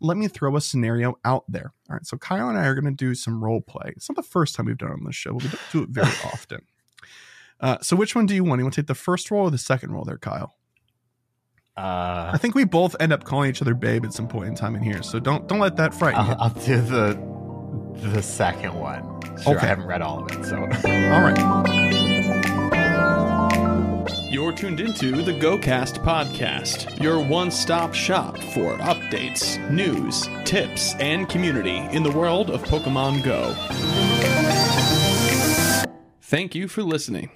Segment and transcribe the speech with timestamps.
[0.00, 1.72] Let me throw a scenario out there.
[1.88, 3.92] All right, so Kyle and I are going to do some role play.
[3.96, 5.82] It's not the first time we've done it on this show, but we don't do
[5.82, 6.60] it very often.
[7.60, 8.58] Uh, so which one do you want?
[8.58, 10.56] You want to take the first role or the second role there, Kyle?
[11.76, 14.54] Uh, I think we both end up calling each other babe at some point in
[14.54, 16.32] time in here, so don't don't let that frighten you.
[16.32, 17.18] I'll, I'll do the
[18.10, 19.02] the second one.
[19.42, 19.66] Sure, Okay.
[19.66, 22.03] I haven't read all of it, so All right.
[24.34, 31.28] You're tuned into the GoCast podcast, your one stop shop for updates, news, tips, and
[31.28, 33.54] community in the world of Pokemon Go.
[36.20, 37.30] Thank you for listening.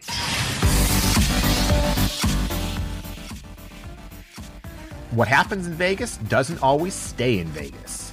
[5.12, 8.11] what happens in Vegas doesn't always stay in Vegas.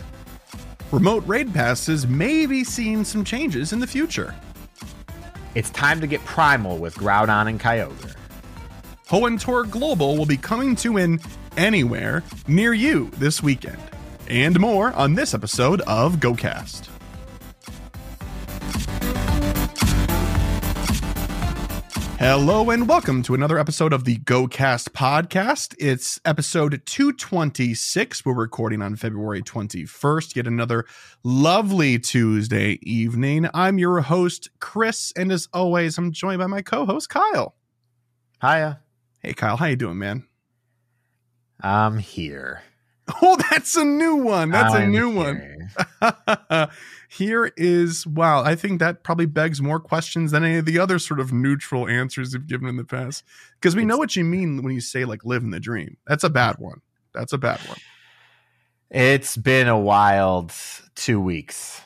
[0.92, 4.36] Remote raid passes may be seeing some changes in the future.
[5.56, 8.15] It's time to get primal with Groudon and Kyogre.
[9.08, 11.20] Hoenn Tour Global will be coming to an
[11.58, 13.78] anywhere near you this weekend.
[14.28, 16.90] And more on this episode of GoCast.
[22.18, 25.76] Hello and welcome to another episode of the GoCast podcast.
[25.78, 28.26] It's episode 226.
[28.26, 30.86] We're recording on February 21st, yet another
[31.24, 33.48] lovely Tuesday evening.
[33.54, 37.54] I'm your host, Chris, and as always, I'm joined by my co-host, Kyle.
[38.42, 38.82] Hiya.
[39.26, 40.24] Hey Kyle, how you doing, man?
[41.60, 42.62] I'm here.
[43.22, 44.50] Oh, that's a new one.
[44.50, 45.70] That's a I'm new here.
[46.02, 46.70] one.
[47.10, 48.42] Here is wow.
[48.44, 51.88] I think that probably begs more questions than any of the other sort of neutral
[51.88, 53.24] answers you've given in the past.
[53.62, 55.98] Because we know what you mean when you say like living the dream.
[56.08, 56.82] That's a bad one.
[57.14, 57.78] That's a bad one.
[58.90, 60.52] It's been a wild
[60.96, 61.80] two weeks,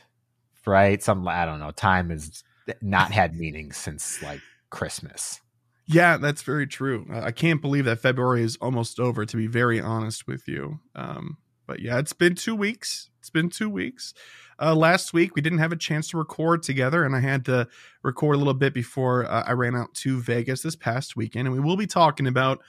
[0.66, 1.03] right?
[1.03, 1.71] Some I don't know.
[1.71, 2.45] Time has
[2.81, 4.39] not had meaning since like
[4.69, 5.41] Christmas.
[5.91, 7.07] Yeah, that's very true.
[7.11, 9.25] I can't believe that February is almost over.
[9.25, 13.09] To be very honest with you, um, but yeah, it's been two weeks.
[13.19, 14.13] It's been two weeks.
[14.61, 17.67] Uh, last week we didn't have a chance to record together, and I had to
[18.03, 21.55] record a little bit before uh, I ran out to Vegas this past weekend, and
[21.55, 22.61] we will be talking about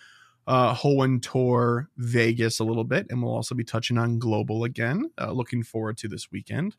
[0.46, 0.74] uh,
[1.20, 5.10] Tour Vegas a little bit, and we'll also be touching on Global again.
[5.20, 6.74] Uh, looking forward to this weekend.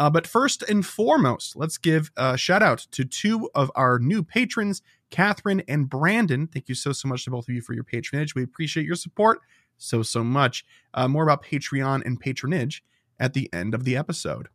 [0.00, 4.22] Uh, but first and foremost, let's give a shout out to two of our new
[4.22, 4.80] patrons,
[5.10, 6.46] Catherine and Brandon.
[6.46, 8.34] Thank you so, so much to both of you for your patronage.
[8.34, 9.40] We appreciate your support
[9.76, 10.64] so, so much.
[10.94, 12.82] Uh, more about Patreon and patronage
[13.18, 14.48] at the end of the episode.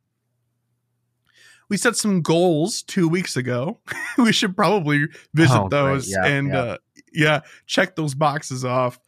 [1.69, 3.81] We set some goals two weeks ago.
[4.17, 6.59] we should probably visit Oh, those Yeah, and yeah.
[6.59, 6.77] Uh,
[7.13, 8.99] yeah, check those boxes off.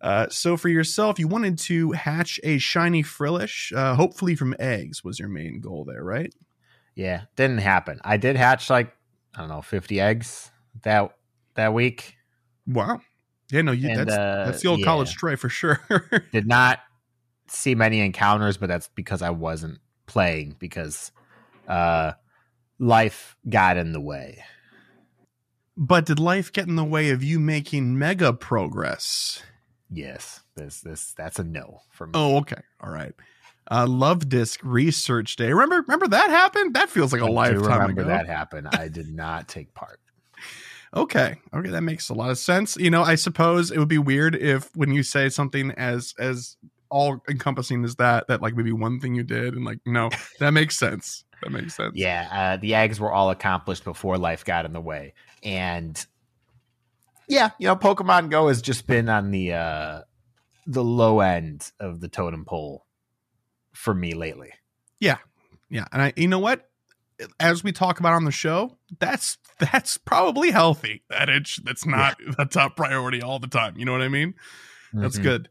[0.00, 5.04] Uh, so for yourself, you wanted to hatch a shiny frillish, uh, hopefully from eggs
[5.04, 6.34] was your main goal there, right?
[6.94, 8.00] Yeah, didn't happen.
[8.02, 8.92] I did hatch like
[9.34, 10.50] I don't know, fifty eggs
[10.82, 11.14] that
[11.54, 12.16] that week.
[12.66, 13.00] Wow.
[13.50, 14.86] Yeah, no, you, And, that's uh, that's the old yeah.
[14.86, 15.80] college tray for sure.
[16.32, 16.78] Did not
[17.48, 21.10] see many encounters, but that's because I wasn't playing because
[21.68, 22.12] uh
[22.78, 24.42] life got in the way.
[25.76, 29.42] but did life get in the way of you making mega progress?
[29.92, 32.12] Yes, this this that's a no for me.
[32.14, 32.60] Oh, okay.
[32.80, 33.12] All right.
[33.70, 35.52] Uh, Luvdisc Research Day.
[35.52, 36.74] Remember, remember that happened?
[36.74, 38.08] That feels like a I lifetime remember ago.
[38.08, 38.68] that happened.
[38.68, 40.00] I did not take part.
[40.94, 41.36] Okay.
[41.54, 42.76] Okay, that makes a lot of sense.
[42.76, 46.56] You know, I suppose it would be weird if when you say something as as
[46.90, 50.50] all encompassing as that, that like maybe one thing you did and like no, that
[50.52, 51.24] makes sense.
[51.42, 51.92] That makes sense.
[51.94, 56.04] Yeah, uh, the eggs were all accomplished before life got in the way, and
[57.30, 60.02] yeah, you know, Pokemon Go has just been on the uh
[60.66, 62.84] the low end of the totem pole
[63.72, 64.50] for me lately.
[65.00, 65.18] Yeah,
[65.70, 65.86] Yeah.
[65.92, 66.68] and I, you know what?
[67.38, 71.02] As we talk about on the show, that's that's probably healthy.
[71.08, 73.78] That it's that's not a top priority all the time.
[73.78, 74.34] You know what I mean?
[74.92, 75.22] That's Mhm.
[75.22, 75.48] good.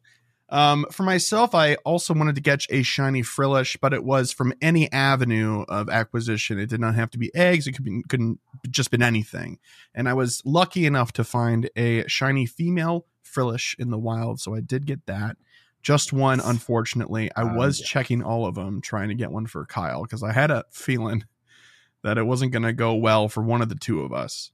[0.52, 4.54] Um, for myself, I also wanted to catch a shiny frillish, but it was from
[4.62, 6.60] any avenue of acquisition.
[6.60, 7.68] It did not have to be eggs.
[7.68, 9.60] It could be couldn't just been anything.
[9.94, 14.56] And I was lucky enough to find a shiny female frillish in the wild, so
[14.56, 15.38] I did get that.
[15.84, 17.30] Just one, unfortunately.
[17.36, 17.86] I Oh, was yeah.
[17.86, 21.24] checking all of them, trying to get one for Kyle because I had a feeling
[22.04, 24.52] that it wasn't going to go well for one of the two of us.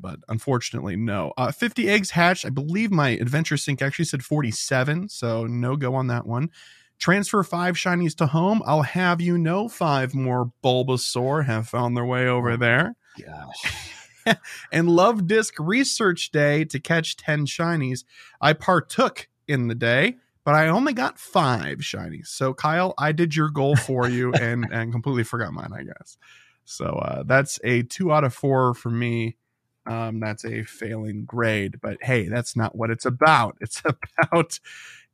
[0.00, 1.32] But unfortunately, no.
[1.36, 2.46] Uh, 50 eggs hatched.
[2.46, 6.50] I believe my adventure sync actually said 47, so no go on that one.
[6.98, 8.62] Transfer five shinies to home.
[8.66, 12.94] I'll have you know five more Bulbasaur have found their way over there.
[13.18, 13.96] Gosh.
[14.72, 18.04] and Luvdisc Research Day to catch 10 shinies.
[18.40, 22.26] I partook in the day, but I only got five shinies.
[22.28, 26.16] So, Kyle, I did your goal for you and, and completely forgot mine, I guess.
[26.64, 29.36] So, uh, that's a two out of four for me.
[29.86, 33.56] Um, that's a failing grade, but hey, that's not what it's about.
[33.60, 33.82] It's
[34.22, 34.58] about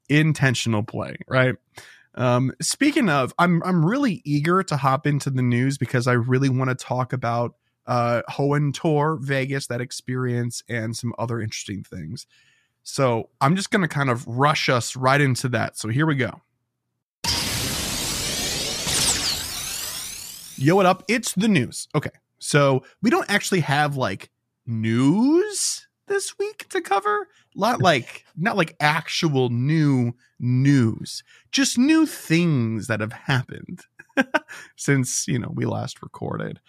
[0.08, 1.54] intentional play, right?
[2.14, 6.48] Um, speaking of, I'm I'm really eager to hop into the news because I really
[6.48, 7.54] want to talk about
[7.86, 12.26] uh Hoenn Tour Vegas, that experience, and some other interesting things.
[12.82, 15.76] So I'm just gonna kind of rush us right into that.
[15.76, 16.40] So here we go.
[20.58, 21.04] Yo, what up?
[21.06, 21.86] It's the news.
[21.94, 22.10] Okay.
[22.38, 24.30] So we don't actually have like
[24.66, 27.28] news this week to cover.
[27.54, 31.22] Not like not like actual new news,
[31.52, 33.82] just new things that have happened
[34.76, 36.60] since you know we last recorded.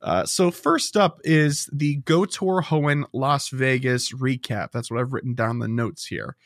[0.00, 4.70] Uh, so first up is the Go Tour Hoenn Las Vegas recap.
[4.70, 6.36] That's what I've written down the notes here.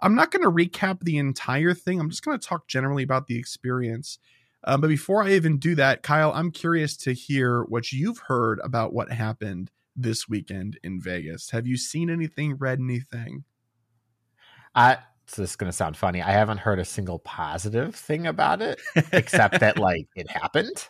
[0.00, 2.00] I'm not going to recap the entire thing.
[2.00, 4.18] I'm just going to talk generally about the experience.
[4.64, 8.60] Uh, but before I even do that, Kyle, I'm curious to hear what you've heard
[8.64, 11.50] about what happened this weekend in Vegas.
[11.50, 13.44] Have you seen anything, read anything?
[14.74, 16.20] I so this is going to sound funny.
[16.20, 18.80] I haven't heard a single positive thing about it,
[19.12, 20.88] except that like it happened.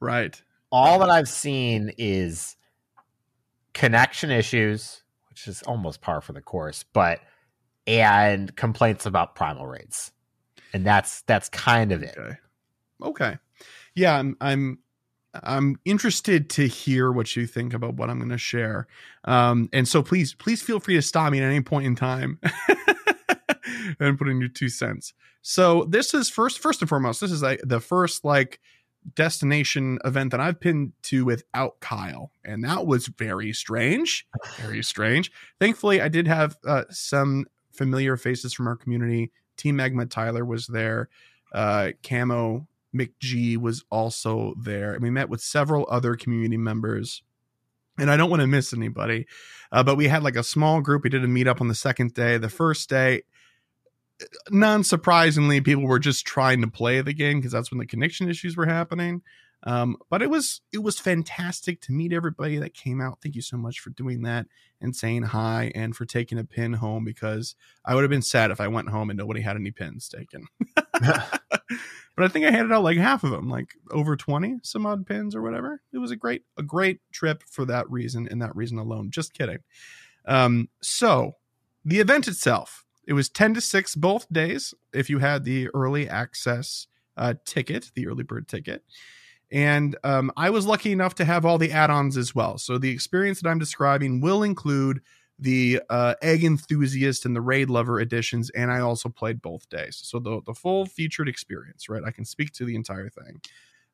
[0.00, 0.40] Right.
[0.70, 2.56] All that I've seen is
[3.74, 7.20] connection issues, which is almost par for the course, but
[7.86, 10.12] and complaints about primal raids,
[10.72, 12.16] and that's that's kind of it.
[12.16, 12.36] Okay.
[13.02, 13.38] Okay.
[13.94, 14.78] Yeah, I'm I'm
[15.34, 18.86] I'm interested to hear what you think about what I'm going to share.
[19.24, 22.38] Um, and so please, please feel free to stop me at any point in time
[24.00, 25.14] and put in your two cents.
[25.40, 28.60] So this is first, first and foremost, this is like the first like
[29.14, 34.26] destination event that I've been to without Kyle, and that was very strange,
[34.60, 35.32] very strange.
[35.60, 39.32] Thankfully, I did have uh, some familiar faces from our community.
[39.56, 41.08] Team Magma Tyler was there.
[41.52, 44.94] Uh, Camo McG was also there.
[44.94, 47.22] And we met with several other community members.
[47.98, 49.26] And I don't want to miss anybody,
[49.70, 51.04] uh, but we had like a small group.
[51.04, 52.38] We did a meetup on the second day.
[52.38, 53.22] The first day,
[54.50, 58.30] non surprisingly, people were just trying to play the game because that's when the connection
[58.30, 59.22] issues were happening.
[59.64, 63.18] Um, but it was it was fantastic to meet everybody that came out.
[63.22, 64.46] Thank you so much for doing that
[64.80, 67.54] and saying hi and for taking a pin home because
[67.84, 70.46] I would have been sad if I went home and nobody had any pins taken.
[72.16, 75.06] but I think I handed out like half of them, like over 20 some odd
[75.06, 75.80] pins or whatever.
[75.92, 79.10] It was a great, a great trip for that reason and that reason alone.
[79.10, 79.58] Just kidding.
[80.26, 81.36] Um, so
[81.84, 86.08] the event itself, it was 10 to 6 both days if you had the early
[86.08, 86.86] access
[87.16, 88.84] uh, ticket, the early bird ticket.
[89.52, 92.56] And um, I was lucky enough to have all the add ons as well.
[92.56, 95.02] So the experience that I'm describing will include
[95.38, 100.00] the uh, Egg Enthusiast and the Raid Lover editions, and I also played both days.
[100.02, 102.02] So the the full featured experience, right?
[102.04, 103.40] I can speak to the entire thing.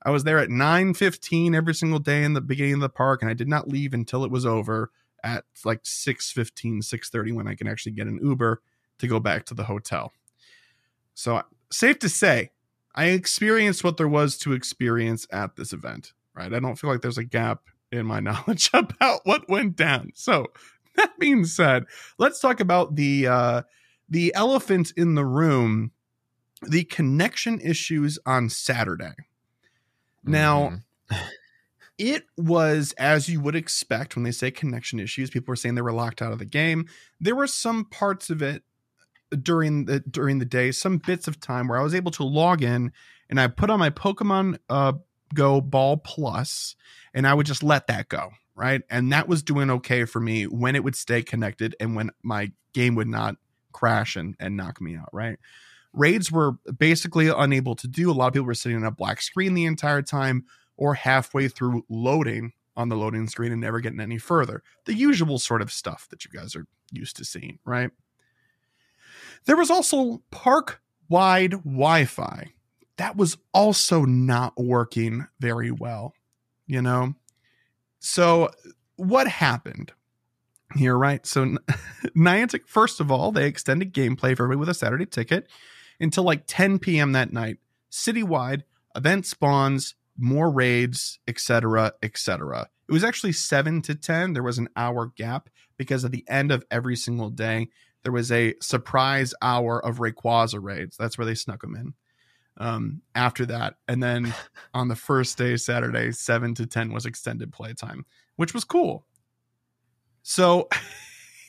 [0.02, 3.30] I was there at 9:15 every single day in the beginning of the park, and
[3.30, 4.90] I did not leave until it was over
[5.24, 8.62] at like 6:15, 6:30 when I can actually get an Uber
[8.98, 10.12] to go back to the hotel.
[11.14, 12.50] So safe to say,
[12.98, 16.14] I experienced what there was to experience at this event.
[16.34, 16.52] Right?
[16.52, 17.62] I don't feel like there's a gap
[17.92, 20.10] in my knowledge about what went down.
[20.16, 20.46] So
[20.96, 21.84] that being said,
[22.18, 23.62] let's talk about the uh,
[24.08, 25.92] the elephant in the room,
[26.60, 29.14] the connection issues on Saturday.
[30.24, 31.28] Now, mm-hmm.
[31.98, 35.30] it was as you would expect when they say connection issues.
[35.30, 36.88] People were saying they were locked out of the game.
[37.20, 38.64] There were some parts of it
[39.30, 42.62] during the during the day, some bits of time where I was able to log
[42.62, 42.92] in
[43.28, 44.94] and I put on my Pokemon uh,
[45.34, 46.76] Go Ball Plus,
[47.12, 48.82] and I would just let that go right?
[48.90, 52.50] And that was doing okay for me when it would stay connected and when my
[52.74, 53.36] game would not
[53.72, 55.38] crash and, and knock me out, right?
[55.92, 58.10] Raids were basically unable to do.
[58.10, 60.44] A lot of people were sitting on a black screen the entire time
[60.76, 64.64] or halfway through loading on the loading screen and never getting any further.
[64.86, 67.90] The usual sort of stuff that you guys are used to seeing, right?
[69.44, 72.52] There was also park wide Wi Fi.
[72.96, 76.14] That was also not working very well,
[76.66, 77.14] you know?
[78.00, 78.50] So
[78.96, 79.92] what happened
[80.76, 81.24] here, right?
[81.26, 81.44] So
[82.16, 85.48] Niantic, first of all, they extended gameplay for everybody with a Saturday ticket
[86.00, 87.12] until like 10 p.m.
[87.12, 87.58] that night,
[87.90, 88.62] citywide,
[88.94, 92.68] event spawns, more raids, etc., etc.
[92.88, 94.32] It was actually 7 to 10.
[94.32, 97.68] There was an hour gap because at the end of every single day,
[98.04, 100.96] there was a surprise hour of Rayquaza raids.
[100.96, 101.94] That's where they snuck them in.
[102.58, 103.76] um, after that.
[103.86, 104.34] And then
[104.74, 108.04] on the first day, Saturday, 7 to 10 was extended playtime,
[108.36, 109.06] which was cool.
[110.22, 110.68] So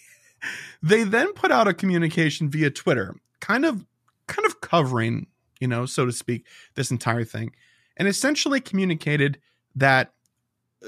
[0.84, 3.86] they then put out a communication via Twitter, kind of
[4.28, 5.28] kind of covering,
[5.60, 7.52] you know, so to speak, this entire thing.
[7.98, 9.40] And essentially communicated
[9.76, 10.14] that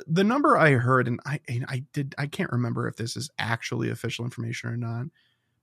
[0.08, 3.30] the number I heard, and I and I did I can't remember if this is
[3.40, 5.08] actually official information or not,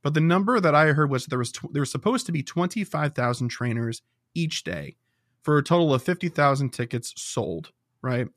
[0.02, 2.42] but the number that I heard was there was tw- there was supposed to be
[2.42, 4.02] twenty five thousand trainers
[4.34, 4.96] each day
[5.42, 8.28] for a total of fifty thousand tickets sold, right?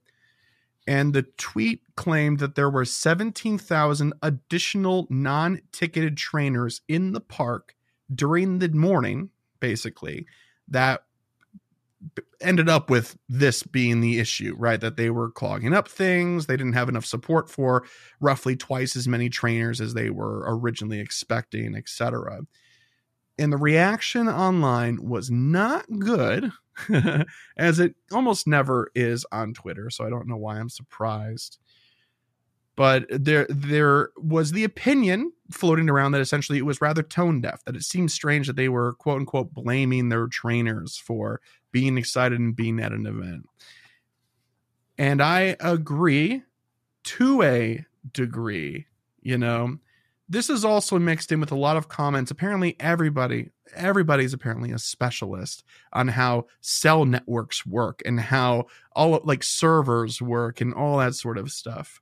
[0.88, 7.22] And the tweet claimed that there were seventeen thousand additional non ticketed trainers in the
[7.22, 7.76] park
[8.14, 10.26] during the morning, basically
[10.68, 11.04] that
[12.42, 14.82] ended up with this being the issue, right?
[14.82, 16.46] That they were clogging up things.
[16.46, 17.86] They didn't have enough support for
[18.20, 22.42] roughly twice as many trainers as they were originally expecting, etc.
[23.38, 26.52] And the reaction online was not good,
[27.58, 29.90] as it almost never is on Twitter.
[29.90, 31.58] So I don't know why I'm surprised.
[32.76, 37.64] But there, there was the opinion floating around that essentially it was rather tone deaf.
[37.66, 41.42] That it seemed strange that they were quote unquote blaming their trainers for
[41.72, 43.48] being excited and being at an event.
[44.98, 46.44] And I agree
[47.04, 48.86] to a degree,
[49.22, 49.78] you know.
[50.30, 52.32] This is also mixed in with a lot of comments.
[52.32, 59.44] Apparently, everybody, everybody's apparently a specialist on how cell networks work and how all like
[59.44, 62.02] servers work and all that sort of stuff.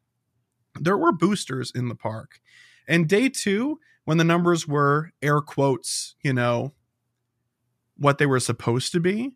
[0.80, 2.40] There were boosters in the park.
[2.88, 6.74] And day two, when the numbers were air quotes, you know,
[7.98, 9.36] what they were supposed to be,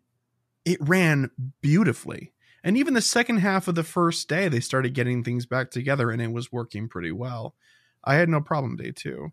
[0.64, 1.30] it ran
[1.60, 2.32] beautifully.
[2.62, 6.10] And even the second half of the first day, they started getting things back together
[6.10, 7.54] and it was working pretty well.
[8.02, 9.32] I had no problem day two.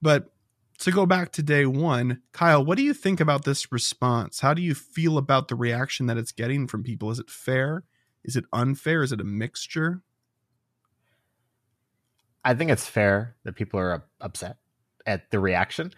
[0.00, 0.30] But
[0.78, 4.40] to go back to day one, Kyle, what do you think about this response?
[4.40, 7.10] How do you feel about the reaction that it's getting from people?
[7.10, 7.82] Is it fair?
[8.24, 9.02] Is it unfair?
[9.02, 10.02] Is it a mixture?
[12.44, 14.58] I think it's fair that people are upset
[15.04, 15.92] at the reaction.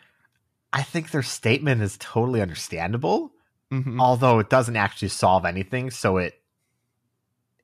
[0.72, 3.32] I think their statement is totally understandable,
[3.72, 4.00] mm-hmm.
[4.00, 5.90] although it doesn't actually solve anything.
[5.90, 6.40] So it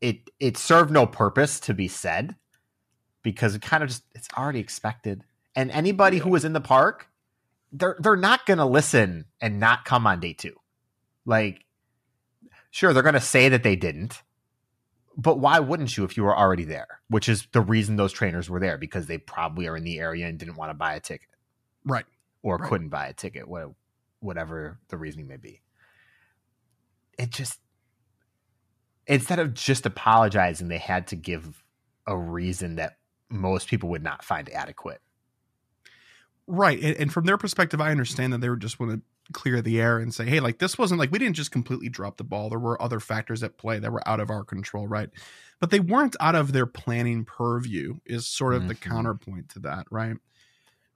[0.01, 2.37] it it served no purpose to be said
[3.23, 5.25] because it kind of just it's already expected.
[5.55, 6.25] And anybody yeah.
[6.25, 7.09] who was in the park,
[7.73, 10.55] they're they're not gonna listen and not come on day two.
[11.25, 11.65] Like,
[12.71, 14.23] sure, they're gonna say that they didn't,
[15.17, 17.01] but why wouldn't you if you were already there?
[17.09, 20.27] Which is the reason those trainers were there because they probably are in the area
[20.27, 21.29] and didn't want to buy a ticket,
[21.85, 22.07] right?
[22.43, 22.69] Or right.
[22.69, 23.47] couldn't buy a ticket,
[24.21, 25.63] whatever the reasoning may be.
[27.19, 27.61] It just
[29.07, 31.65] instead of just apologizing, they had to give
[32.07, 35.01] a reason that most people would not find adequate.
[36.47, 39.01] Right, and, and from their perspective, I understand that they were just want to
[39.33, 42.17] clear the air and say, hey, like this wasn't like we didn't just completely drop
[42.17, 42.49] the ball.
[42.49, 45.11] There were other factors at play that were out of our control, right?
[45.59, 48.69] But they weren't out of their planning purview, is sort of mm-hmm.
[48.69, 50.17] the counterpoint to that, right?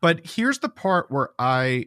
[0.00, 1.86] But here's the part where I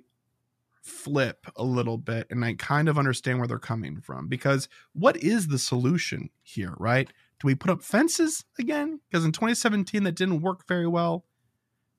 [0.84, 5.18] flip a little bit and I kind of understand where they're coming from because what
[5.18, 7.08] is the solution here, right?
[7.40, 9.00] Do we put up fences again?
[9.10, 11.26] Because in 2017 that didn't work very well.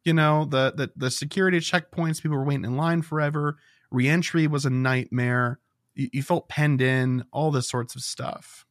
[0.05, 3.57] You know, the the the security checkpoints, people were waiting in line forever
[3.95, 5.61] reentry was a nightmare.
[5.95, 8.67] You, you felt penned in, all this sorts of stuff.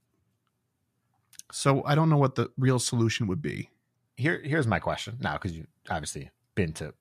[1.52, 3.70] So I don't know what the real solution would be.
[4.16, 6.94] Here, here's my question now, because you've obviously been to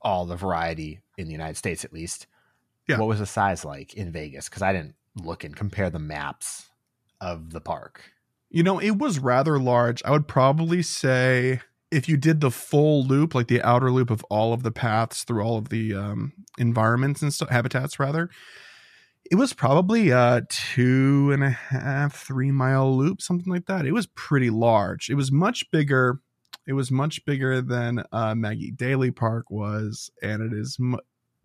[0.00, 2.26] all the variety in the United States, at least.
[2.88, 2.98] Yeah.
[2.98, 4.48] What was the size like in Vegas?
[4.48, 6.68] Because I didn't look and compare the maps
[7.20, 8.12] of the park.
[8.50, 10.02] You know, it was rather large.
[10.04, 14.24] I would probably say if you did the full loop, like the outer loop of
[14.24, 18.30] all of the paths through all of the um, environments and stuff, habitats rather,
[19.30, 23.86] it was probably a two and a half, three mile loop, something like that.
[23.86, 25.10] It was pretty large.
[25.10, 26.20] It was much bigger.
[26.66, 30.76] It was much bigger than uh, Maggie Daley Park was, and it is.
[30.78, 30.98] Mu-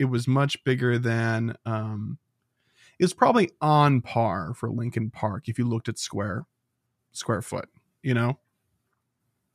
[0.03, 1.55] it was much bigger than.
[1.65, 2.19] Um,
[2.99, 6.45] it was probably on par for Lincoln Park if you looked at square
[7.11, 7.69] square foot.
[8.03, 8.37] You know,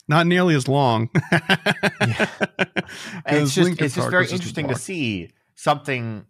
[0.09, 1.11] not nearly as long.
[1.33, 2.28] yeah.
[3.26, 6.25] it's just it's just very interesting to see something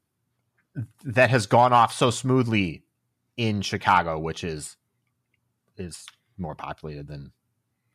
[1.04, 2.82] that has gone off so smoothly
[3.36, 4.76] in Chicago, which is
[5.76, 6.04] is
[6.36, 7.32] more populated than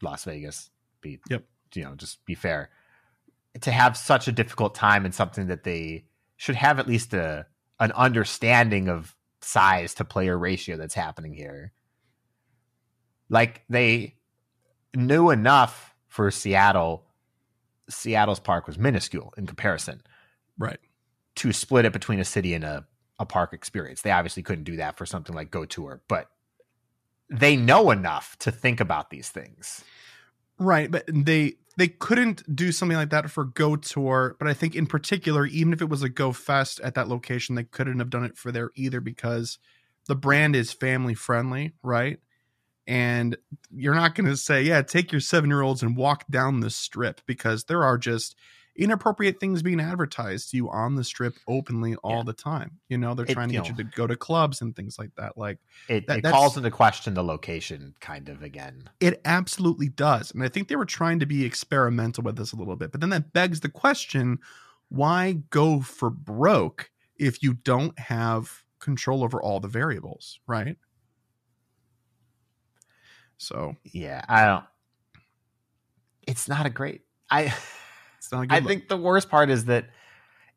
[0.02, 0.70] Las Vegas.
[1.02, 1.44] Be yep.
[1.76, 2.70] you know, just be fair.
[3.62, 6.06] To have such a difficult time in something that they
[6.44, 7.46] should have at least a
[7.80, 11.72] an understanding of size to player ratio that's happening here.
[13.30, 14.16] Like they
[14.94, 17.06] knew enough for Seattle.
[17.90, 20.02] Seattle's park was minuscule in comparison.
[20.58, 20.82] Right.
[21.36, 22.86] To split it between a city and a,
[23.20, 24.02] a park experience.
[24.02, 26.28] They obviously couldn't do that for something like Go Tour, but
[27.30, 29.82] they know enough to think about these things.
[30.60, 34.76] Right, but they they couldn't do something like that for Go Tour, but I think
[34.76, 38.10] in particular, even if it was a Go Fest at that location, they couldn't have
[38.10, 39.58] done it for there either because
[40.08, 42.20] the brand is family friendly, right?
[42.86, 43.38] And
[43.72, 46.70] you're not going to say, yeah, take your seven year olds and walk down the
[46.70, 48.36] strip because there are just
[48.76, 52.24] inappropriate things being advertised to you on the strip openly all yeah.
[52.24, 52.80] the time.
[52.90, 54.98] You know, they're it, trying to get know, you to go to clubs and things
[54.98, 55.38] like that.
[55.38, 58.90] Like it, that, it calls into question the location kind of again.
[59.00, 60.32] It absolutely does.
[60.32, 62.92] And I think they were trying to be experimental with this a little bit.
[62.92, 64.40] But then that begs the question,
[64.90, 70.78] why go for broke if you don't have control over all the variables, right?
[73.38, 74.64] So, yeah, I don't
[76.28, 77.54] it's not a great I
[78.34, 78.68] I look.
[78.68, 79.90] think the worst part is that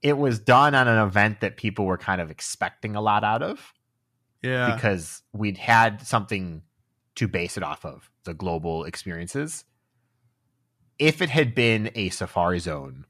[0.02, 3.42] it was done on an event that people were kind of expecting a lot out
[3.42, 3.72] of.
[4.42, 4.74] Yeah.
[4.74, 6.62] Because we'd had something
[7.16, 9.64] to base it off of, the global experiences.
[10.98, 13.06] If it had been a safari zone,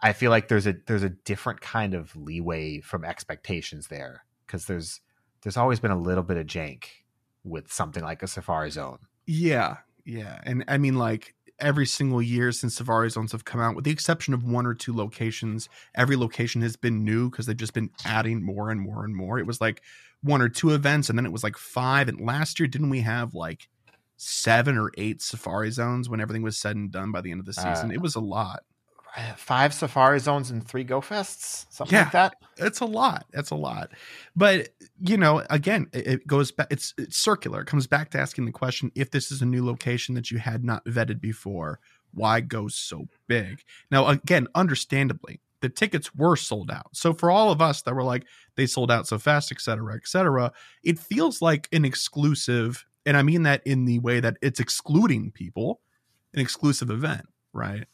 [0.00, 4.66] I feel like there's a there's a different kind of leeway from expectations there because
[4.66, 5.00] there's
[5.42, 6.84] there's always been a little bit of jank
[7.44, 8.98] with something like a safari zone.
[9.26, 13.74] Yeah, yeah, and I mean like every single year since Safari Zones have come out,
[13.74, 15.68] with the exception of one or two locations.
[15.94, 19.38] Every location has been new because they've just been adding more and more and more.
[19.38, 19.82] It was like
[20.22, 22.08] one or two events, and then it was like five.
[22.08, 23.68] And last year, didn't we have like
[24.16, 27.46] seven or eight Safari Zones when everything was said and done by the end of
[27.46, 27.90] the season?
[27.90, 28.64] Uh, it was a lot
[29.36, 32.34] five safari zones and three go fests something yeah, like that?
[32.56, 33.90] it's a lot it's a lot.
[34.34, 37.60] But you know again it, goes back it's, it's circular.
[37.62, 40.38] It comes back to asking the question if this is a new location that you
[40.38, 41.80] had not vetted before
[42.12, 43.62] why go so big?
[43.90, 46.88] Now again understandably the tickets were sold out.
[46.92, 48.24] So for all of us that were like
[48.56, 50.52] they sold out so fast etc cetera et cetera
[50.82, 55.30] it feels like an exclusive and i mean that in the way that it's excluding
[55.30, 55.80] people
[56.32, 57.86] an exclusive event right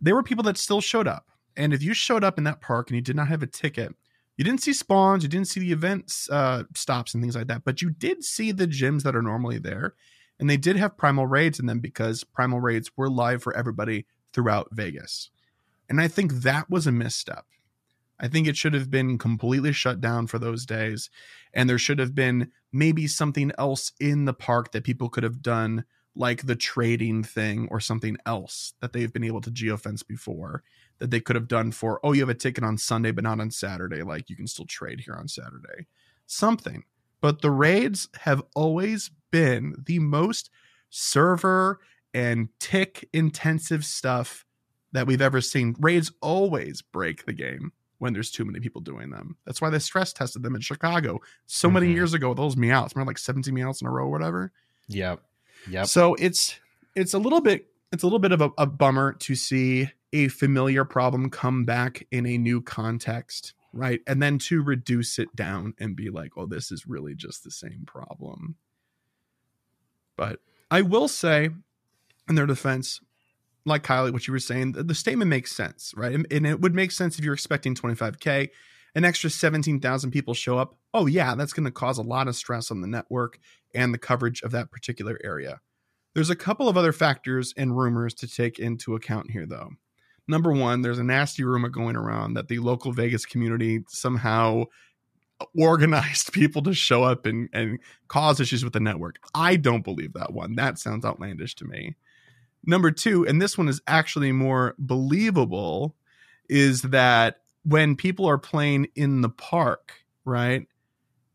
[0.00, 1.26] there were people that still showed up.
[1.56, 3.94] And if you showed up in that park and you did not have a ticket,
[4.36, 7.64] you didn't see spawns, you didn't see the events uh, stops and things like that,
[7.64, 9.94] but you did see the gyms that are normally there.
[10.38, 14.06] And they did have primal raids in them because primal raids were live for everybody
[14.32, 15.30] throughout Vegas.
[15.90, 17.44] And I think that was a misstep.
[18.18, 21.10] I think it should have been completely shut down for those days.
[21.52, 25.42] And there should have been maybe something else in the park that people could have
[25.42, 25.84] done
[26.16, 30.62] like the trading thing or something else that they've been able to geofence before
[30.98, 33.40] that they could have done for oh you have a ticket on Sunday but not
[33.40, 34.02] on Saturday.
[34.02, 35.86] Like you can still trade here on Saturday.
[36.26, 36.84] Something.
[37.20, 40.50] But the raids have always been the most
[40.88, 41.80] server
[42.12, 44.44] and tick intensive stuff
[44.92, 45.76] that we've ever seen.
[45.78, 49.36] Raids always break the game when there's too many people doing them.
[49.44, 51.74] That's why they stress tested them in Chicago so mm-hmm.
[51.74, 54.52] many years ago with those meows remember like 17 meows in a row or whatever?
[54.88, 55.22] Yep
[55.68, 55.86] Yep.
[55.86, 56.58] So it's
[56.94, 60.28] it's a little bit it's a little bit of a, a bummer to see a
[60.28, 64.00] familiar problem come back in a new context, right?
[64.06, 67.50] And then to reduce it down and be like, oh, this is really just the
[67.50, 68.56] same problem.
[70.16, 71.50] But I will say,
[72.28, 73.00] in their defense,
[73.64, 76.12] like Kylie, what you were saying, the, the statement makes sense, right?
[76.12, 78.50] And, and it would make sense if you're expecting 25K
[78.94, 82.36] an extra 17,000 people show up, oh, yeah, that's going to cause a lot of
[82.36, 83.38] stress on the network
[83.74, 85.60] and the coverage of that particular area.
[86.14, 89.70] There's a couple of other factors and rumors to take into account here, though.
[90.26, 94.64] Number one, there's a nasty rumor going around that the local Vegas community somehow
[95.58, 99.18] organized people to show up and, and cause issues with the network.
[99.34, 100.56] I don't believe that one.
[100.56, 101.96] That sounds outlandish to me.
[102.64, 105.96] Number two, and this one is actually more believable,
[106.48, 109.92] is that when people are playing in the park,
[110.24, 110.66] right?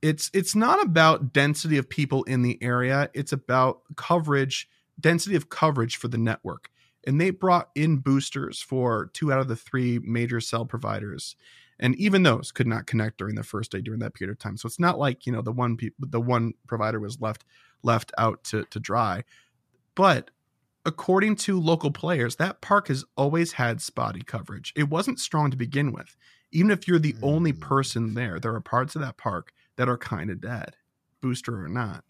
[0.01, 5.49] It's it's not about density of people in the area, it's about coverage, density of
[5.49, 6.69] coverage for the network.
[7.07, 11.35] And they brought in boosters for two out of the three major cell providers.
[11.79, 14.57] And even those could not connect during the first day during that period of time.
[14.57, 17.43] So it's not like, you know, the one pe- the one provider was left
[17.83, 19.23] left out to to dry.
[19.93, 20.31] But
[20.85, 24.71] according to local players, that park has always had spotty coverage.
[24.75, 26.15] It wasn't strong to begin with.
[26.51, 27.19] Even if you're the mm.
[27.23, 30.75] only person there, there are parts of that park that are kind of dead,
[31.21, 32.03] booster or not.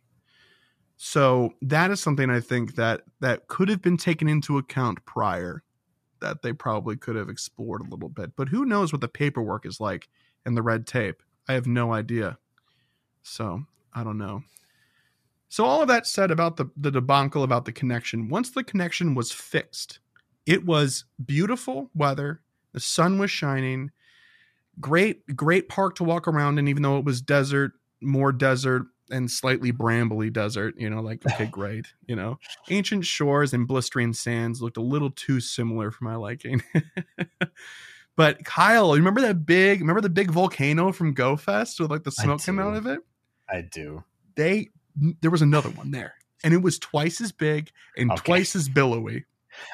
[0.97, 5.63] So that is something I think that that could have been taken into account prior
[6.21, 8.35] that they probably could have explored a little bit.
[8.35, 10.07] But who knows what the paperwork is like
[10.45, 11.21] and the red tape?
[11.47, 12.37] I have no idea.
[13.23, 14.43] So, I don't know.
[15.55, 19.15] So all of that said about the the debacle about the connection, once the connection
[19.15, 19.99] was fixed,
[20.45, 22.41] it was beautiful weather,
[22.73, 23.91] the sun was shining,
[24.81, 29.31] great, great park to walk around in, even though it was desert, more desert and
[29.31, 30.75] slightly brambly desert.
[30.77, 31.85] You know, like okay, great.
[32.05, 32.37] You know,
[32.69, 36.63] ancient shores and blistering sands looked a little too similar for my liking.
[38.17, 39.79] but Kyle, remember that big?
[39.79, 42.99] Remember the big volcano from Go Fest with like the smoke coming out of it?
[43.49, 44.03] I do.
[44.35, 44.71] They
[45.21, 48.21] there was another one there, and it was twice as big and Okay.
[48.23, 49.25] twice as billowy.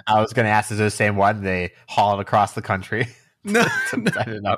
[0.08, 2.62] I was going to ask, is it the same one they haul it across the
[2.62, 3.08] country?
[3.44, 4.58] No, I didn't know.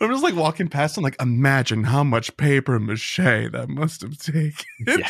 [0.00, 4.18] I'm just like walking past and like imagine how much paper mache that must have
[4.18, 4.52] taken.
[4.84, 5.08] Yeah.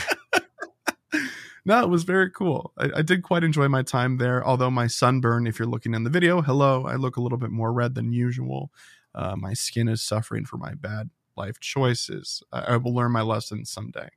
[1.65, 2.73] no, it was very cool.
[2.77, 4.47] I, I did quite enjoy my time there.
[4.47, 7.51] Although my sunburn, if you're looking in the video, hello, I look a little bit
[7.51, 8.71] more red than usual.
[9.15, 12.43] Uh, my skin is suffering for my bad life choices.
[12.53, 14.09] I, I will learn my lesson someday.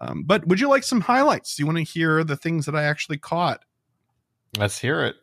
[0.00, 1.56] Um, but would you like some highlights?
[1.56, 3.64] Do you want to hear the things that I actually caught?
[4.56, 5.16] Let's hear it.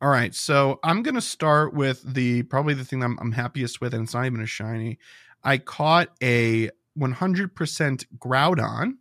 [0.00, 3.80] All right, so I'm gonna start with the probably the thing that I'm, I'm happiest
[3.80, 4.98] with, and it's not even a shiny.
[5.44, 8.94] I caught a 100% Groudon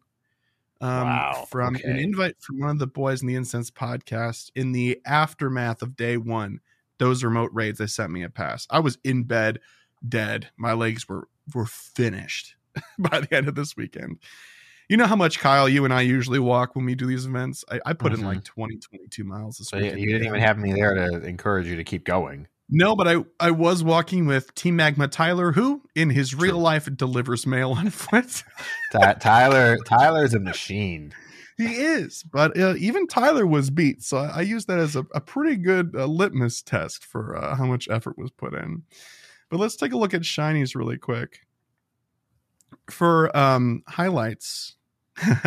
[0.82, 4.72] um, Wow, from an invite from one of the boys in the Incense podcast in
[4.72, 6.60] the aftermath of day one.
[6.98, 8.68] Those remote raids, they sent me a pass.
[8.70, 9.60] I was in bed,
[10.08, 10.50] dead.
[10.58, 12.56] My legs were were finished
[13.00, 14.20] by the end of this weekend.
[14.92, 17.64] You know how much Kyle, you and I usually walk when we do these events.
[17.72, 18.26] I, I put in Mhm.
[18.26, 21.78] like 20, 22 miles this So you, didn't even have me there to encourage you
[21.78, 22.50] to keep going.
[22.68, 26.62] No, but I I was walking with Team Magma Tyler, who in his real True.
[26.64, 28.44] life delivers mail on foot.
[28.92, 31.14] Ty- Tyler, Tyler's a machine.
[31.58, 35.06] he is, but uh, even Tyler was beat, so I, I use that as a,
[35.16, 38.84] a pretty good uh, litmus test for uh, how much effort was put in.
[39.50, 41.40] But let's take a look at shinies really quick.
[42.90, 44.76] For um, highlights,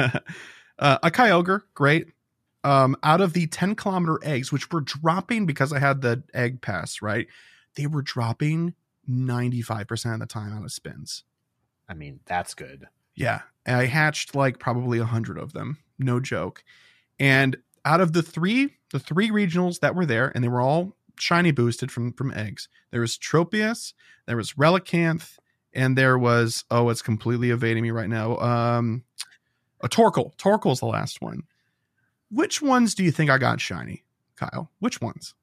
[0.79, 2.09] uh, a Kyogre, great.
[2.63, 6.63] Um, out of the 10 kilometer eggs, which were dropping because I had the egg
[6.63, 7.27] pass, right?
[7.77, 8.75] They were dropping
[9.09, 11.25] 95% of the time out of spins.
[11.89, 12.87] I mean, that's good.
[13.15, 13.43] Yeah.
[13.67, 15.79] And I hatched like probably a hundred of them.
[15.99, 16.65] No joke.
[17.19, 20.97] And out of the three, the three regionals that were there, and they were all
[21.19, 22.69] shiny boosted from from eggs.
[22.91, 23.93] There was Tropius,
[24.27, 25.39] there was Relicanth,
[25.73, 28.39] and there was oh, it's completely evading me right now.
[28.39, 29.05] Um
[29.85, 30.35] a Torkoal.
[30.37, 31.43] Torkoal's the last one.
[32.31, 34.03] Which ones do you think I got shiny,
[34.37, 34.71] Kyle?
[34.81, 35.35] Which ones?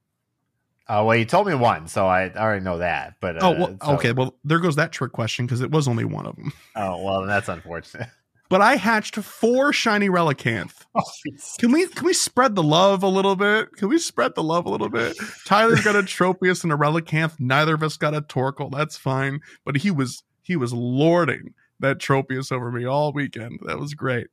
[0.89, 3.15] Oh well, you told me one, so I already know that.
[3.21, 4.11] But uh, oh, well, so- okay.
[4.11, 6.51] Well, there goes that trick question because it was only one of them.
[6.75, 8.09] Oh well, that's unfortunate.
[8.49, 10.83] But I hatched four shiny Relicanth.
[11.59, 13.71] Can we can we spread the love a little bit?
[13.77, 15.15] Can we spread the love a little bit?
[15.45, 17.39] Tyler's got a Tropius and a Relicanth.
[17.39, 18.69] Neither of us got a Torkoal.
[18.69, 19.39] That's fine.
[19.63, 23.59] But he was he was lording that Tropius over me all weekend.
[23.65, 24.27] That was great.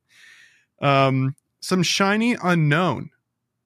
[0.81, 3.11] Um, some shiny unknown,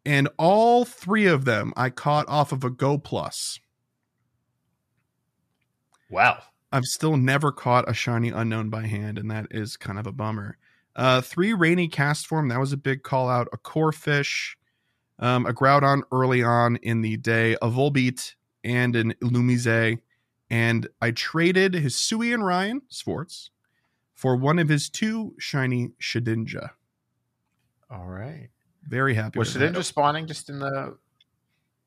[0.04, 3.60] and all three of them I caught off of a Go Plus.
[6.10, 6.42] wow.
[6.74, 10.12] I've still never caught a shiny unknown by hand, and that is kind of a
[10.12, 10.56] bummer.
[10.96, 13.46] Uh, three rainy Castform, that was a big call out.
[13.52, 14.56] A Corphish,
[15.18, 19.98] um, a Groudon early on in the day, a Volbeat, and an Illumise.
[20.48, 23.50] And I traded his Sui and Ryan Swartz
[24.22, 26.70] for one of his two shiny Shedinja.
[27.90, 28.50] All right.
[28.85, 29.74] Very happy Was with that.
[29.74, 30.96] Shedinja spawning just in the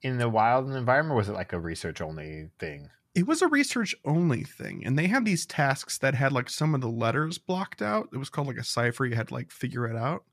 [0.01, 2.89] in the wild environment, or was it like a research only thing?
[3.15, 6.75] it was a research only thing and they had these tasks that had like some
[6.75, 9.49] of the letters blocked out it was called like a cipher you had to like
[9.53, 10.25] figure it out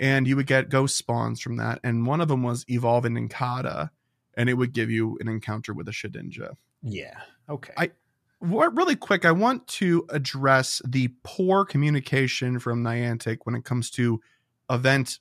[0.00, 3.08] and you would get ghost spawns from that and one of them was evolve a
[3.08, 3.90] Nincada
[4.36, 7.20] and it would give you an encounter with a shedinja Yeah.
[7.48, 7.72] Okay.
[7.76, 7.92] I-
[8.40, 14.20] really quick i want to address the poor communication from niantic when it comes to
[14.70, 15.18] event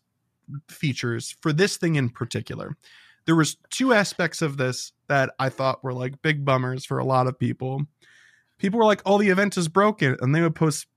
[0.70, 2.76] features for this thing in particular.
[3.26, 7.06] There was two aspects of this that i thought were like big bummers for a
[7.06, 7.84] lot of people.
[8.58, 10.88] People were like oh the event is broken and they would post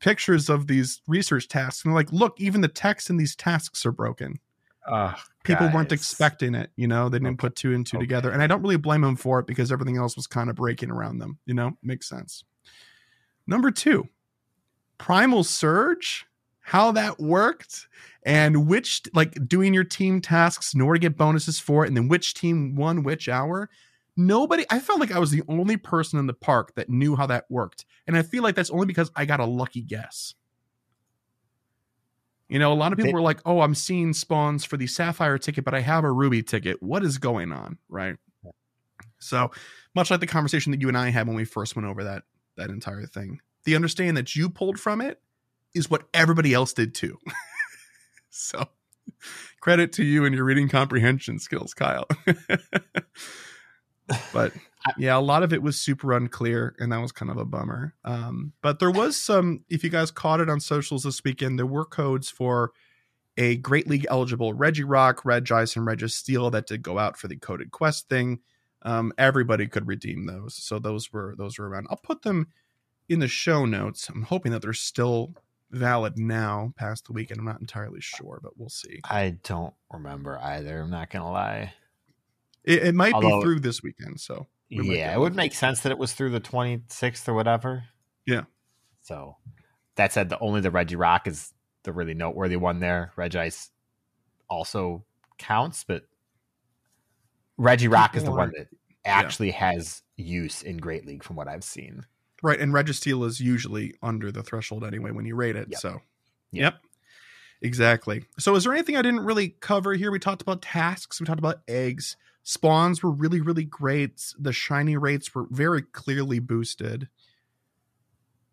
[0.00, 3.92] pictures of these research tasks and like look even the text in these tasks are
[3.92, 4.38] broken.
[4.86, 7.08] Ugh, people weren't expecting it you know?
[7.08, 8.06] They didn't put two and two Okay.
[8.06, 10.56] together and i don't really blame them for it because everything else was kind of
[10.56, 11.76] breaking around them you know?
[11.82, 12.44] Makes sense.
[13.46, 14.08] Number two
[14.98, 16.26] primal surge
[16.60, 17.88] how that worked
[18.24, 21.96] and which like doing your team tasks in order to get bonuses for it and
[21.96, 23.70] then which team won which hour.
[24.16, 27.26] Nobody i felt like i was the only person in the park that knew how
[27.26, 30.34] that worked and i feel like that's only because i got a lucky guess
[32.50, 34.86] you know a lot of people They- were like oh i'm seeing spawns for the
[34.86, 36.82] sapphire ticket but i have a ruby ticket.
[36.82, 37.78] What is going on?
[37.88, 38.16] Right?
[39.18, 39.50] So
[39.94, 42.24] much like the conversation that you and i had when we first went over that
[42.56, 45.20] that entire thing the understanding that you pulled from it
[45.74, 47.16] is what everybody else did too.
[48.32, 48.68] So
[49.60, 52.06] credit to you and your reading comprehension skills kyle
[54.32, 54.52] but
[54.98, 57.94] yeah, a lot of it was super unclear, and that was kind of a bummer.
[58.04, 59.64] Um, but there was some.
[59.68, 62.72] If you guys caught it on socials this weekend, there were codes for
[63.36, 67.70] a Great League eligible Regirock, Regice, and Registeel that did go out for the coded
[67.70, 68.40] quest thing.
[68.82, 71.86] Um, everybody could redeem those, so those were those were around.
[71.90, 72.48] I'll put them
[73.08, 74.08] in the show notes.
[74.08, 75.34] I'm hoping that they're still
[75.70, 77.38] valid now, past the weekend.
[77.38, 79.00] I'm not entirely sure, but we'll see.
[79.04, 80.80] I don't remember either.
[80.80, 81.74] I'm not gonna lie.
[82.64, 85.92] It, it might Although, be through this weekend, so yeah, it would make sense that
[85.92, 87.84] it was through the 26th or whatever.
[88.26, 88.42] Yeah.
[89.02, 89.36] So
[89.96, 93.12] that said, the only the Regirock is the really noteworthy one there.
[93.16, 93.70] Regice
[94.48, 95.04] also
[95.38, 96.04] counts, but
[97.58, 98.68] Regirock is the one that
[99.04, 99.72] actually yeah.
[99.72, 102.06] has use in Great League from what I've seen.
[102.42, 105.68] Right, and Registeel is usually under the threshold anyway when you rate it.
[105.70, 105.80] Yep.
[105.80, 105.90] So,
[106.52, 106.74] yep.
[106.74, 106.74] yep.
[107.62, 108.24] Exactly.
[108.38, 110.10] So, is there anything I didn't really cover here?
[110.10, 112.16] We talked about tasks, we talked about eggs.
[112.42, 114.34] Spawns were really, really great.
[114.38, 117.08] The shiny rates were very clearly boosted.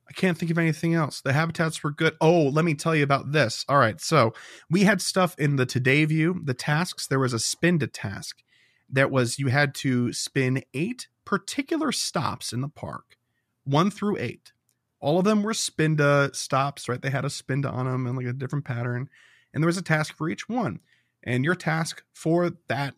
[0.09, 1.21] I can't think of anything else.
[1.21, 2.15] The habitats were good.
[2.21, 3.65] Oh, let me tell you about this.
[3.67, 3.99] All right.
[3.99, 4.33] So
[4.69, 7.07] we had stuff in the today view, the tasks.
[7.07, 8.41] There was a Spinda task
[8.89, 13.17] that was you had to spin eight particular stops in the park,
[13.65, 14.53] one through eight.
[14.99, 17.01] All of them were spinda stops, right?
[17.01, 19.09] They had a spinda on them and like a different pattern.
[19.53, 20.79] And there was a task for each one.
[21.23, 22.95] And your task for that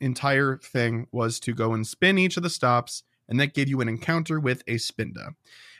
[0.00, 3.80] entire thing was to go and spin each of the stops, and that gave you
[3.80, 5.34] an encounter with a spinda.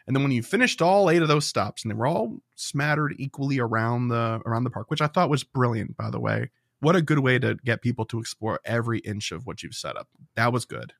[0.07, 3.14] And then when you finished all eight of those stops, and they were all smattered
[3.18, 6.50] equally around the around the park, which I thought was brilliant, by the way.
[6.81, 9.96] What a good way to get people to explore every inch of what you've set
[9.96, 10.09] up.
[10.37, 10.92] That was good.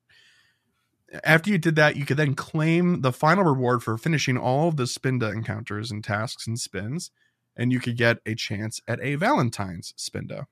[1.23, 4.77] After you did that, you could then claim the final reward for finishing all of
[4.77, 7.11] the spinda encounters and tasks and spins,
[7.55, 10.45] and you could get a chance at a Valentine's spinda.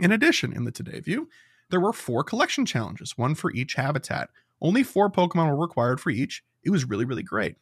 [0.00, 1.28] In addition, in the Today View,
[1.70, 4.30] there were four collection challenges, one for each habitat.
[4.60, 6.42] Only four Pokemon were required for each.
[6.64, 7.56] It was really, really great.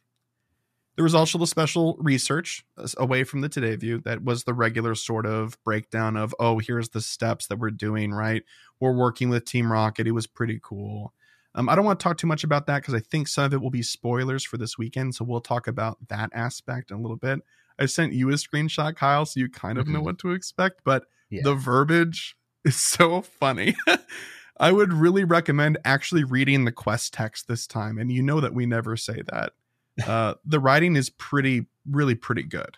[0.95, 2.65] There was also the special research
[2.97, 6.89] away from the Today View that was the regular sort of breakdown of, oh, here's
[6.89, 8.43] the steps that we're doing, right?
[8.79, 10.07] We're working with Team Rocket.
[10.07, 11.13] It was pretty cool.
[11.53, 13.53] Um, I don't want to talk too much about that because I think some of
[13.53, 15.15] it will be spoilers for this weekend.
[15.15, 17.39] So we'll talk about that aspect in a little bit.
[17.77, 19.95] I sent you a screenshot, Kyle, so you kind of mm-hmm.
[19.95, 21.41] know what to expect, but yeah.
[21.43, 23.75] the verbiage is so funny.
[24.57, 27.97] I would really recommend actually reading the quest text this time.
[27.97, 29.53] And you know that we never say that.
[30.05, 32.75] Uh, the writing is pretty, really pretty good.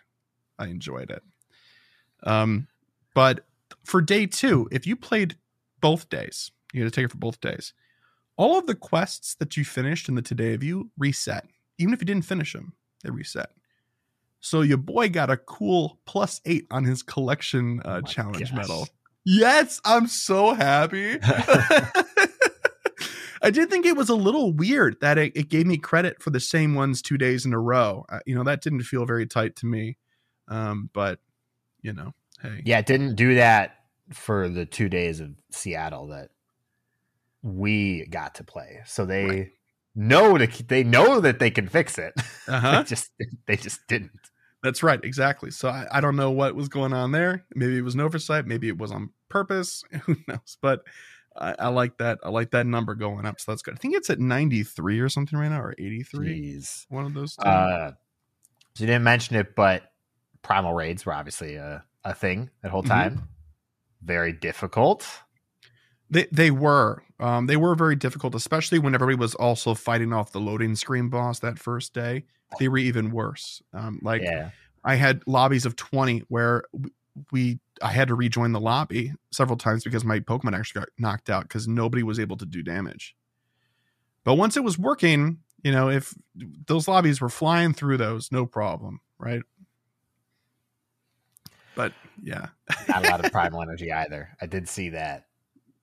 [0.59, 1.23] I enjoyed it.
[2.21, 2.67] Um,
[3.15, 3.43] but
[3.83, 5.35] for day two, if you played
[5.81, 7.73] both days, you had to take it for both days.
[8.35, 11.47] All of the quests that you finished in the today view reset.
[11.79, 12.73] Even if you didn't finish them,
[13.03, 13.49] they reset.
[14.39, 18.53] So your boy got a cool plus eight on his collection uh, oh challenge gosh.
[18.53, 18.87] medal.
[19.29, 21.19] Yes, I'm so happy.
[23.41, 26.29] I did think it was a little weird that it, it, gave me credit for
[26.29, 28.05] the same ones two days in a row.
[28.07, 29.97] Uh, you know, that didn't feel very tight to me.
[30.47, 31.19] Um, but
[31.81, 33.75] you know, hey, yeah, it didn't do that
[34.13, 36.29] for the two days of Seattle that
[37.41, 38.79] we got to play.
[38.85, 39.51] So they right.
[39.93, 42.13] know to they know that they can fix it.
[42.47, 42.77] Uh-huh.
[42.77, 43.11] they just
[43.45, 44.11] they just didn't.
[44.63, 45.51] That's right, exactly.
[45.51, 47.45] So I, I, don't know what was going on there.
[47.53, 48.47] Maybe it was an oversight.
[48.47, 49.83] Maybe it was on purpose.
[50.03, 50.57] Who knows?
[50.61, 50.81] But
[51.35, 52.19] I, I, like that.
[52.23, 53.39] I like that number going up.
[53.39, 53.75] So that's good.
[53.75, 56.27] I think it's at 93 or something right now, or 83.
[56.27, 56.85] Jeez.
[56.89, 57.35] One of those.
[57.35, 57.47] Two.
[57.47, 57.91] Uh,
[58.75, 59.83] so you didn't mention it, but
[60.41, 62.91] primal raids were obviously a, a thing that whole mm-hmm.
[62.91, 63.13] time.
[63.15, 63.25] Mm-hmm.
[64.03, 65.07] Very difficult.
[66.09, 67.03] They they were.
[67.19, 71.09] Um, they were very difficult, especially when everybody was also fighting off the loading screen
[71.09, 72.25] boss that first day.
[72.59, 73.61] They were even worse.
[73.73, 74.51] Um, like yeah.
[74.83, 76.63] I had lobbies of 20 where
[77.31, 81.29] we I had to rejoin the lobby several times because my Pokemon actually got knocked
[81.29, 83.15] out because nobody was able to do damage.
[84.23, 86.13] But once it was working, you know, if
[86.67, 89.41] those lobbies were flying through those, no problem, right?
[91.75, 92.47] But yeah,
[92.87, 94.29] not a lot of primal energy either.
[94.41, 95.27] I did see that.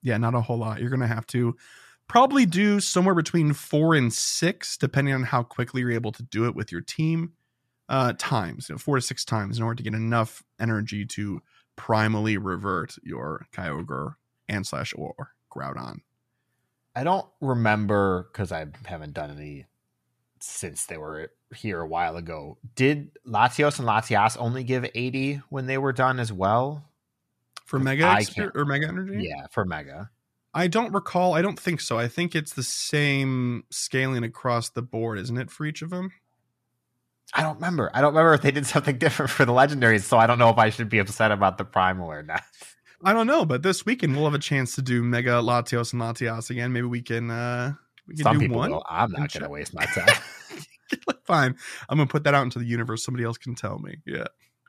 [0.01, 0.81] Yeah, not a whole lot.
[0.81, 1.55] You're gonna have to
[2.07, 6.45] probably do somewhere between four and six, depending on how quickly you're able to do
[6.45, 7.33] it with your team
[7.89, 11.41] uh, times, you know, four to six times in order to get enough energy to
[11.77, 14.15] primally revert your Kyogre
[14.47, 15.99] and slash or Groudon.
[16.95, 19.65] I don't remember because I haven't done any
[20.39, 22.57] since they were here a while ago.
[22.75, 26.89] Did Latios and Latias only give 80 when they were done as well?
[27.65, 28.19] For Mega
[28.53, 29.27] or Mega Energy?
[29.27, 30.11] Yeah, for Mega.
[30.53, 31.33] I don't recall.
[31.33, 31.97] I don't think so.
[31.97, 36.11] I think it's the same scaling across the board, isn't it, for each of them?
[37.35, 37.91] I don't remember.
[37.93, 40.49] I don't remember if they did something different for the legendaries, so I don't know
[40.49, 42.41] if I should be upset about the primal or not.
[43.03, 46.01] I don't know, but this weekend we'll have a chance to do Mega Latios and
[46.01, 46.71] Latias again.
[46.73, 47.73] Maybe we can uh
[48.07, 48.73] we can Some do people one.
[48.89, 50.07] I'm not going to waste my time.
[51.25, 51.55] Fine.
[51.89, 53.03] I'm gonna put that out into the universe.
[53.03, 53.97] Somebody else can tell me.
[54.05, 54.27] Yeah.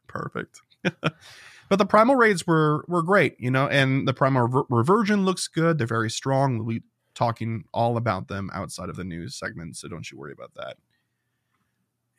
[0.08, 0.60] Perfect.
[0.82, 5.46] but the primal raids were were great, you know, and the primal rever- reversion looks
[5.46, 5.78] good.
[5.78, 6.58] They're very strong.
[6.58, 6.82] We'll be
[7.14, 10.76] talking all about them outside of the news segment, so don't you worry about that.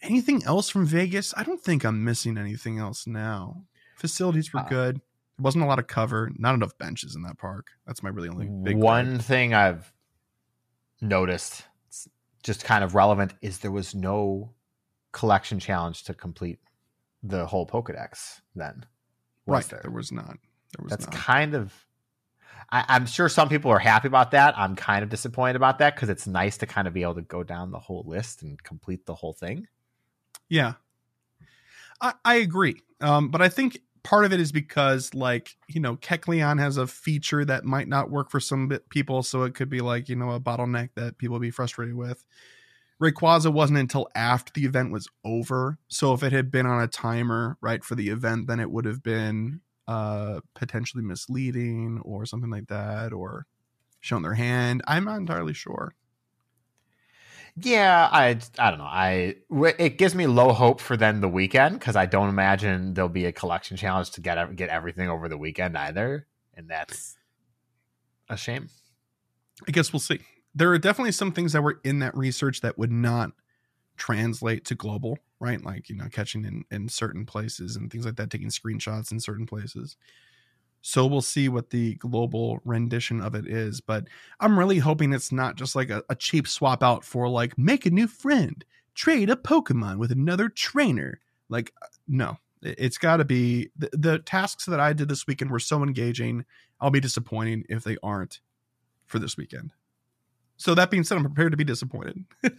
[0.01, 1.33] Anything else from Vegas?
[1.35, 3.63] I don't think I'm missing anything else now.
[3.95, 4.95] Facilities were Uh, good.
[4.97, 7.67] There wasn't a lot of cover, not enough benches in that park.
[7.85, 8.77] That's my really only big.
[8.77, 9.91] One thing I've
[11.01, 11.63] noticed,
[12.43, 14.53] just kind of relevant, is there was no
[15.11, 16.59] collection challenge to complete
[17.23, 18.41] the whole Pokedex.
[18.55, 18.85] Then,
[19.45, 19.65] right.
[19.65, 19.81] there?
[19.81, 20.37] There was not.
[20.75, 21.15] There was That's not.
[21.15, 21.73] kind of.
[22.69, 24.57] I, I'm sure some people are happy about that.
[24.57, 27.21] I'm kind of disappointed about that because it's nice to kind of be able to
[27.21, 29.67] go down the whole list and complete the whole thing.
[30.49, 30.73] Yeah.
[32.01, 32.81] I, I agree.
[33.01, 36.87] Um, but I think part of it is because like, you know, Kecleon has a
[36.87, 39.23] feature that might not work for some people.
[39.23, 42.23] So it could be like, you know, a bottleneck that people be frustrated with.
[43.01, 45.77] Rayquaza wasn't until after the event was over.
[45.87, 48.85] So if it had been on a timer, right, for the event, then it would
[48.85, 53.45] have been uh potentially misleading or something like that, or
[54.01, 54.81] shown their hand.
[54.87, 55.93] I'm not entirely sure.
[57.59, 58.85] Yeah, I I don't know.
[58.85, 59.35] I
[59.79, 63.25] it gives me low hope for then the weekend because I don't imagine there'll be
[63.25, 67.17] a collection challenge to get get everything over the weekend either, and that's
[68.29, 68.69] a shame.
[69.67, 70.19] I guess we'll see.
[70.55, 73.31] There are definitely some things that were in that research that would not
[73.97, 75.63] translate to global, right?
[75.63, 79.19] Like, you know, catching in, in certain places and things like that, taking screenshots in
[79.19, 79.97] certain places.
[80.81, 83.81] So we'll see what the global rendition of it is.
[83.81, 84.07] But
[84.39, 87.85] I'm really hoping it's not just like a, a cheap swap out for like, make
[87.85, 88.63] a new friend,
[88.95, 91.19] trade a Pokemon with another trainer.
[91.49, 95.27] Like, uh, no, It- it's got to be the, the tasks that I did this
[95.27, 96.45] weekend were so engaging.
[96.79, 98.39] I'll be disappointing if they aren't
[99.07, 99.71] for this weekend.
[100.57, 102.23] So that being said, I'm prepared to be disappointed.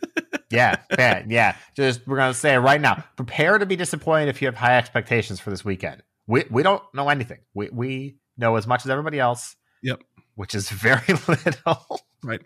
[0.50, 1.57] Yeah, yeah, yeah.
[1.76, 3.04] Just we're gonna say it right now.
[3.16, 6.02] Prepare to be disappointed if you have high expectations for this weekend.
[6.29, 7.38] We we don't know anything.
[7.55, 9.57] We we know as much as everybody else.
[9.83, 10.03] Yep.
[10.37, 12.01] Which is very little.
[12.23, 12.43] right.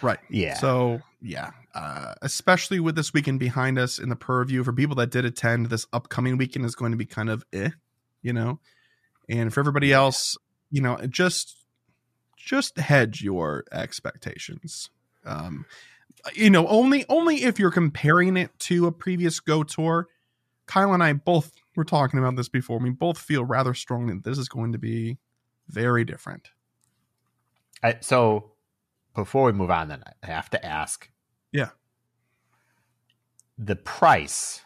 [0.00, 0.20] Right.
[0.30, 0.54] Yeah.
[0.54, 5.10] So yeah, uh, especially with this weekend behind us in the purview for people that
[5.10, 7.70] did attend, this upcoming weekend is going to be kind of eh,
[8.22, 8.60] you know,
[9.28, 10.36] and for everybody else,
[10.70, 11.64] you know, just
[12.36, 14.90] just hedge your expectations.
[15.24, 15.66] Um,
[16.34, 20.08] you know, only only if you're comparing it to a previous Go tour.
[20.66, 22.78] Kyle and I both were talking about this before.
[22.78, 25.18] We both feel rather strongly that this is going to be
[25.68, 26.50] very different.
[27.82, 28.52] I, so
[29.14, 31.08] before we move on, then I have to ask.
[31.52, 31.70] Yeah.
[33.56, 34.60] The price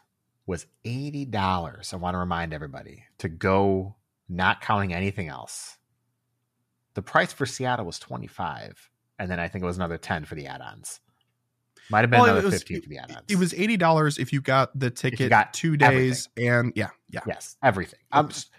[0.47, 1.93] was eighty dollars.
[1.93, 3.97] I want to remind everybody to go,
[4.29, 5.79] not counting anything else.
[6.95, 10.25] The price for Seattle was twenty five, and then I think it was another ten
[10.25, 11.01] for the add-ons.
[11.91, 13.23] Might have been Well, another was- fifteen for the add-ons.
[13.29, 16.91] It was eighty dollars if you got the ticket You got two days and yeah,
[17.11, 17.21] yeah.
[17.27, 18.01] yes, everything.
[18.13, 18.51] I'm just,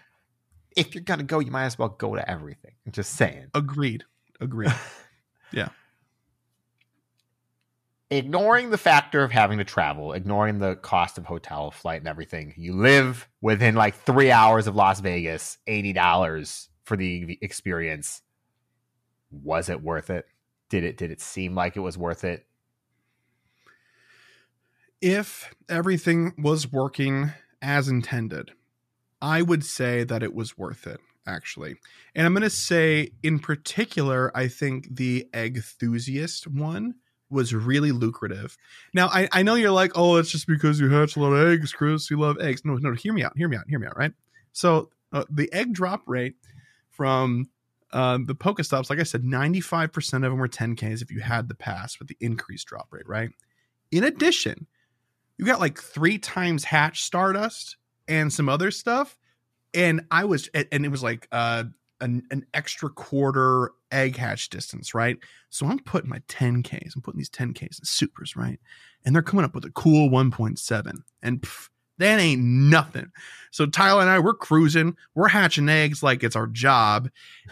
[0.76, 2.72] if you're gonna go, you might as well go to everything.
[2.86, 3.46] I'm just saying.
[3.54, 4.04] Agreed.
[4.40, 4.72] Agreed.
[5.52, 5.68] Yeah.
[8.10, 12.54] Ignoring the factor of having to travel, ignoring the cost of hotel, flight, and everything,
[12.56, 18.20] you live within like three hours of Las Vegas, $80 for the experience.
[19.30, 20.26] Was it worth it?
[20.68, 22.46] Did it did it seem like it was worth it?
[25.00, 28.52] If everything was working as intended,
[29.20, 31.76] I would say that it was worth it, actually.
[32.14, 36.94] And I'm going to say, in particular, I think the egg enthusiast one
[37.30, 38.56] was really lucrative.
[38.92, 41.52] Now, I, I know you're like, oh, it's just because you hatch a lot of
[41.52, 42.10] eggs, Chris.
[42.10, 42.64] You love eggs.
[42.64, 43.36] No, no, hear me out.
[43.36, 43.64] Hear me out.
[43.68, 44.12] Hear me out, right?
[44.52, 46.34] So, uh, the egg drop rate
[46.90, 47.48] from
[47.92, 51.54] uh, the Pokestops, like I said, 95% of them were 10Ks if you had the
[51.54, 53.30] pass with the increased drop rate, right?
[53.90, 54.66] In addition,
[55.38, 57.76] you got like three times hatch stardust
[58.08, 59.16] and some other stuff
[59.72, 61.64] and i was and it was like uh
[62.00, 65.16] an, an extra quarter egg hatch distance right?
[65.50, 68.60] So i'm putting my 10ks i'm putting these 10ks in supers right?
[69.04, 71.68] And they're coming up with a cool 1.7 and pff,
[71.98, 73.10] that ain't nothing.
[73.50, 77.08] So tyler and i we're cruising we're hatching eggs like it's our job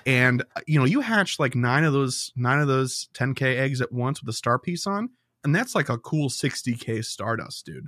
[0.07, 3.81] and uh, you know you hatch like nine of those nine of those 10k eggs
[3.81, 5.09] at once with a star piece on
[5.45, 7.87] and that's like a cool 60k stardust dude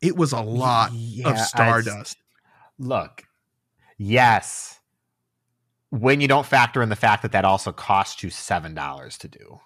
[0.00, 2.16] it was a lot Yeah, of I- stardust
[2.78, 3.24] look,
[3.96, 4.80] yes.
[5.90, 9.28] When you don't factor in the fact that that also cost you seven dollars to
[9.28, 9.60] do.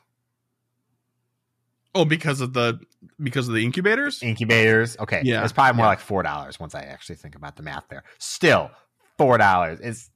[1.94, 2.78] Oh, because of the
[3.20, 4.22] because of the incubators.
[4.22, 4.96] Incubators.
[4.98, 5.22] Okay.
[5.24, 5.90] Yeah, It's probably more yeah.
[5.90, 8.04] like four dollars once I actually think about the math there.
[8.18, 8.70] Still,
[9.16, 10.10] four dollars is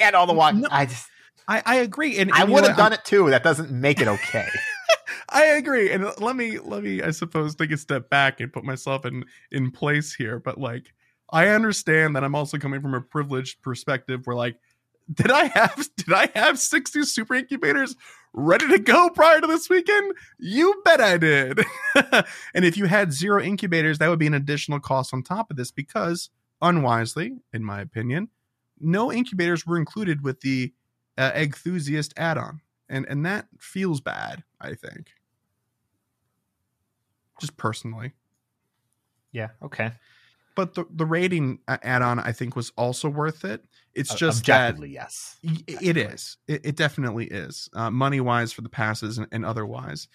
[0.00, 0.54] and all the walk.
[0.54, 1.08] No, I just
[1.46, 3.30] I, I agree, and, I and you would have done it too.
[3.30, 4.48] That doesn't make it okay.
[5.28, 8.64] I agree, and let me let me I suppose take a step back and put
[8.64, 10.38] myself in in place here.
[10.38, 10.92] But like,
[11.30, 14.56] I understand that I'm also coming from a privileged perspective, where like,
[15.12, 17.96] did I have did I have 60 super incubators
[18.32, 20.14] ready to go prior to this weekend?
[20.38, 21.60] You bet I did.
[22.54, 25.56] and if you had zero incubators, that would be an additional cost on top of
[25.56, 26.30] this because
[26.62, 28.28] unwisely, in my opinion,
[28.80, 30.72] no incubators were included with the
[31.18, 34.42] uh, Enthusiast add-on, and and that feels bad.
[34.60, 35.10] I think,
[37.40, 38.12] just personally.
[39.32, 39.48] yeah.
[39.62, 39.92] Okay.
[40.56, 43.64] But the the rating add-on, I think, was also worth it.
[43.94, 45.36] It's just that objectively, yes.
[45.42, 49.44] Y- it is it, it definitely is uh, money wise for the passes and, and
[49.44, 50.08] otherwise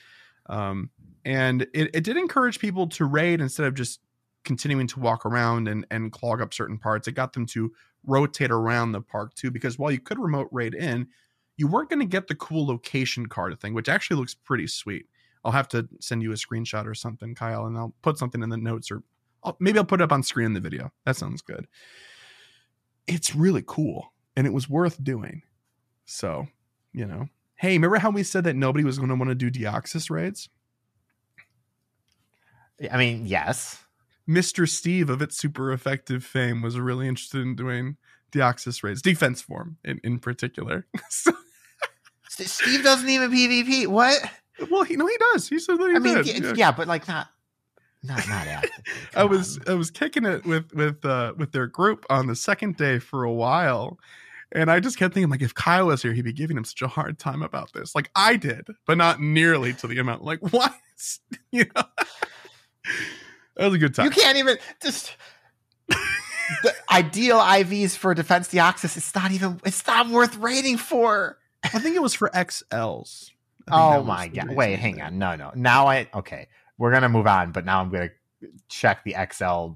[0.47, 0.89] um,
[1.26, 4.00] and it, it did encourage people to raid instead of just
[4.43, 7.72] continuing to walk around and, and clog up certain parts it got them to
[8.06, 11.08] rotate around the park too because while you could remote raid in
[11.58, 15.06] you weren't going to get the cool location card thing which actually looks pretty sweet.
[15.43, 18.50] I'll have to send you a screenshot or something kyle and i'll put something in
[18.50, 19.04] the notes or
[19.43, 20.91] I'll, maybe i'll put it up on screen in the video.
[21.06, 21.68] That sounds good.
[23.08, 25.43] It's really cool and it was worth doing.
[26.06, 26.47] So,
[26.93, 29.52] you know, hey, remember how we said that nobody was going to want to do
[29.52, 30.50] Deoxys raids?
[32.91, 33.84] I mean, yes.
[34.30, 34.70] Mr.
[34.70, 37.98] Steve of its super effective fame was really interested in doing
[38.32, 40.86] Deoxys raids, defense form in, in particular.
[41.10, 41.32] so,
[42.30, 43.88] Steve doesn't even PvP.
[43.88, 44.22] What?
[44.70, 45.50] well, he, no, he does.
[45.50, 46.44] He said that he I mean, did.
[46.44, 46.72] yeah, yeah.
[46.72, 47.28] but like not,
[48.04, 48.66] not, not.
[49.16, 49.64] I was on.
[49.68, 53.24] I was kicking it with with uh with their group on the second day for
[53.24, 54.00] a while.
[54.52, 56.82] And I just kept thinking, like, if Kyle was here, he'd be giving him such
[56.82, 57.94] a hard time about this.
[57.94, 60.24] Like I did, but not nearly to the amount.
[60.24, 60.74] Like, what?
[61.52, 61.84] You know?
[63.60, 64.05] That was a good time.
[64.05, 65.16] You can't even just.
[66.64, 68.97] the ideal IVs for defense deoxys.
[68.97, 69.60] It's not even.
[69.66, 71.38] It's not worth rating for.
[71.64, 73.32] I think it was for XLs.
[73.68, 74.55] I think oh that Oh my god!
[74.55, 75.20] Wait, hang on.
[75.20, 75.51] No, no.
[75.53, 76.47] Now I okay.
[76.78, 78.10] We're gonna move on, but now I'm gonna
[78.70, 79.74] check the XL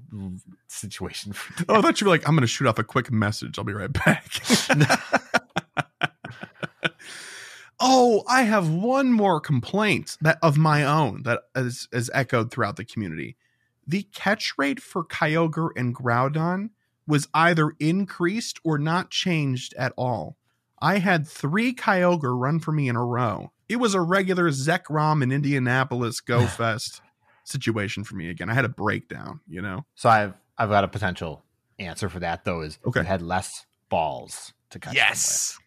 [0.68, 1.32] situation.
[1.32, 3.58] For Oh, I thought you were like, I'm going to shoot off a quick message.
[3.58, 4.26] I'll be right back.
[7.80, 12.76] oh, I have one more complaint that of my own that is, is echoed throughout
[12.76, 13.36] the community.
[13.86, 16.70] The catch rate for Kyogre and Groudon
[17.06, 20.36] was either increased or not changed at all.
[20.80, 23.52] I had three Kyogre run for me in a row.
[23.68, 27.00] It was a regular Zekrom in Indianapolis Go Fest
[27.44, 28.48] situation for me again.
[28.50, 29.84] I had a breakdown, you know?
[29.94, 31.44] so I've I've got a potential
[31.78, 32.60] answer for that though.
[32.62, 33.00] Is Okay.
[33.00, 35.58] you had less balls to catch Yes,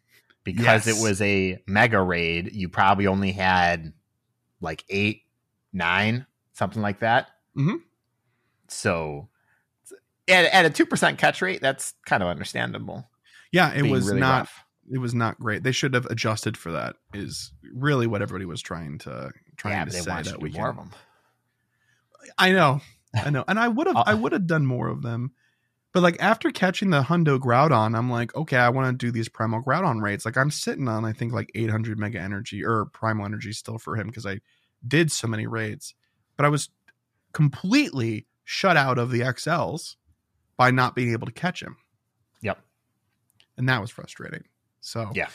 [0.43, 0.87] because Yes.
[0.87, 2.51] it was a mega raid.
[2.55, 3.93] You probably only had
[4.61, 5.23] like eight,
[5.73, 7.27] nine, something like that.
[7.55, 7.81] Mhm.
[8.69, 9.29] So
[10.27, 13.07] at, at a two percent catch rate, that's kind of understandable.
[13.51, 14.63] Yeah, it was really not rough.
[14.91, 15.63] it was not great.
[15.63, 16.95] They should have adjusted for that.
[17.13, 20.75] Is really what everybody was trying to trying Yeah, to say that we more of
[20.75, 20.91] them.
[22.37, 22.81] I know,
[23.15, 25.31] I know, and I would have I would have done more of them,
[25.93, 29.29] but like after catching the Hundo Groudon, I'm like, okay, I want to do these
[29.29, 30.25] Primal Groudon raids.
[30.25, 33.95] Like I'm sitting on I think like 800 Mega Energy or Primal Energy still for
[33.95, 34.41] him because I
[34.85, 35.95] did so many raids,
[36.35, 36.69] but I was
[37.33, 39.97] completely shut out of the XLs
[40.55, 41.75] by not being able to catch him.
[42.41, 42.59] Yep.
[43.57, 44.45] and that was frustrating.
[44.79, 45.27] So Yeah.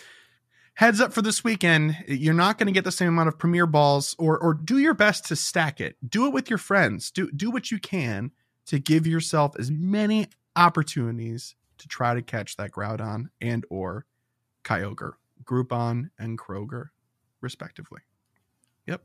[0.74, 3.66] Heads up for this weekend, you're not going to get the same amount of premier
[3.66, 5.96] balls, or or do your best to stack it.
[6.08, 7.10] Do it with your friends.
[7.10, 8.30] Do do what you can
[8.66, 14.06] to give yourself as many opportunities to try to catch that Groudon and or
[14.64, 15.12] Kyogre,
[15.44, 16.86] Groupon, and Kroger,
[17.42, 18.00] respectively.
[18.86, 19.02] Yep.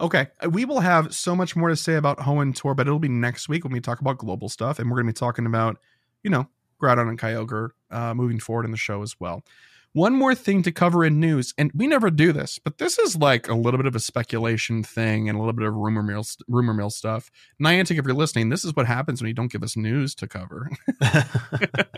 [0.00, 2.98] Okay, uh, we will have so much more to say about Hoenn Tour, but it'll
[2.98, 5.46] be next week when we talk about global stuff, and we're going to be talking
[5.46, 5.78] about,
[6.22, 6.48] you know,
[6.82, 9.44] Groudon and Kyogre uh, moving forward in the show as well.
[9.92, 13.16] One more thing to cover in news, and we never do this, but this is
[13.16, 16.24] like a little bit of a speculation thing and a little bit of rumor mill
[16.48, 17.30] rumor mill stuff.
[17.60, 20.28] Niantic, if you're listening, this is what happens when you don't give us news to
[20.28, 20.70] cover.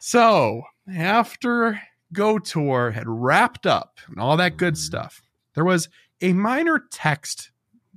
[0.00, 0.62] So
[0.92, 1.78] after
[2.12, 5.22] Go Tour had wrapped up and all that good stuff,
[5.54, 5.90] there was
[6.20, 7.50] a minor text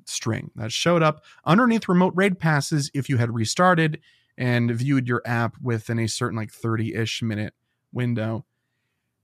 [0.06, 4.00] string that showed up underneath remote raid passes if you had restarted
[4.38, 7.54] and viewed your app within a certain like 30-ish minute
[7.92, 8.46] window.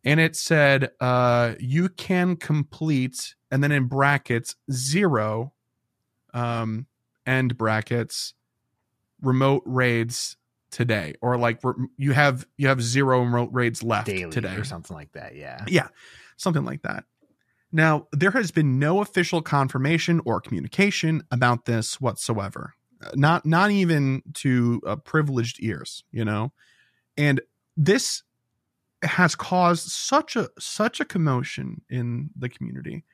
[0.06, 5.54] And it said, uh, you can complete, and then in brackets, zero,
[6.34, 6.88] um,
[7.26, 8.34] end brackets,
[9.22, 10.38] remote raids
[10.72, 14.64] today or like re- you have you have zero remote raids left Daily today or
[14.64, 15.36] something like that.
[15.36, 15.64] Yeah.
[15.68, 15.88] yeah
[16.38, 17.06] something like that
[17.72, 22.74] Now, there has been no official confirmation or communication about this whatsoever.
[23.02, 26.52] Uh, Not not even to uh, privileged ears, you know.
[27.18, 27.42] And
[27.78, 28.24] this
[29.04, 33.06] has caused such a such a commotion in the community.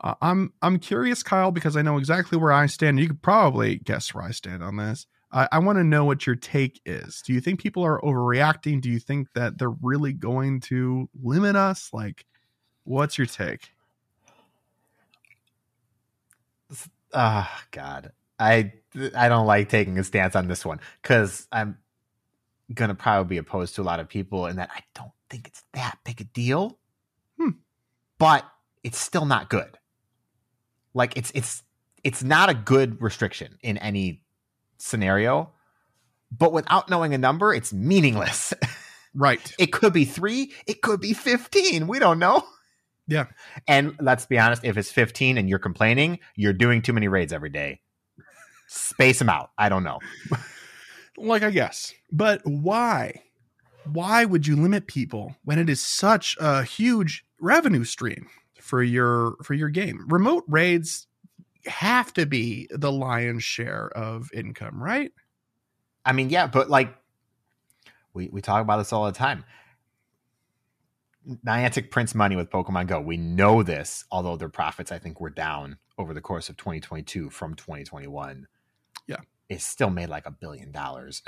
[0.00, 3.00] Uh, I'm I'm curious, Kyle, because I know exactly where I stand.
[3.00, 5.06] You could probably guess where I stand on this.
[5.32, 7.22] I, I want to know what your take is.
[7.26, 8.80] Do you think people are overreacting?
[8.80, 11.90] Do you think that they're really going to limit us?
[11.92, 12.26] Like,
[12.86, 13.72] what's your take?
[17.12, 18.72] Ah, God, I
[19.14, 21.78] I don't like taking a stance on this one because I'm
[22.74, 25.62] gonna probably be opposed to a lot of people, and that I don't think it's
[25.72, 26.78] that big a deal.
[27.38, 27.50] Hmm.
[28.18, 28.44] But
[28.82, 29.78] it's still not good.
[30.94, 31.62] Like it's it's
[32.04, 34.22] it's not a good restriction in any
[34.78, 35.52] scenario.
[36.36, 38.52] But without knowing a number, it's meaningless.
[39.18, 39.40] Right.
[39.58, 41.86] it could be three, it could be fifteen.
[41.86, 42.44] We don't know.
[43.08, 43.26] Yeah.
[43.68, 47.32] And let's be honest, if it's 15 and you're complaining, you're doing too many raids
[47.32, 47.80] every day.
[48.66, 49.50] Space them out.
[49.56, 50.00] I don't know.
[51.18, 51.94] Like I guess.
[52.12, 53.22] But why?
[53.90, 58.28] Why would you limit people when it is such a huge revenue stream
[58.60, 60.04] for your for your game?
[60.08, 61.06] Remote raids
[61.66, 65.12] have to be the lion's share of income, right?
[66.04, 66.94] I mean, yeah, but like
[68.12, 69.44] we, we talk about this all the time.
[71.44, 73.00] Niantic prints money with Pokemon Go.
[73.00, 77.30] We know this, although their profits, I think, were down over the course of 2022
[77.30, 78.46] from 2021.
[79.06, 79.16] Yeah.
[79.48, 81.22] It still made like a billion dollars.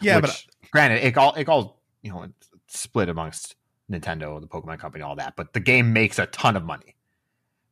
[0.00, 2.26] Yeah, Which, but granted, it all it all you know
[2.66, 3.56] split amongst
[3.90, 5.34] Nintendo, the Pokemon Company, all that.
[5.36, 6.96] But the game makes a ton of money.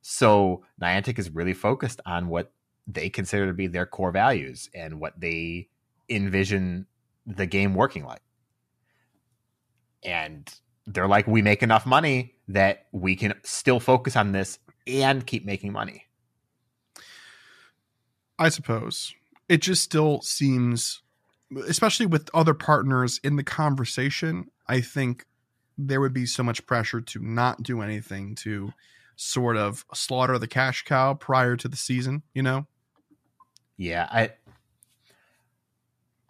[0.03, 2.53] So Niantic is really focused on what
[2.87, 5.68] they consider to be their core values and what they
[6.09, 6.87] envision
[7.26, 8.22] the game working like.
[10.03, 10.53] And
[10.87, 15.45] they're like, we make enough money that we can still focus on this and keep
[15.45, 16.07] making money.
[18.39, 19.14] I suppose
[19.49, 21.03] it just still seems,
[21.68, 25.26] especially with other partners in the conversation, I think
[25.78, 28.72] there would be so much pressure to not do anything to
[29.16, 32.66] sort of slaughter the cash cow prior to the season, you know?
[33.76, 34.30] Yeah, I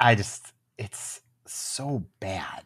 [0.00, 2.64] I just it's so bad.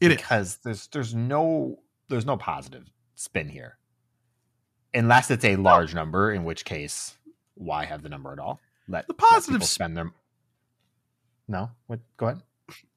[0.00, 0.16] It is.
[0.16, 1.78] because there's there's no
[2.08, 3.76] there's no positive spin here.
[4.94, 7.14] Unless it's a large number, in which case,
[7.54, 8.58] why have the number at all?
[8.88, 10.10] Let The positive sp- spend their
[11.46, 11.70] No?
[11.86, 12.42] What go ahead.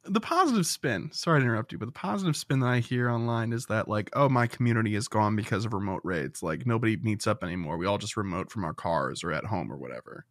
[0.05, 3.51] the positive spin sorry to interrupt you but the positive spin that i hear online
[3.51, 7.25] is that like oh my community is gone because of remote raids like nobody meets
[7.25, 10.25] up anymore we all just remote from our cars or at home or whatever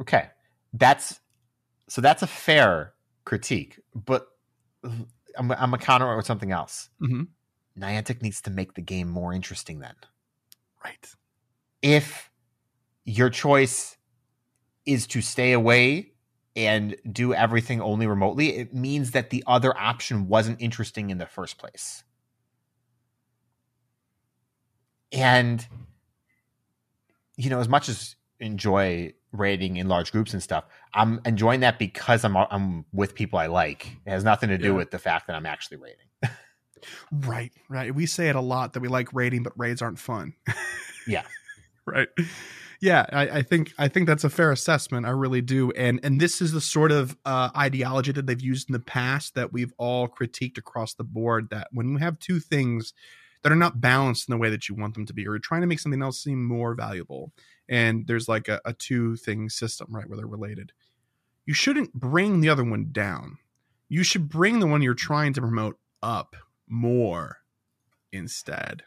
[0.00, 0.28] Okay.
[0.72, 1.20] That's
[1.88, 2.92] so that's a fair
[3.24, 4.28] critique, but
[5.36, 6.90] I'm, I'm a counter with something else.
[7.00, 7.22] mm-hmm.
[7.78, 9.94] Niantic needs to make the game more interesting then.
[10.84, 11.14] right
[11.82, 12.30] if
[13.04, 13.96] your choice
[14.84, 16.12] is to stay away
[16.56, 21.26] and do everything only remotely, it means that the other option wasn't interesting in the
[21.26, 22.02] first place.
[25.12, 25.66] And
[27.36, 30.64] you know, as much as enjoy raiding in large groups and stuff,
[30.94, 33.96] I'm enjoying that because I'm I'm with people I like.
[34.06, 34.74] It has nothing to do Yeah.
[34.74, 36.06] with the fact that I'm actually raiding.
[37.12, 40.32] right right we say it a lot that we like raiding but raids aren't fun
[41.08, 41.24] Yeah.
[41.86, 42.06] right
[42.80, 46.20] yeah I, I think i think that's a fair assessment i really do and and
[46.20, 49.72] this is the sort of uh, ideology that they've used in the past that we've
[49.76, 52.92] all critiqued across the board that when you have two things
[53.42, 55.38] that are not balanced in the way that you want them to be or you're
[55.40, 57.32] trying to make something else seem more valuable
[57.68, 60.72] and there's like a, a two thing system right where they're related
[61.46, 63.38] you shouldn't bring the other one down
[63.88, 66.36] you should bring the one you're trying to promote up
[66.68, 67.38] more
[68.12, 68.82] instead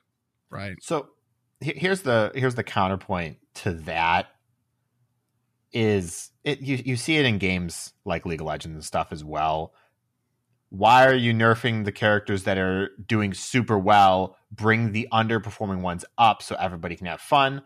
[0.49, 1.09] right So
[1.61, 4.27] here's the here's the counterpoint to that
[5.71, 9.23] is it you, you see it in games like League of Legends and stuff as
[9.23, 9.73] well.
[10.69, 14.37] Why are you nerfing the characters that are doing super well?
[14.51, 17.61] Bring the underperforming ones up so everybody can have fun.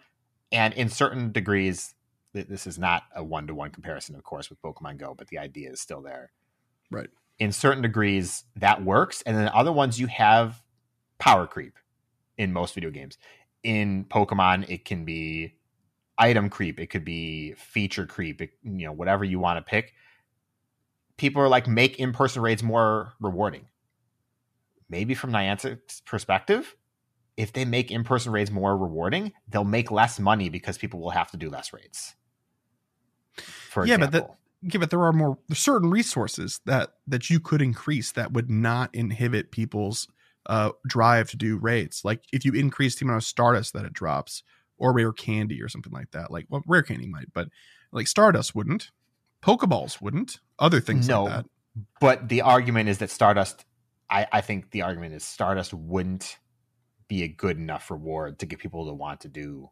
[0.52, 1.94] And in certain degrees,
[2.34, 5.38] this is not a one to one comparison, of course, with Pokemon Go, but the
[5.38, 6.32] idea is still there.
[6.92, 7.10] Right.
[7.40, 9.22] In certain degrees, that works.
[9.24, 10.62] And then other ones, you have
[11.18, 11.74] power creep
[12.38, 13.18] in most video games.
[13.64, 15.56] In Pokemon, it can be
[16.18, 19.94] item creep, it could be feature creep, it, you know, whatever you want to pick.
[21.18, 23.68] People are like, make in person raids more rewarding.
[24.90, 26.76] Maybe from Niantic's perspective,
[27.38, 31.10] if they make in person raids more rewarding, they'll make less money because people will
[31.12, 32.16] have to do less raids.
[33.70, 34.38] For Yeah, but that- example.
[34.62, 38.94] yeah, but there are more certain resources that that you could increase that would not
[38.96, 40.08] inhibit people's
[40.48, 42.06] uh, drive to do raids.
[42.06, 44.44] Like if you increase the amount of Stardust that it drops,
[44.78, 46.32] or rare candy or something like that.
[46.32, 47.50] Like well, rare candy might, but
[47.92, 48.92] like Stardust wouldn't.
[49.42, 50.40] Pokeballs wouldn't.
[50.60, 51.24] Other things No.
[51.26, 51.46] like that.
[52.00, 53.66] But the argument is that Stardust,
[54.10, 56.38] I, I think the argument is Stardust wouldn't
[57.08, 59.70] be a good enough reward to get people to want to do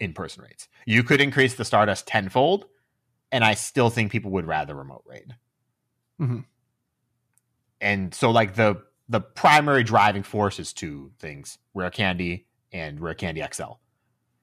[0.00, 0.68] in person raids.
[0.86, 2.66] You could increase the Stardust tenfold,
[3.30, 5.36] and I still think people would rather remote raid.
[6.20, 6.44] Mhm.
[7.80, 13.14] And so, like the the primary driving force is two things: rare candy and rare
[13.14, 13.74] candy XL.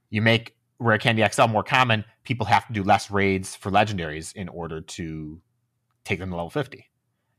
[0.09, 4.33] You make rare candy XL more common, people have to do less raids for legendaries
[4.35, 5.41] in order to
[6.03, 6.89] take them to level 50.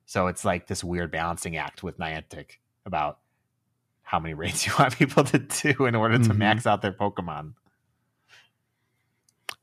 [0.07, 3.19] So it's like this weird balancing act with Niantic about
[4.03, 6.37] how many raids do you want people to do in order to Mhm.
[6.39, 7.55] max out their Pokemon.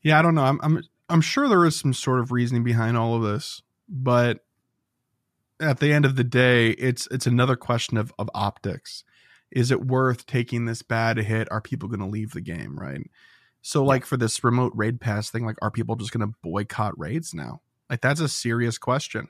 [0.02, 0.44] Yeah, I don't know.
[0.44, 4.44] I'm I'm I'm sure there is some sort of reasoning behind all of this, but
[5.60, 9.04] at the end of the day, it's it's another question of of optics.
[9.50, 11.50] Is it worth taking this bad hit?
[11.50, 13.10] Are people going to leave the game, right?
[13.62, 16.98] So like for this remote raid pass thing, like are people just going to boycott
[16.98, 17.60] raids now?
[17.90, 19.28] Like that's a serious question.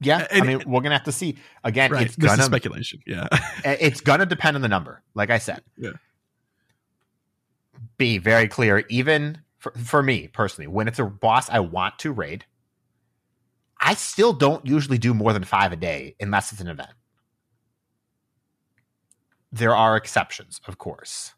[0.00, 1.38] Yeah, And- I mean, we're gonna have to see.
[1.64, 2.06] Again, Right.
[2.06, 3.00] it's this is gonna speculation.
[3.06, 3.28] Yeah.
[3.64, 5.02] it's gonna depend on the number.
[5.14, 5.92] Like I said, Yeah.
[7.98, 8.84] Be very clear.
[8.90, 12.44] Even for, for me personally, when it's a boss I want to raid,
[13.80, 16.90] I still don't usually do more than five a day unless it's an event.
[19.52, 21.32] There are exceptions, of course,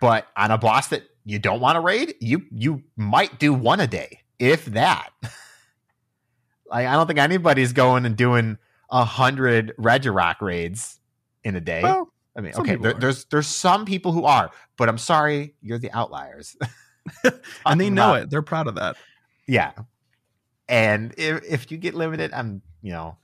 [0.00, 3.78] but on a boss that you don't want to raid, you you might do one
[3.80, 5.10] a day, if that.
[6.70, 8.58] like I don't think anybody's going and doing
[8.90, 11.00] a hundred Regirock raids
[11.44, 11.82] in a day.
[11.82, 15.78] well, I mean, okay, there, there's there's some people who are, but I'm sorry, you're
[15.78, 16.56] the outliers.
[17.66, 18.30] and they know Not- it.
[18.30, 18.96] They're proud of that.
[19.46, 19.72] Yeah,
[20.68, 23.16] and if if you get limited, I'm you know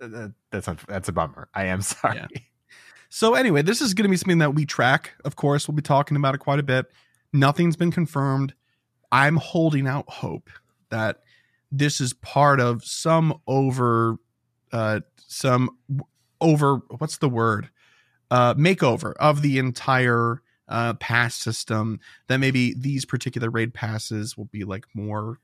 [0.00, 1.48] uh, that's unf- that's a bummer.
[1.54, 2.16] I am sorry.
[2.16, 2.26] Yeah.
[3.08, 5.12] So anyway, this is going to be something that we track.
[5.24, 6.86] Of course, we'll be talking about it quite a bit.
[7.32, 8.54] Nothing's been confirmed.
[9.10, 10.48] I'm holding out hope
[10.90, 11.21] that
[11.72, 14.18] this is part of some over,
[14.70, 15.76] uh, some
[16.40, 16.76] over.
[16.98, 17.70] What's the word?
[18.30, 21.98] Uh, makeover of the entire uh, pass system.
[22.28, 25.38] That maybe these particular raid passes will be like more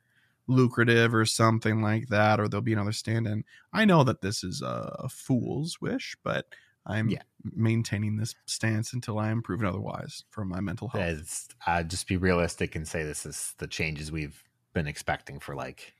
[0.46, 3.44] lucrative or something like that, or there'll be another stand-in.
[3.72, 6.46] I know that this is a, a fool's wish, but
[6.86, 7.22] I'm Yeah.
[7.44, 11.04] maintaining this stance until I am proven otherwise for my mental health.
[11.04, 15.54] As, uh, just be realistic and say this is the changes we've been expecting for
[15.54, 15.94] like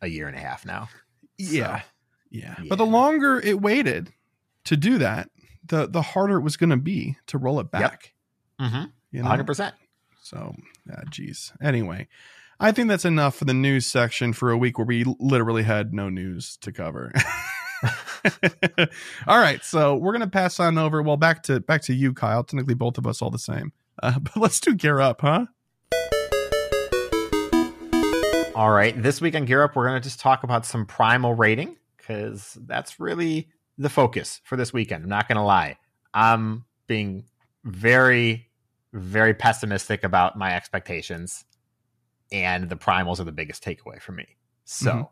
[0.00, 0.88] a year and a half now.
[1.36, 1.84] yeah, So,
[2.30, 2.54] yeah.
[2.58, 2.64] yeah.
[2.68, 4.12] But the longer it waited
[4.64, 5.30] to do that,
[5.64, 8.14] the the harder it was going to be to roll it back.
[8.60, 8.84] mm-hmm.
[9.10, 9.28] You know?
[9.28, 9.72] 100%.
[10.22, 10.54] So,
[10.92, 11.52] ah, geez.
[11.62, 12.08] Anyway,
[12.60, 15.94] I think that's enough for the news section for a week where we literally had
[15.94, 17.12] no news to cover.
[19.26, 21.00] all right, so we're gonna pass on over.
[21.02, 22.44] Well, back to back to you, Kyle.
[22.44, 23.72] Technically, both of us all the same.
[24.02, 25.46] Uh, but let's do gear up, huh?
[28.58, 29.00] All right.
[29.00, 32.58] This week on Gear Up, we're going to just talk about some primal rating because
[32.66, 35.04] that's really the focus for this weekend.
[35.04, 35.78] I'm not going to lie.
[36.12, 37.26] I'm being
[37.62, 38.50] very,
[38.92, 41.44] very pessimistic about my expectations,
[42.32, 44.26] and the primals are the biggest takeaway for me.
[44.64, 45.10] So, Mhm.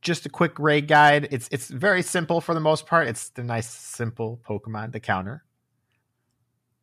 [0.00, 1.28] just a quick raid guide.
[1.30, 3.08] It's it's very simple for the most part.
[3.08, 5.44] It's the nice, simple Pokemon to counter,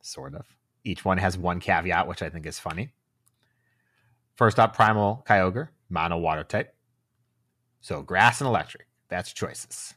[0.03, 0.45] sort of.
[0.84, 2.93] Each one has one caveat, which I think is funny.
[4.38, 6.73] First up, Primal Kyogre, mono water type.
[7.81, 8.88] So grass and electric.
[9.09, 9.95] That's choices.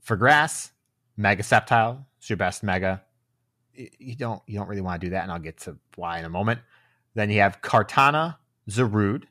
[0.00, 0.72] For grass,
[1.16, 3.02] Mega Sceptile, it's your best Mega.
[3.74, 6.24] You don't you don't really want to do that, and I'll get to why in
[6.24, 6.60] a moment.
[7.14, 8.36] Then you have Kartana,
[8.70, 9.24] Zarude,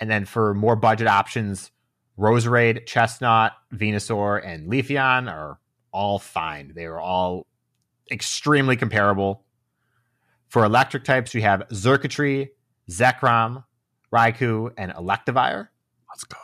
[0.00, 1.70] and then for more budget options,
[2.18, 5.58] Roserade, Chesnaught, Venusaur, and Leafeon are
[5.92, 6.72] all fine.
[6.74, 7.46] They are all
[8.10, 9.44] extremely comparable.
[10.48, 12.50] For electric types, we have Xurkitree,
[12.90, 13.64] Zekrom,
[14.12, 15.68] Raikou, and Electivire.
[16.08, 16.38] Let's go.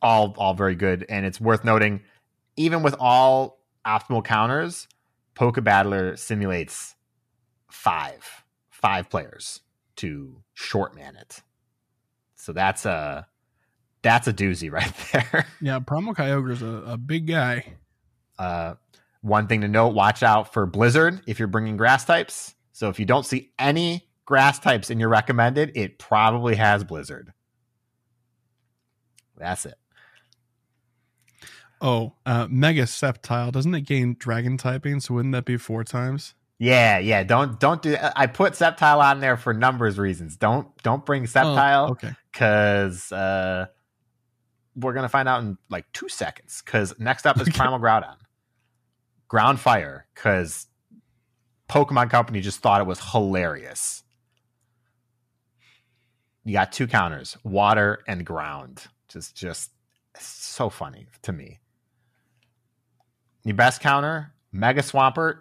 [0.00, 1.04] All all very good.
[1.08, 2.00] And it's worth noting,
[2.56, 4.88] even with all optimal counters,
[5.34, 6.94] Pokebattler simulates
[7.70, 9.60] five, five players
[9.96, 11.42] to short man it.
[12.34, 13.26] So that's a
[14.02, 15.46] that's a doozy right there.
[15.60, 17.74] Yeah, Primal Kyogre's a, a big guy.
[18.38, 18.74] Uh,
[19.20, 22.54] one thing to note: watch out for Blizzard if you're bringing grass types.
[22.72, 27.32] So if you don't see any grass types in your recommended, it probably has Blizzard.
[29.38, 29.76] That's it.
[31.80, 33.50] Oh, uh, Mega Sceptile.
[33.50, 35.00] Doesn't it gain dragon typing?
[35.00, 36.34] So wouldn't that be four times?
[36.58, 37.22] Yeah, yeah.
[37.22, 37.96] Don't don't do.
[38.16, 40.36] I put Sceptile on there for numbers reasons.
[40.36, 41.88] Don't don't bring Sceptile.
[41.88, 42.12] Oh, okay.
[42.30, 43.68] because uh,
[44.76, 46.60] we're gonna find out in like two seconds.
[46.62, 48.16] Because next up is Primal Groudon,
[49.28, 50.06] Ground Fire.
[50.14, 50.66] Because
[51.70, 54.02] Pokemon Company just thought it was hilarious.
[56.44, 58.84] You got two counters, water and ground.
[59.08, 59.70] Just, just
[60.16, 61.58] so funny to me.
[63.44, 65.40] Your best counter, Mega Swampert,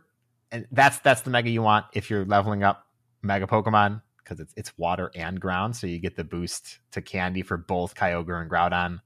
[0.51, 2.85] and that's that's the mega you want if you're leveling up
[3.21, 7.41] Mega Pokemon because it's it's water and ground, so you get the boost to Candy
[7.41, 9.01] for both Kyogre and Groudon.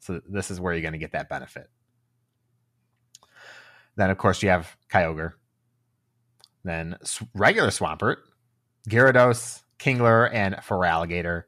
[0.00, 1.68] So this is where you're going to get that benefit.
[3.96, 5.32] Then of course you have Kyogre.
[6.64, 6.96] Then
[7.34, 8.16] regular Swampert,
[8.88, 11.44] Gyarados, Kingler, and Feraligatr.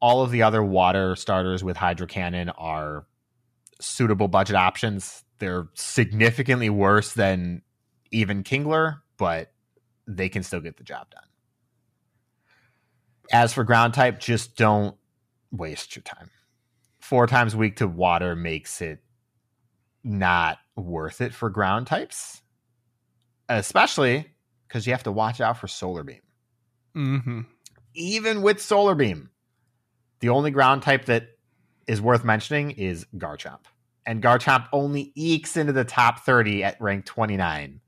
[0.00, 3.06] All of the other water starters with Hydro Cannon are
[3.80, 5.24] suitable budget options.
[5.38, 7.62] They're significantly worse than
[8.10, 9.52] even Kingler, but
[10.06, 11.22] they can still get the job done.
[13.32, 14.96] As for ground type, just don't
[15.50, 16.30] waste your time.
[17.00, 19.02] Four times week to water makes it
[20.04, 22.42] not worth it for ground types,
[23.48, 24.32] especially
[24.66, 26.20] because you have to watch out for solar beam.
[26.96, 27.40] Mm-hmm.
[27.94, 29.30] Even with solar beam,
[30.20, 31.28] the only ground type that
[31.86, 33.64] is worth mentioning is Garchomp.
[34.06, 37.80] And Garchomp only ekes into the top 30 at rank 29.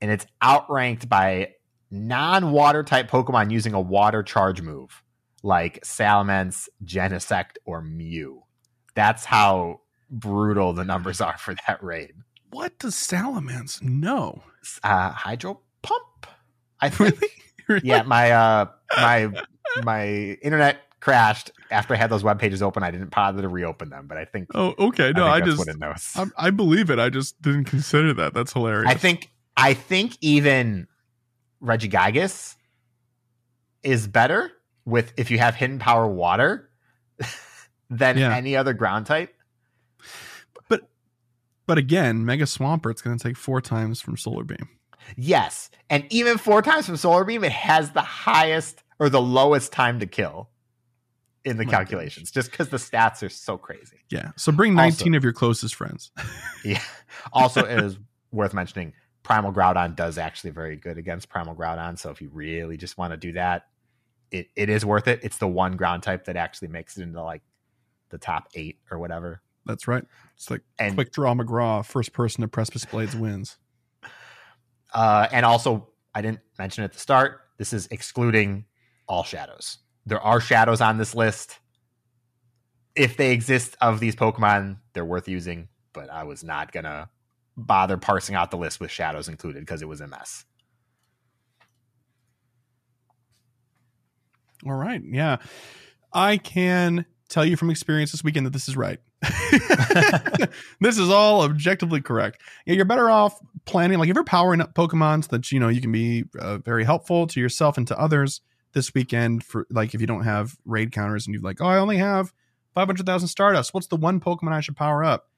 [0.00, 1.54] And it's outranked by
[1.90, 5.02] non water type Pokemon using a water charge move
[5.42, 8.42] like Salamence, Genesect, or Mew.
[8.94, 9.80] That's how
[10.10, 12.12] brutal the numbers are for that raid.
[12.50, 14.42] What does Salamence know?
[14.82, 16.26] Uh, hydro pump.
[16.80, 17.20] I think.
[17.20, 17.32] Really?
[17.82, 19.30] Yeah, my uh, my
[19.82, 20.06] my
[20.42, 22.82] internet crashed after I had those web pages open.
[22.82, 24.48] I didn't bother to reopen them, but I think.
[24.54, 25.12] Oh, okay.
[25.12, 26.12] No, I, I, just what it knows.
[26.16, 26.98] I, I believe it.
[26.98, 28.34] I just didn't consider that.
[28.34, 28.90] That's hilarious.
[28.90, 30.86] I think I think even
[31.62, 32.56] Regigigas
[33.82, 34.50] is better
[34.84, 36.70] with if you have hidden power water
[37.90, 38.34] than Yeah.
[38.34, 39.34] any other ground type.
[40.68, 40.88] But
[41.66, 44.68] but again, Mega Swampert's going to take four times from Solar Beam.
[45.16, 49.72] Yes, and even four times from Solar Beam, it has the highest or the lowest
[49.72, 50.48] time to kill
[51.44, 53.98] in the My calculations, just because the stats are so crazy.
[54.10, 54.30] Yeah.
[54.36, 56.10] So bring Also- 19 of your closest friends.
[56.64, 56.80] Yeah.
[57.32, 57.98] Also, it is
[58.32, 58.92] worth mentioning
[59.22, 61.98] Primal Groudon does actually very good against Primal Groudon.
[61.98, 63.66] So if you really just want to do that,
[64.30, 65.20] it, it is worth it.
[65.22, 67.42] It's the one ground type that actually makes it into like
[68.10, 69.42] the top eight or whatever.
[69.66, 70.04] That's right.
[70.36, 73.58] It's like And Quick Draw McGraw, first person to Precipice Blades wins.
[74.94, 77.40] Uh, and also, I didn't mention at the start.
[77.58, 78.64] This is excluding
[79.08, 79.78] all shadows.
[80.06, 81.58] There are shadows on this list.
[82.94, 85.68] If they exist of these Pokemon, they're worth using.
[85.92, 87.10] But I was not gonna
[87.56, 90.44] bother parsing out the list with shadows included because it was a mess.
[94.66, 95.02] All right.
[95.04, 95.38] Yeah.
[96.12, 99.00] I can tell you from experience this weekend that this is right.
[100.80, 102.40] this is all objectively correct.
[102.66, 105.68] Yeah, you're better off planning, like if you're powering up Pokemon so that you know
[105.68, 108.40] you can be uh, very helpful to yourself and to others
[108.72, 109.44] this weekend.
[109.44, 112.32] For like if you don't have raid counters and you're like, oh, I only have
[112.74, 113.72] 500,000 Stardust.
[113.72, 115.28] What's the one Pokemon I should power up?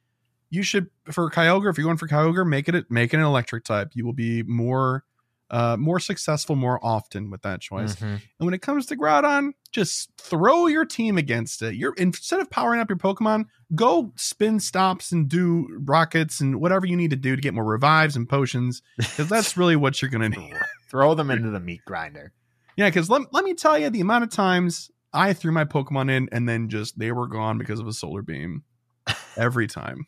[0.51, 1.71] You should for Kyogre.
[1.71, 3.91] If you're going for Kyogre, make it make it an electric type.
[3.95, 5.05] You will be more
[5.51, 7.95] uh more successful more often with that choice.
[7.97, 8.03] Mhm.
[8.05, 11.75] And when it comes to Groudon, just throw your team against it.
[11.77, 13.45] You're instead of powering up your Pokemon,
[13.75, 17.65] go spin stops and do rockets and whatever you need to do to get more
[17.65, 18.83] revives and potions.
[18.97, 20.55] Because that's really what you're gonna need.
[20.91, 22.33] Throw them into the meat grinder.
[22.77, 26.11] Yeah, because let, let me tell you the amount of times I threw my Pokemon
[26.11, 28.65] in and then just they were gone because of a solar beam.
[29.37, 30.07] Every time.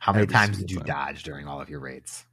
[0.00, 0.86] How many Every times did you time.
[0.86, 2.26] dodge during all of your raids?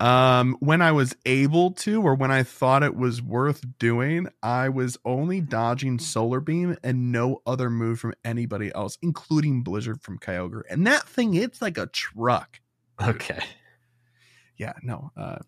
[0.00, 4.68] Um, when I was able to, or when I thought it was worth doing, I
[4.68, 10.18] was only dodging Solar Beam and no other move from anybody else, including Blizzard from
[10.18, 10.62] Kyogre.
[10.70, 12.60] And that thing, it's like a truck.
[13.02, 13.42] Okay.
[14.56, 15.10] Yeah, no.
[15.16, 15.38] Uh,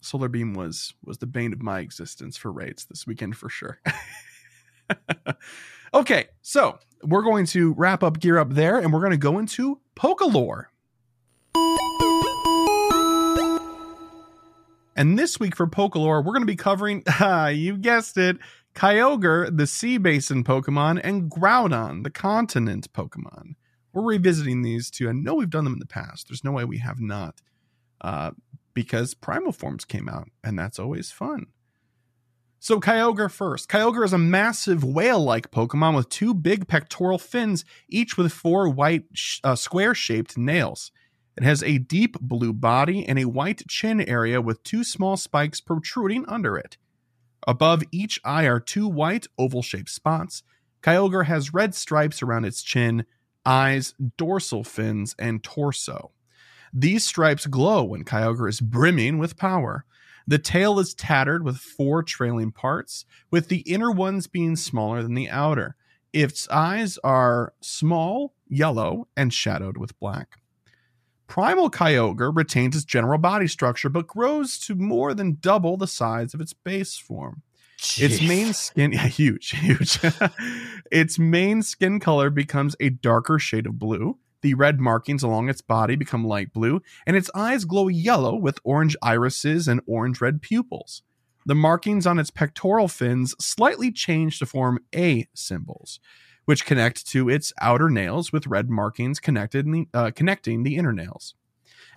[0.00, 3.80] Solar Beam was was the bane of my existence for raids this weekend for sure.
[5.94, 9.38] okay, so we're going to wrap up gear up there, and we're going to go
[9.38, 10.66] into Pokalore.
[14.98, 18.36] And this week for Pokalore, we're going to be covering, ah, you guessed it,
[18.74, 23.54] Kyogre, the Sea Basin Pokemon, and Groudon, the Continent Pokemon.
[23.92, 25.08] We're revisiting these two.
[25.08, 26.26] I know we've done them in the past.
[26.28, 27.40] There's no way we have not,
[28.00, 28.32] uh,
[28.74, 31.46] because Primal Forms came out, and that's always fun.
[32.58, 33.68] So Kyogre first.
[33.68, 39.04] Kyogre is a massive whale-like Pokemon with two big pectoral fins, each with four white
[39.12, 40.90] sh- uh, square-shaped nails.
[41.38, 45.60] It has a deep blue body and a white chin area with two small spikes
[45.60, 46.78] protruding under it.
[47.46, 50.42] Above each eye are two white oval shaped spots.
[50.82, 53.06] Kyogre has red stripes around its chin,
[53.46, 56.10] eyes, dorsal fins, and torso.
[56.72, 59.84] These stripes glow when Kyogre is brimming with power.
[60.26, 65.14] The tail is tattered with four trailing parts, with the inner ones being smaller than
[65.14, 65.76] the outer.
[66.12, 70.40] Its eyes are small, yellow, and shadowed with black.
[71.28, 76.34] Primal Kyogre retains its general body structure but grows to more than double the size
[76.34, 77.42] of its base form.
[77.96, 80.00] Its main skin, yeah, huge, huge.
[80.90, 84.18] its main skin color becomes a darker shade of blue.
[84.40, 88.60] The red markings along its body become light blue, and its eyes glow yellow with
[88.64, 91.02] orange irises and orange red pupils.
[91.44, 96.00] The markings on its pectoral fins slightly change to form A symbols,
[96.48, 101.34] which connect to its outer nails with red markings connected uh, connecting the inner nails.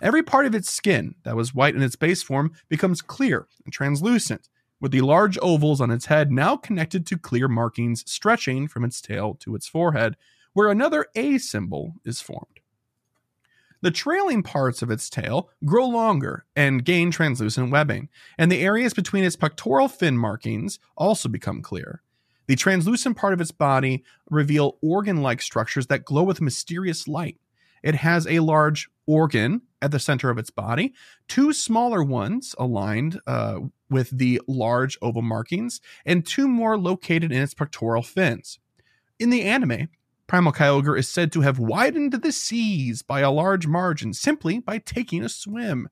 [0.02, 3.72] Every part of its skin that was white in its base form becomes clear and
[3.72, 4.50] translucent,
[4.82, 9.00] with the large ovals on its head now connected to clear markings stretching from its
[9.00, 10.18] tail to its forehead,
[10.52, 12.60] where another A symbol is formed.
[13.80, 18.94] The trailing parts of its tail grow longer and gain translucent webbing, and the areas
[18.94, 22.02] between its pectoral fin markings also become clear.
[22.48, 27.38] The translucent part of its body reveal organ-like structures that glow with mysterious light.
[27.84, 30.94] It has a large organ at the center of its body,
[31.28, 37.42] two smaller ones aligned uh, with the large oval markings, and two more located in
[37.42, 38.60] its pectoral fins.
[39.20, 39.90] In the anime,
[40.28, 44.78] Primal Kyogre is said to have widened the seas by a large margin simply by
[44.78, 45.90] taking a swim.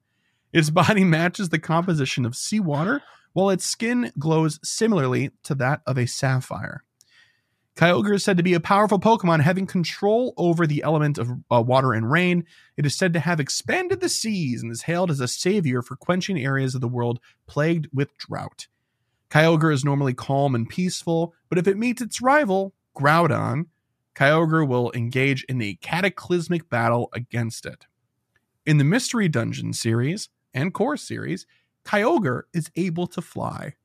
[0.53, 3.01] Its body matches the composition of seawater,
[3.33, 6.83] while its skin glows similarly to that of a sapphire.
[7.75, 11.61] Kyogre is said to be a powerful Pokemon having control over the element of uh,
[11.61, 12.43] water and rain.
[12.75, 15.95] It is said to have expanded the seas and is hailed as a savior for
[15.95, 18.67] quenching areas of the world plagued with drought.
[19.29, 23.67] Kyogre is normally calm and peaceful, but if it meets its rival, Groudon,
[24.13, 27.85] Kyogre will engage in a cataclysmic battle against it.
[28.65, 31.45] In the Mystery Dungeon series and Core series,
[31.85, 33.75] Kyogre is able to fly.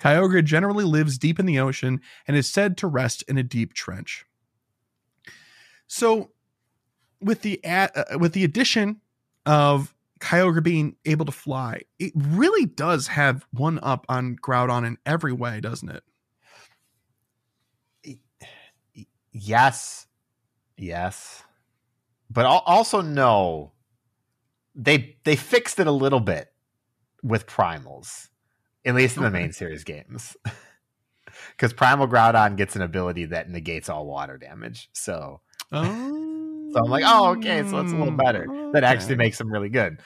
[0.00, 3.74] Kyogre generally lives deep in the ocean and is said to rest in a deep
[3.74, 4.24] trench.
[5.86, 6.30] So,
[7.20, 9.00] with the ad, uh, with the addition
[9.46, 14.98] of Kyogre being able to fly, it really does have one up on Groudon in
[15.06, 16.02] every way, doesn't it?
[19.32, 20.06] yes,
[20.76, 21.42] yes,
[22.30, 23.72] but also no.
[24.74, 26.53] They they fixed it a little bit
[27.24, 28.28] with primals,
[28.84, 30.36] at least in the main series games,
[31.52, 34.90] because primal Groudon gets an ability that negates all water damage.
[34.92, 35.40] So,
[35.72, 35.82] oh.
[36.72, 38.46] so I'm like, oh, okay, so that's a little better.
[38.48, 38.72] Okay.
[38.72, 39.98] That actually makes him really good.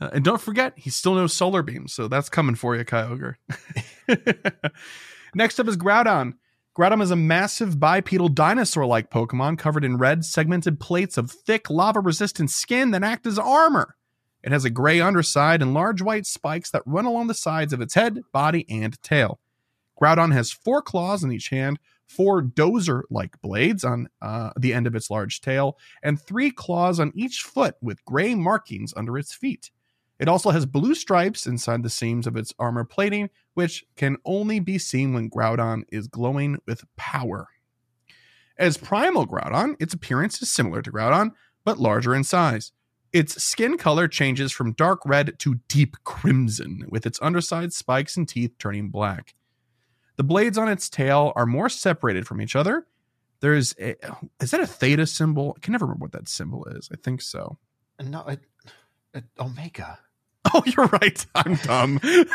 [0.00, 3.34] Uh, and don't forget, he still knows Solar Beam, so that's coming for you, Kyogre.
[5.34, 6.34] Next up is Groudon.
[6.78, 11.68] Groudon is a massive bipedal dinosaur like Pokemon covered in red, segmented plates of thick,
[11.68, 13.96] lava resistant skin that act as armor.
[14.42, 17.80] It has a gray underside and large white spikes that run along the sides of
[17.80, 19.40] its head, body, and tail.
[20.00, 24.86] Groudon has four claws in each hand, four dozer like blades on uh, the end
[24.86, 29.34] of its large tail, and three claws on each foot with gray markings under its
[29.34, 29.70] feet.
[30.18, 34.58] It also has blue stripes inside the seams of its armor plating, which can only
[34.58, 37.48] be seen when Groudon is glowing with power.
[38.56, 41.30] As Primal Groudon, its appearance is similar to Groudon,
[41.64, 42.72] but larger in size.
[43.12, 48.28] Its skin color changes from dark red to deep crimson, with its underside spikes and
[48.28, 49.34] teeth turning black.
[50.16, 52.86] The blades on its tail are more separated from each other.
[53.40, 53.94] There's a,
[54.40, 55.54] is that a theta symbol?
[55.56, 56.88] I can never remember what that symbol is.
[56.92, 57.56] I think so.
[58.02, 58.40] No, it,
[59.14, 59.98] it, omega.
[60.54, 61.26] Oh, you're right.
[61.34, 62.00] I'm dumb.
[62.02, 62.26] the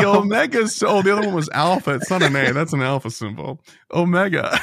[0.04, 0.22] oh.
[0.22, 0.66] omega.
[0.82, 1.94] Oh, the other one was alpha.
[1.94, 2.52] It's not an A.
[2.52, 3.60] That's an alpha symbol.
[3.92, 4.58] Omega.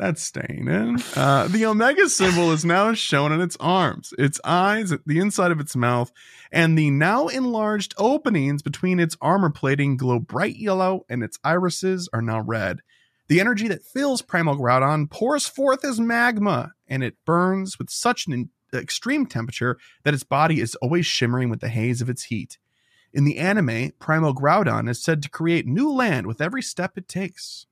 [0.00, 0.96] That's staying in.
[1.14, 5.60] Uh, the omega symbol is now shown in its arms, its eyes, the inside of
[5.60, 6.10] its mouth,
[6.50, 12.08] and the now enlarged openings between its armor plating glow bright yellow, and its irises
[12.14, 12.80] are now red.
[13.28, 18.26] The energy that fills Primal Groudon pours forth as magma, and it burns with such
[18.26, 22.56] an extreme temperature that its body is always shimmering with the haze of its heat.
[23.12, 27.06] In the anime, Primal Groudon is said to create new land with every step it
[27.06, 27.66] takes.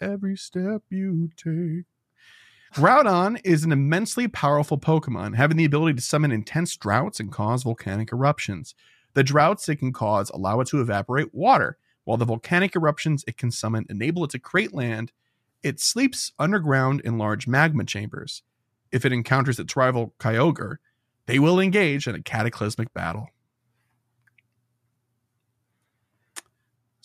[0.00, 1.86] Every step you take.
[2.74, 7.62] Groudon is an immensely powerful Pokemon, having the ability to summon intense droughts and cause
[7.62, 8.74] volcanic eruptions.
[9.14, 13.38] The droughts it can cause allow it to evaporate water, while the volcanic eruptions it
[13.38, 15.12] can summon enable it to create land,
[15.62, 18.42] it sleeps underground in large magma chambers.
[18.92, 20.76] If it encounters its rival Kyogre,
[21.24, 23.30] they will engage in a cataclysmic battle.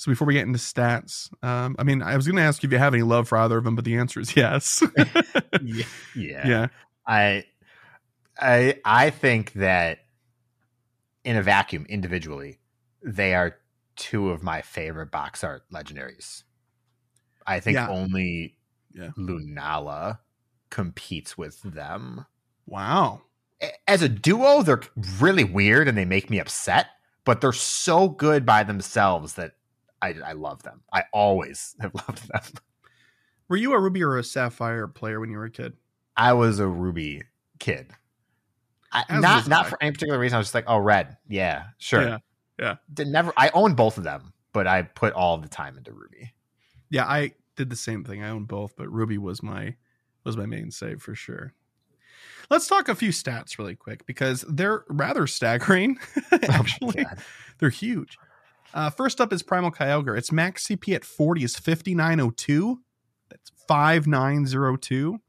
[0.01, 2.67] So before we get into stats, um, I mean, I was going to ask you
[2.67, 4.81] if you have any love for either of them, but the answer is yes.
[5.61, 5.83] yeah,
[6.15, 6.67] yeah.
[7.05, 7.43] I,
[8.39, 9.99] I, I think that
[11.23, 12.57] in a vacuum, individually,
[13.03, 13.57] they are
[13.95, 16.45] two of my favorite box art legendaries.
[17.45, 17.87] I think Yeah.
[17.87, 18.57] only
[18.95, 19.11] Yeah.
[19.15, 20.17] Lunala
[20.71, 22.25] competes with them.
[22.65, 23.21] Wow.
[23.87, 24.81] As a duo, they're
[25.19, 26.87] really weird and they make me upset,
[27.23, 29.51] but they're so good by themselves that
[30.01, 30.81] I, I love them.
[30.91, 32.41] I always have loved them.
[33.47, 35.73] Were you a Ruby or a Sapphire player when you were a kid?
[36.15, 37.23] I was a Ruby
[37.59, 37.91] kid.
[38.91, 39.69] I, not not I.
[39.69, 40.35] for any particular reason.
[40.35, 42.01] I was just like, oh, red, yeah, sure.
[42.01, 42.17] Yeah,
[42.59, 42.75] yeah.
[42.93, 43.31] Did never.
[43.37, 46.33] I own both of them, but I put all the time into Ruby.
[46.89, 48.21] Yeah, I did the same thing.
[48.21, 49.75] I own both, but Ruby was my
[50.25, 51.53] was my main save for sure.
[52.49, 55.97] Let's talk a few stats really quick because they're rather staggering.
[56.33, 57.19] Oh actually, God.
[57.59, 58.17] they're huge.
[58.73, 60.17] Uh, first up is Primal Kyogre.
[60.17, 62.79] Its max CP at 40 is 5902.
[63.29, 65.19] That's 5902.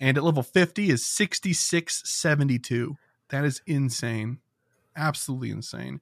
[0.00, 2.96] And at level 50 is 6672.
[3.30, 4.38] That is insane.
[4.96, 6.00] Absolutely insane.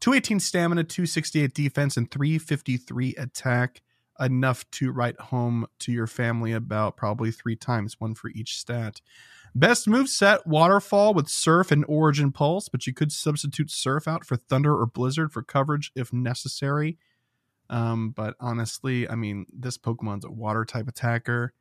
[0.00, 3.82] 218 stamina, 268 defense, and 353 attack.
[4.20, 9.00] Enough to write home to your family about probably three times, one for each stat.
[9.56, 14.24] Best move set Waterfall with Surf and Origin Pulse, but you could substitute Surf out
[14.24, 16.98] for Thunder or Blizzard for coverage if necessary.
[17.70, 21.52] Um, but honestly, I mean, this Pokemon's a water type attacker.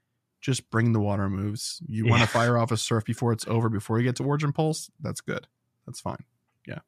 [0.42, 1.82] Just bring the water moves.
[1.88, 4.54] You want to fire off a Surf before it's over, before you get to Origin
[4.54, 4.90] Pulse?
[5.00, 5.48] That's good.
[5.86, 6.24] That's fine.
[6.68, 6.80] Yeah.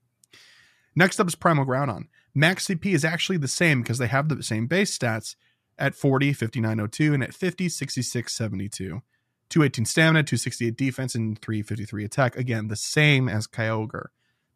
[0.96, 2.08] Next up is Primal Groudon.
[2.34, 5.36] Max CP is actually the same because they have the same base stats
[5.78, 9.02] at 40, 5902, and at 50, 66, 72.
[9.50, 12.36] 218 stamina, 268 defense, and 353 attack.
[12.36, 14.08] Again, the same as Kyogre.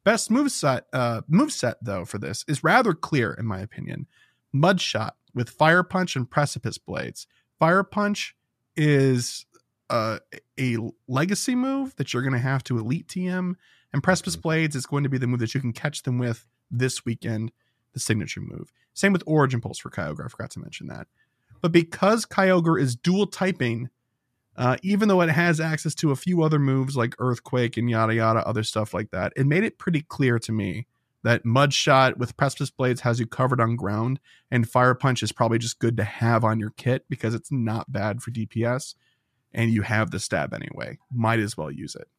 [0.03, 4.07] Best moveset, uh, moveset, though, for this is rather clear, in my opinion.
[4.55, 7.27] Mudshot with Fire Punch and Precipice Blades.
[7.59, 8.35] Fire Punch
[8.75, 9.45] is
[9.89, 10.19] uh,
[10.59, 10.77] a
[11.07, 13.55] legacy move that you're going to have to Elite TM,
[13.93, 16.47] and Precipice Blades is going to be the move that you can catch them with
[16.71, 17.51] this weekend,
[17.93, 18.71] the signature move.
[18.93, 20.25] Same with Origin Pulse for Kyogre.
[20.25, 21.07] I forgot to mention that.
[21.61, 23.89] But because Kyogre is dual typing,
[24.59, 28.13] uh, even though it has access to a few other moves like Earthquake and yada
[28.13, 30.85] yada, other stuff like that, it made it pretty clear to me
[31.23, 34.19] that Mudshot with Precipice Blades has you covered on ground,
[34.51, 37.91] and Fire Punch is probably just good to have on your kit because it's not
[37.91, 38.95] bad for DPS,
[39.53, 40.97] and you have the stab anyway.
[41.09, 42.09] Might as well use it.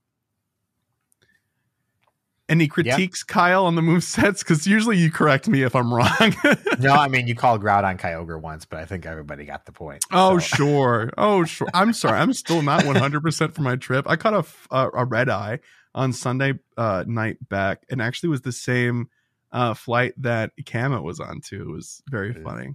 [2.50, 4.42] Any critiques, Kyle, on the move sets?
[4.42, 6.34] Because usually you correct me if I'm wrong.
[6.80, 10.04] no, I mean you called Groudon Kyogre once, but I think everybody got the point.
[10.12, 11.10] Oh So- sure.
[11.16, 11.68] Oh sure.
[11.72, 12.18] I'm sorry.
[12.18, 14.06] I'm still not 100 percent for my trip.
[14.08, 15.60] I caught a a red eye
[15.94, 19.08] on Sunday uh, night back, and actually was the same
[19.52, 21.62] uh, flight that Kama was on too.
[21.62, 22.74] It was very funny.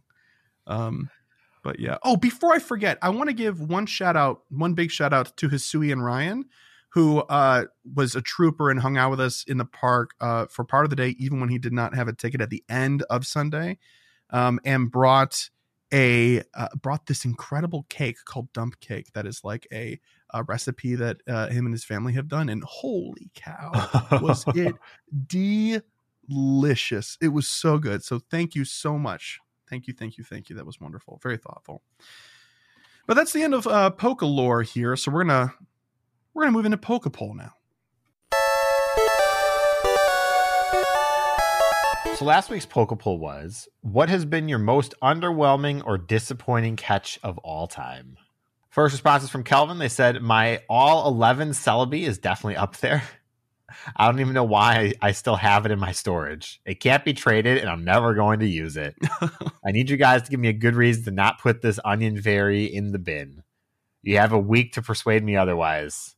[0.67, 1.09] Um,
[1.63, 1.97] but yeah.
[2.03, 5.35] Oh, before I forget, I want to give one shout out, one big shout out
[5.37, 6.45] to Hisui and Ryan,
[6.95, 10.63] who uh, was a trooper and hung out with us in the park uh, for
[10.63, 13.03] part of the day, even when he did not have a ticket at the end
[13.09, 13.77] of Sunday,
[14.29, 15.49] um, and brought
[15.93, 19.99] a uh, brought this incredible cake called dump cake that is like a,
[20.33, 23.71] a recipe that uh, him and his family have done and holy cow
[24.21, 24.75] was it
[25.27, 27.17] delicious.
[27.21, 28.05] It was so good.
[28.05, 29.41] So thank you so much.
[29.69, 30.55] Thank you thank you thank you.
[30.55, 31.19] That was wonderful.
[31.21, 31.81] Very thoughtful.
[33.05, 35.53] But that's the end of uh poke lore here so we're gonna
[36.35, 37.53] we're gonna move into Poke Poll now
[42.17, 47.19] So last week's Poke Poll was what has been your most underwhelming or disappointing catch
[47.23, 48.15] of all time?
[48.69, 49.79] First response is from Kelvin.
[49.79, 53.03] They said my all eleven Celebi is definitely up there.
[53.97, 56.61] I don't even know why I, I still have it in my storage.
[56.65, 58.95] It can't be traded, and I'm never going to use it.
[59.65, 62.21] I need you guys to give me a good reason to not put this onion
[62.21, 63.43] fairy in the bin.
[64.03, 66.15] You have a week to persuade me otherwise.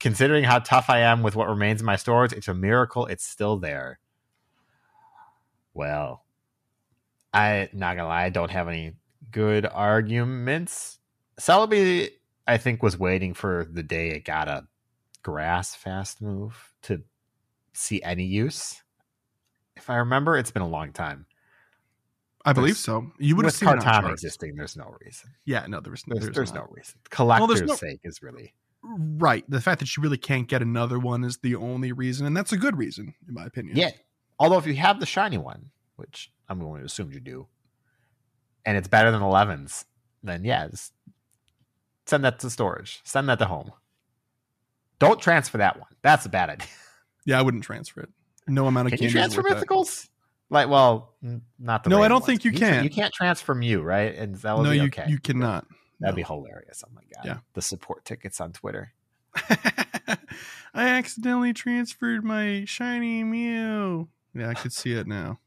[0.00, 3.26] Considering how tough I am with what remains in my storage, it's a miracle it's
[3.26, 3.98] still there.
[5.74, 6.24] Well,
[7.32, 8.94] I not gonna lie, I don't have any
[9.30, 10.98] good arguments.
[11.40, 12.10] Celebi,
[12.46, 14.66] I think, was waiting for the day it got a
[15.22, 17.02] grass fast move to
[17.72, 18.82] see any use.
[19.76, 21.26] If I remember, it's been a long time.
[22.44, 25.30] i believe There's- so you would have seen it on existing, there's no reason.
[25.44, 26.98] yeah no there was There's, there's, there's, no reason.
[27.10, 31.24] Collector's no- sake is really right the fact that you really can't get another one
[31.24, 33.90] is the only reason and that's a good reason in my opinion yeah.
[34.40, 37.48] Although if you have the shiny one, which I'm going to assume you do,
[38.64, 39.84] and it's better than 11s,
[40.22, 40.92] then yeah, just
[42.06, 43.00] send that to storage.
[43.04, 43.72] Send that to home.
[45.00, 45.88] Don't transfer that one.
[46.02, 46.68] That's a bad idea.
[47.26, 48.08] yeah i wouldn't transfer it
[48.46, 49.66] no amount of Can you transfer worth that.
[49.66, 50.08] mythicals?
[50.50, 51.14] Like, well,
[51.58, 51.90] not the.
[51.90, 52.82] No, I don't think you can.
[52.82, 54.14] You can't transfer Mew, right?
[54.14, 55.04] And that would no, be you okay.
[55.06, 55.66] you cannot.
[56.00, 56.16] That'd No.
[56.16, 56.82] be hilarious.
[56.86, 57.24] Oh my god.
[57.24, 57.38] Yeah.
[57.54, 58.92] The support tickets on Twitter.
[60.74, 64.08] I accidentally transferred my shiny Mew.
[64.34, 65.38] Yeah, I could see it now.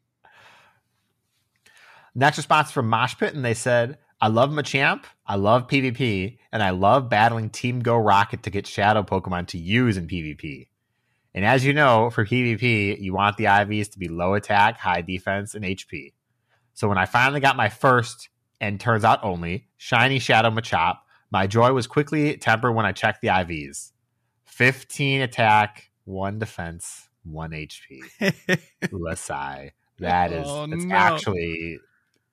[2.13, 6.61] Next response from Mosh Pit, and they said, I love Machamp, I love PvP, and
[6.61, 10.67] I love battling Team Go Rocket to get shadow Pokemon to use in PvP.
[11.33, 15.01] And as you know, for PvP, you want the IVs to be low attack, high
[15.01, 16.11] defense, and HP.
[16.73, 18.27] So when I finally got my first,
[18.61, 20.99] and turns out only, shiny Shadow Machop,
[21.31, 23.91] my joy was quickly tempered when I checked the IVs.
[24.45, 27.99] 15 attack, 1 defense, 1 HP.
[28.83, 29.71] Lasai.
[29.99, 30.95] That is Oh, it's no.
[30.95, 31.77] actually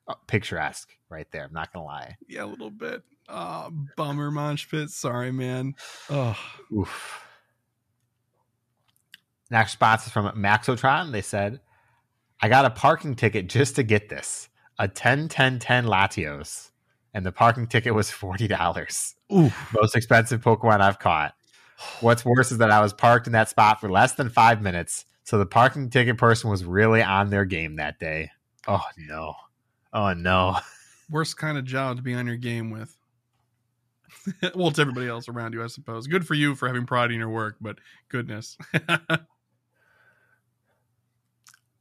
[0.07, 1.43] uh, picturesque right there.
[1.43, 2.17] I'm not gonna lie.
[2.27, 3.03] yeah, a little bit.
[3.27, 4.89] Oh, bummer, Monch Pit.
[4.89, 5.75] Sorry, man.
[6.09, 6.35] Oh,
[6.75, 7.23] Oof.
[9.51, 11.11] Next response is from Maxotron.
[11.11, 11.59] They said,
[12.41, 14.48] I got a parking ticket just to get this.
[14.79, 16.71] A 10 10 10 Latios.
[17.13, 19.13] And the parking ticket was $40.
[19.33, 19.51] ooh.
[19.73, 21.35] Most expensive Pokemon I've caught.
[22.01, 25.05] What's worse is that I was parked in that spot for less than five minutes.
[25.23, 28.31] So the parking ticket person was really on their game that day.
[28.67, 29.33] Oh no.
[29.93, 30.57] Oh no.
[31.09, 32.95] Worst kind of job to be on your game with.
[34.55, 36.07] well, it's everybody else around you, I suppose.
[36.07, 38.57] Good for you for having pride in your work, but goodness.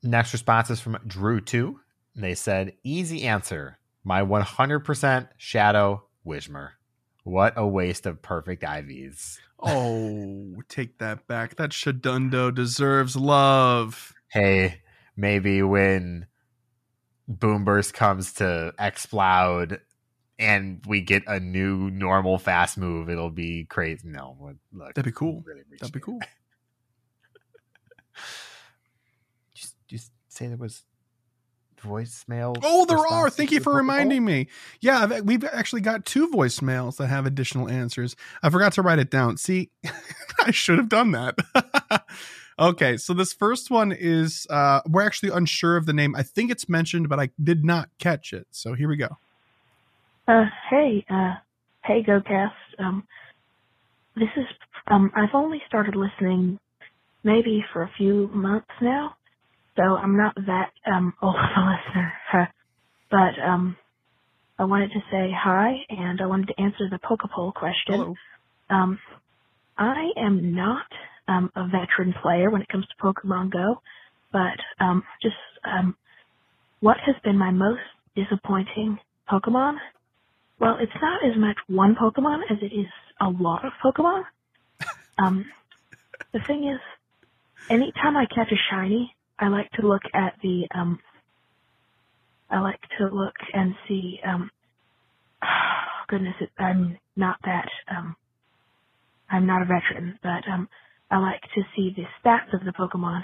[0.02, 1.74] Next response is from Drew2.
[2.18, 3.78] And they said, Easy answer.
[4.02, 6.70] My 100% Shadow Whismur.
[7.22, 9.38] What a waste of perfect IVs.
[9.62, 11.54] oh, take that back.
[11.54, 14.12] That Shadundo deserves love.
[14.32, 14.80] Hey,
[15.16, 16.26] maybe when
[17.30, 19.78] Boomburst comes to Exploud
[20.40, 24.08] and we get a new normal fast move, it'll be crazy.
[24.08, 24.94] No, look.
[24.94, 25.44] That'd be cool.
[25.46, 26.18] Really That'd be cool.
[29.54, 30.82] Just, just say there was
[31.82, 32.56] voicemail.
[32.62, 33.30] Oh, there are.
[33.30, 34.48] Thank you for reminding me.
[34.80, 38.16] Yeah, I've, we've actually got two voicemails that have additional answers.
[38.42, 39.36] I forgot to write it down.
[39.36, 39.70] See,
[40.44, 41.36] I should have done that.
[42.58, 46.14] okay, so this first one is uh we're actually unsure of the name.
[46.14, 48.46] I think it's mentioned, but I did not catch it.
[48.50, 49.16] So here we go.
[50.28, 51.36] Uh, hey, uh,
[51.84, 52.52] hey, GoCast.
[52.78, 53.02] Um,
[54.14, 54.44] this is,
[54.88, 56.58] um, I've only started listening
[57.24, 59.16] maybe for a few months now,
[59.78, 62.14] so I'm not that, um, old of a listener.
[63.10, 63.76] But, um,
[64.58, 67.94] I wanted to say hi, and I wanted to answer the poke poll question.
[67.96, 68.14] Hello.
[68.70, 69.00] Um,
[69.78, 70.86] I am not
[71.28, 73.80] um, a veteran player when it comes to Pokemon Go,
[74.32, 75.96] but um, just um,
[76.80, 77.80] what has been my most
[78.16, 78.98] disappointing
[79.30, 79.76] Pokemon?
[80.60, 82.86] Well, it's not as much one Pokemon as it is
[83.20, 84.24] a lot of Pokemon.
[85.18, 85.46] Um,
[86.32, 86.80] the thing is,
[87.70, 91.00] anytime I catch a shiny, I like to look at the um,
[92.50, 94.50] I like to look and see um,
[96.08, 98.16] goodness, it, I'm not that um,
[99.30, 100.68] I'm not a veteran, but um,
[101.10, 103.22] I like to see the stats of the Pokemon.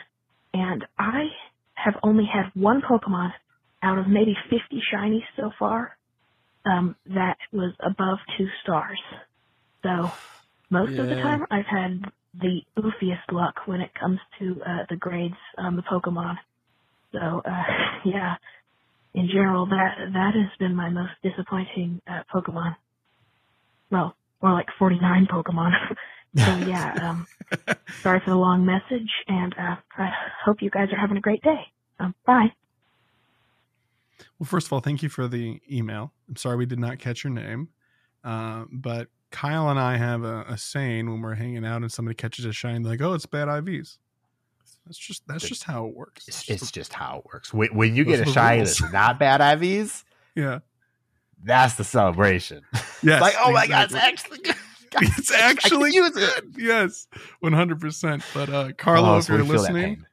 [0.54, 1.28] And I
[1.74, 3.32] have only had one Pokemon
[3.82, 4.60] out of maybe 50
[4.92, 5.96] shinies so far
[6.66, 9.00] um, that was above two stars.
[9.84, 10.12] So
[10.70, 12.02] most of the time I've had
[12.40, 16.36] the oofiest luck when it comes to uh, the grades on the Pokemon.
[17.12, 17.62] So uh,
[18.04, 18.34] yeah,
[19.14, 22.76] in general, that that has been my most disappointing uh, Pokemon.
[23.90, 25.70] Well, more like 49 Pokemon.
[26.44, 27.28] so yeah, um,
[28.02, 30.10] sorry for the long message, and uh, I
[30.44, 31.60] hope you guys are having a great day.
[32.00, 32.48] Um, bye.
[34.38, 36.12] Well, first of all, thank you for the email.
[36.28, 37.68] I'm sorry we did not catch your name,
[38.24, 42.14] uh, but Kyle and I have a, a saying when we're hanging out and somebody
[42.14, 43.98] catches a shine, like, "Oh, it's bad IVs."
[44.86, 46.28] That's just that's just how it works.
[46.28, 47.52] It's, It's it's just- just how it works.
[47.52, 50.04] When, when you get a shine that's not bad IVs,
[50.36, 50.60] yeah,
[51.42, 52.62] that's the celebration.
[53.02, 54.54] yes, like, oh my god, it's actually good.
[55.02, 56.52] it's actually use it.
[56.52, 56.54] good.
[56.62, 57.08] Yes,
[57.40, 58.22] one hundred percent.
[58.32, 60.04] But uh, Carlo, Oh, if you're we feel that listening,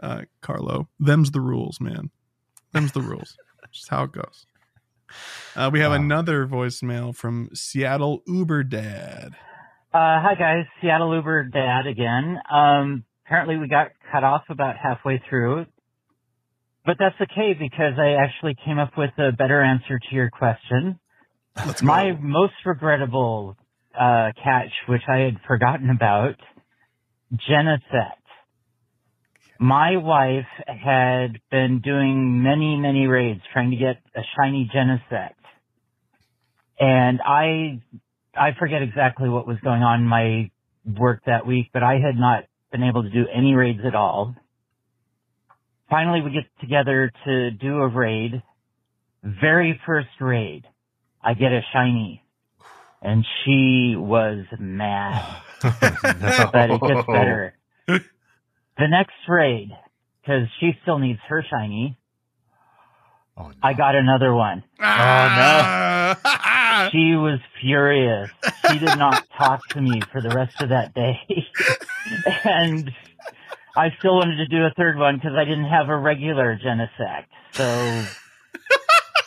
[0.00, 2.10] uh, Carlo, them's the rules, man.
[2.72, 3.36] Them's the rules.
[3.72, 4.46] Just how it goes.
[5.56, 5.96] Uh, we have Wow.
[5.96, 9.34] another voicemail from Seattle Uber Dad.
[9.92, 12.38] Uh, hi guys, Seattle Uber Dad again.
[12.50, 15.66] Um, apparently we got cut off about halfway through,
[16.84, 20.98] but that's okay because I actually came up with a better answer to your question.
[21.64, 21.86] Let's go.
[21.86, 23.56] My most regrettable
[23.98, 26.34] uh, catch, which I had forgotten about,
[27.32, 28.23] Genesect.
[29.58, 35.34] My wife had been doing many, many raids trying to get a shiny Genesect.
[36.78, 37.80] And I,
[38.36, 40.50] I forget exactly what was going on in my
[40.98, 44.34] work that week, but I had not been able to do any raids at all.
[45.88, 48.42] finally we get together to do a raid.
[49.22, 50.64] Very first raid,
[51.22, 52.22] I get a shiny.
[53.00, 55.42] And she was mad.
[55.62, 57.54] But it gets better.
[58.78, 59.70] The next raid,
[60.20, 61.96] because she still needs her shiny,
[63.36, 63.54] Oh, no.
[63.62, 64.62] I got another one.
[64.80, 66.18] Ah!
[66.92, 68.30] She was furious.
[68.68, 71.18] She did not talk to me for the rest of that day.
[72.44, 72.90] and
[73.76, 77.26] I still wanted to do a third one because I didn't have a regular Genesect.
[77.52, 78.04] So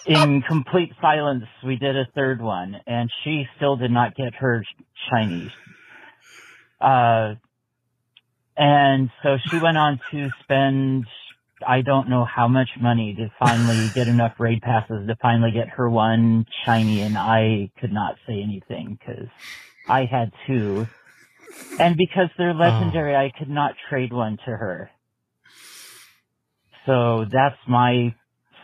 [0.06, 4.64] in complete silence, we did a third one and she still did not get her
[5.12, 5.52] shinies.
[6.82, 7.36] Uh,
[8.58, 11.06] and so she went on to spend
[11.66, 15.70] I don't know how much money to finally get enough raid passes to finally get
[15.70, 19.28] her one shiny, and I could not say anything because
[19.88, 20.86] I had two,
[21.80, 24.92] and because they're legendary, I could not trade one to her.
[26.86, 28.16] So that's my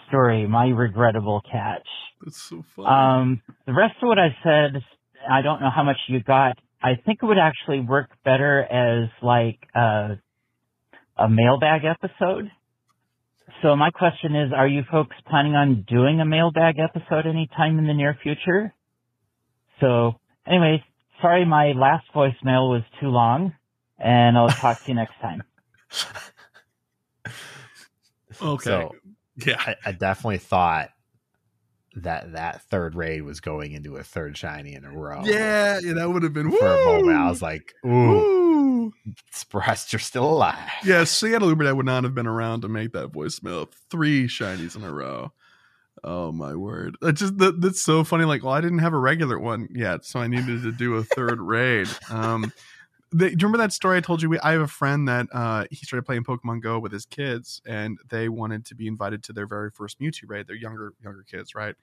[0.08, 1.88] story, my regrettable catch.
[2.24, 2.88] That's so funny.
[2.90, 4.82] Um, the rest of what I said,
[5.30, 6.58] I don't know how much you got.
[6.84, 10.20] I think it would actually work better as like a,
[11.18, 12.52] a mailbag episode.
[13.62, 17.88] So my question is, are you folks planning on doing a mailbag episode anytime in
[17.88, 18.74] the near future?
[19.80, 20.82] So anyways,
[21.22, 23.54] sorry my last voicemail was too long
[23.98, 25.44] and I'll talk to you next time.
[28.42, 28.64] okay.
[28.64, 28.96] So
[29.38, 29.56] yeah.
[29.58, 30.90] I, I definitely thought
[31.96, 35.22] that that third raid was going into a third shiny in a row.
[35.24, 38.94] Yeah, yeah, that would have been For a moment, I was like, "Ooh, Woo!
[39.32, 43.12] surprised you're still alive." Yeah, Seattle Uber would not have been around to make that
[43.12, 43.70] voicemail.
[43.90, 45.32] Three shinies in a row.
[46.04, 46.98] Oh my word!
[47.02, 48.26] That's just that, that's so funny.
[48.26, 51.04] Like, well, I didn't have a regular one yet, so I needed to do a
[51.04, 51.88] third raid.
[52.10, 52.52] Um,
[53.14, 54.30] the, do you remember that story I told you?
[54.30, 57.62] We, I have a friend that uh, he started playing Pokemon Go with his kids,
[57.66, 60.48] and they wanted to be invited to their very first Mewtwo raid.
[60.48, 61.76] They're younger younger kids, right?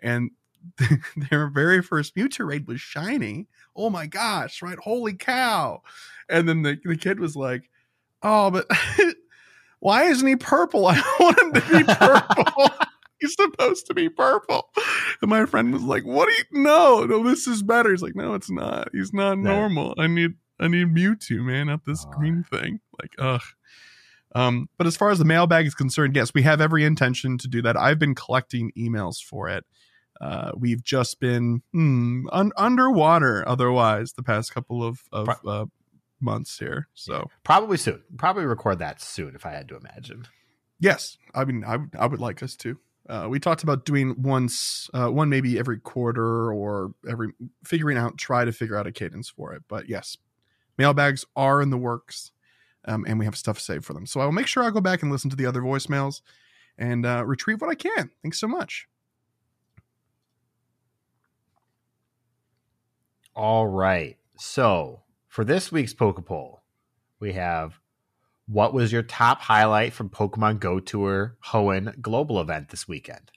[0.00, 0.30] And
[1.30, 3.48] their very first Mewtwo raid was shiny.
[3.74, 4.62] Oh my gosh!
[4.62, 4.78] Right?
[4.78, 5.82] Holy cow!
[6.28, 7.70] And then the the kid was like,
[8.22, 8.66] "Oh, but
[9.80, 10.86] why isn't he purple?
[10.88, 12.86] I want him to be purple."
[13.18, 14.68] He's supposed to be purple.
[15.22, 17.90] And my friend was like, What do you no, no, this is better.
[17.90, 18.90] He's like, No, it's not.
[18.92, 19.94] He's not normal.
[19.96, 22.80] I need I need Mewtwo, man, not this green thing.
[23.00, 23.42] Like, ugh.
[24.34, 27.48] Um, but as far as the mailbag is concerned, yes, we have every intention to
[27.48, 27.76] do that.
[27.76, 29.64] I've been collecting emails for it.
[30.20, 35.66] Uh, we've just been hmm, un- underwater otherwise the past couple of, of uh,
[36.20, 36.88] months here.
[36.94, 38.02] So Probably soon.
[38.16, 40.26] Probably record that soon, if I had to imagine.
[40.78, 42.78] Yes, I mean, I I would like us to.
[43.08, 47.28] Uh, we talked about doing once, uh, one maybe every quarter or every
[47.64, 49.62] figuring out, try to figure out a cadence for it.
[49.68, 50.16] But yes,
[50.78, 52.32] mailbags are in the works,
[52.84, 54.06] um, and we have stuff saved for them.
[54.06, 56.20] So I will make sure I go back and listen to the other voicemails
[56.78, 58.10] and uh, retrieve what I can.
[58.22, 58.88] Thanks so much.
[63.34, 64.16] All right.
[64.38, 66.62] So for this week's Poke Poll,
[67.20, 67.80] we have
[68.48, 73.30] what was your top highlight from Pokemon Go Tour Hoenn Global event this weekend?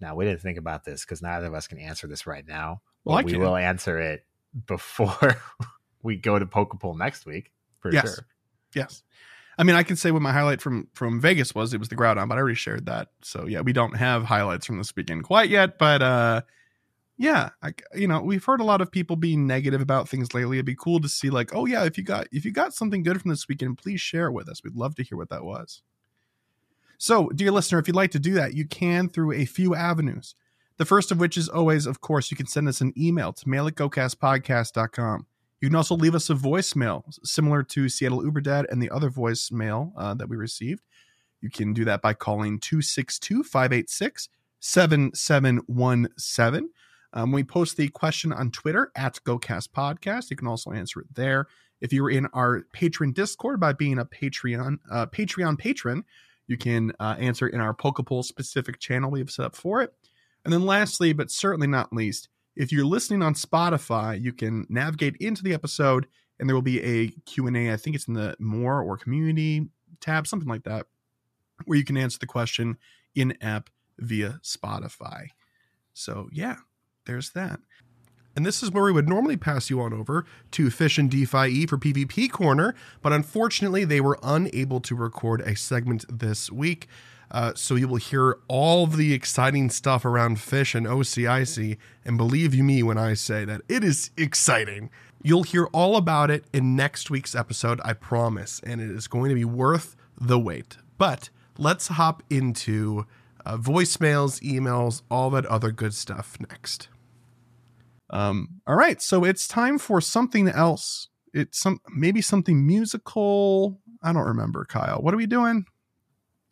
[0.00, 2.82] Now we didn't think about this because neither of us can answer this right now.
[3.04, 3.40] Well, we can.
[3.40, 4.24] will answer it
[4.66, 5.36] before
[6.02, 8.14] we go to Poke Poll next week for Yes.
[8.14, 8.26] sure.
[8.74, 9.02] Yes.
[9.58, 11.74] I mean, I can say what my highlight from from Vegas was.
[11.74, 13.08] It was the Groudon, but I already shared that.
[13.22, 15.78] So yeah, we don't have highlights from this weekend quite yet.
[15.78, 16.42] But uh,
[17.18, 20.56] yeah, I, you know, we've heard a lot of people being negative about things lately.
[20.56, 23.02] It'd be cool to see like, oh yeah, if you got if you got something
[23.02, 24.64] good from this weekend, please share it with us.
[24.64, 25.82] We'd love to hear what that was.
[26.96, 30.34] So, dear listener, if you'd like to do that, you can through a few avenues.
[30.78, 33.48] The first of which is always, of course, you can send us an email to
[33.48, 35.26] mail at gocastpodcast.com.
[35.62, 39.08] You can also leave us a voicemail similar to Seattle Uber Dad and the other
[39.08, 40.82] voicemail uh, that we received.
[41.40, 44.28] You can do that by calling 262 586
[44.58, 46.70] 7717.
[47.12, 50.30] Um, we post the question on Twitter at GoCast Podcast.
[50.30, 51.46] You can also answer it there.
[51.80, 56.02] If you're in our patron Discord by being a Patreon uh, Patreon patron,
[56.48, 59.80] you can uh, answer in our Poke Poll specific channel we have set up for
[59.80, 59.94] it.
[60.44, 65.16] And then lastly, but certainly not least, if you're listening on Spotify, you can navigate
[65.16, 66.06] into the episode
[66.38, 67.72] and there will be a Q&A.
[67.72, 69.68] I think it's in the more or community
[70.00, 70.86] tab, something like that,
[71.64, 72.76] where you can answer the question
[73.14, 75.28] in app via Spotify.
[75.94, 76.56] So, yeah,
[77.06, 77.60] there's that.
[78.34, 81.68] And this is where we would normally pass you on over to Fish and DPhiE
[81.68, 86.88] for PvP Corner, but unfortunately they were unable to record a segment this week.
[87.32, 92.54] Uh, so you will hear all the exciting stuff around Fish and OCIC, and believe
[92.54, 94.90] you me when I say that it is exciting.
[95.22, 99.30] You'll hear all about it in next week's episode, I promise, and it is going
[99.30, 100.76] to be worth the wait.
[100.98, 103.06] But let's hop into
[103.46, 106.88] uh, voicemails, emails, all that other good stuff next.
[108.10, 111.08] Um, all right, so it's time for something else.
[111.32, 113.80] It's some maybe something musical.
[114.02, 115.00] I don't remember, Kyle.
[115.00, 115.64] What are we doing?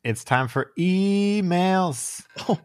[0.03, 2.25] It's time for emails.
[2.49, 2.59] Oh,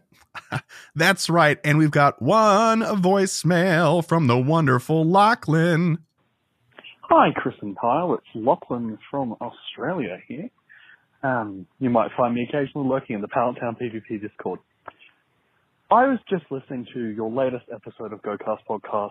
[0.94, 1.58] that's right.
[1.64, 5.98] And we've got one voicemail from the wonderful Lachlan.
[7.02, 8.14] Hi, Chris and Kyle.
[8.14, 10.48] It's Lachlan from Australia here.
[11.22, 14.60] Um, you might find me occasionally lurking in the Pallet Town PvP Discord.
[15.90, 19.10] I was just listening to your latest episode of GoCast Podcast,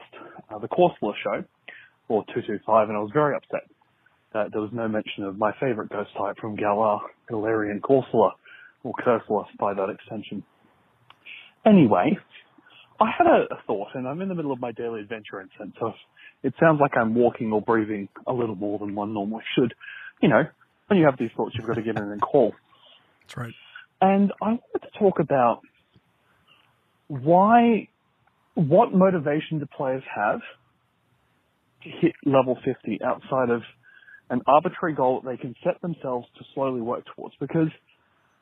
[0.49, 1.43] uh, the Corsola Show,
[2.09, 3.61] or 225, and I was very upset
[4.35, 6.99] that there was no mention of my favorite ghost type from Galar,
[7.31, 8.31] Galarian Corsola,
[8.83, 10.43] or Cursola by that extension.
[11.65, 12.17] Anyway,
[12.99, 15.47] I had a, a thought, and I'm in the middle of my daily adventure in
[15.57, 15.93] sense of
[16.43, 19.73] it sounds like I'm walking or breathing a little more than one normally should.
[20.21, 20.43] You know,
[20.87, 22.53] when you have these thoughts, you've got to get in and call.
[23.21, 23.53] That's right.
[24.01, 25.61] And I wanted to talk about
[27.07, 27.87] why,
[28.55, 30.41] what motivation do players have
[31.83, 33.61] to hit level 50 outside of
[34.29, 37.35] an arbitrary goal that they can set themselves to slowly work towards?
[37.39, 37.69] Because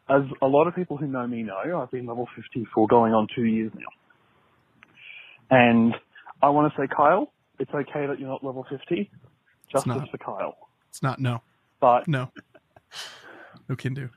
[0.10, 3.14] as a lot of people who know me know, I've been level 50 for going
[3.14, 3.82] on two years now.
[5.50, 5.96] And
[6.42, 9.10] I want to say, Kyle, it's okay that you're not level 50.
[9.72, 10.10] Justice not.
[10.12, 10.58] for Kyle.
[10.90, 11.42] It's not no.
[11.80, 12.30] But No.
[13.70, 14.10] No can do.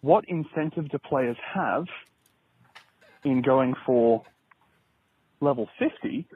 [0.00, 1.86] what incentive do players have
[3.24, 4.24] in going for
[5.40, 6.26] level 50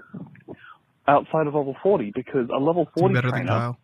[1.08, 2.12] outside of level 40?
[2.14, 3.78] Because a level 40 better than trainer Kyle.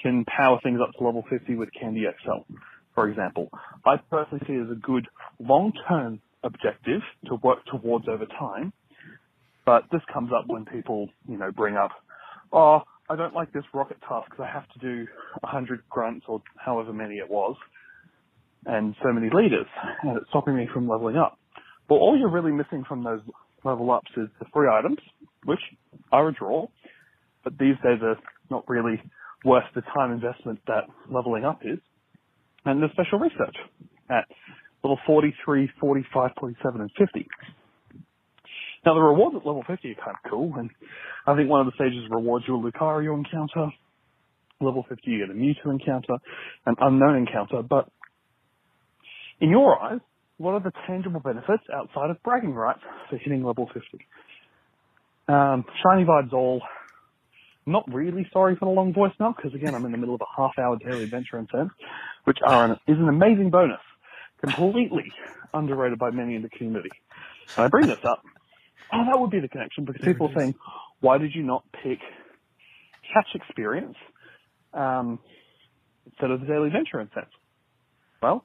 [0.00, 2.52] Can power things up to level 50 with Candy XL,
[2.94, 3.50] for example.
[3.84, 5.06] I personally see it as a good
[5.38, 8.72] long-term objective to work towards over time.
[9.66, 11.90] But this comes up when people, you know, bring up,
[12.52, 15.06] oh, I don't like this rocket task because I have to do
[15.40, 17.56] 100 grunts or however many it was
[18.66, 19.66] and so many leaders
[20.02, 21.38] and it's stopping me from leveling up.
[21.88, 23.20] But all you're really missing from those
[23.62, 24.98] level ups is the free items,
[25.44, 25.60] which
[26.12, 26.66] are a draw,
[27.42, 28.16] but these days are
[28.50, 29.02] not really
[29.44, 31.78] worth the time investment that leveling up is.
[32.64, 33.56] And the special research
[34.10, 34.24] at
[34.82, 37.28] level 43, 45, 47, and 50.
[38.86, 40.70] Now the rewards at level 50 are kind of cool, and
[41.26, 43.70] I think one of the stages rewards you a Lucario encounter.
[44.60, 46.14] Level 50 you get a Mewtwo encounter,
[46.66, 47.88] an Unown encounter, but
[49.40, 50.00] in your eyes,
[50.38, 52.80] what are the tangible benefits outside of bragging rights
[53.10, 53.82] for hitting level 50?
[55.28, 56.60] Um, shiny vibes all.
[57.66, 60.20] Not really sorry for the long voice now, because again, I'm in the middle of
[60.20, 61.46] a half hour daily adventure in
[62.24, 63.80] which are an, is an amazing bonus.
[64.40, 65.10] Completely
[65.54, 66.90] underrated by many in the community.
[67.56, 68.22] And I bring this up.
[68.92, 70.54] Oh, that would be the connection, because people are saying,
[71.00, 71.98] why did you not pick
[73.12, 73.96] catch experience
[74.74, 75.18] um,
[76.06, 77.32] instead of the daily adventure incense?
[78.22, 78.44] Well,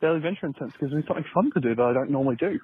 [0.00, 2.60] daily adventure incense gives me something fun to do that I don't normally do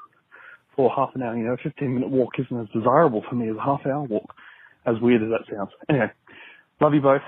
[0.77, 1.37] for half an hour.
[1.37, 4.03] You know, a 15 minute walk isn't as desirable for me as a half hour
[4.03, 4.35] walk,
[4.87, 5.71] as weird as that sounds.
[5.89, 6.11] Anyway,
[6.81, 7.23] love you both.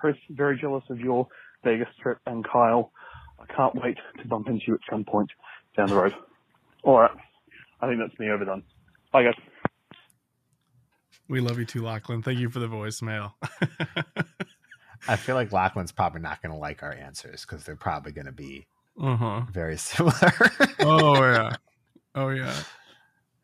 [0.00, 1.26] Chris, very jealous of your
[1.64, 2.92] Vegas trip, and Kyle,
[3.40, 5.30] I can't wait to bump into you at some point
[5.76, 6.14] down the road.
[6.82, 7.10] All right,
[7.80, 8.62] I think that's me overdone.
[9.12, 9.34] Bye, guys.
[11.28, 12.22] We love you too, Lachlan.
[12.22, 13.32] Thank you for the voicemail.
[15.08, 18.26] I feel like Lachlan's probably not going to like our answers because they're probably going
[18.26, 18.66] to be
[19.00, 19.42] uh huh.
[19.50, 20.14] very similar.
[20.80, 21.56] Oh yeah.
[22.14, 22.54] Oh yeah.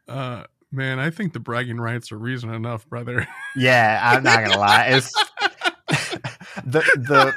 [0.06, 3.26] Uh, man, I think the bragging rights are reason enough, brother.
[3.56, 4.86] yeah, I'm not to lie.
[4.88, 5.12] It's
[6.64, 7.34] the the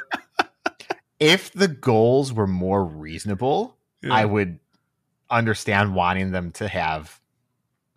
[1.20, 3.76] if the goals were more reasonable,
[4.10, 4.58] I would
[5.30, 7.20] understand wanting them to have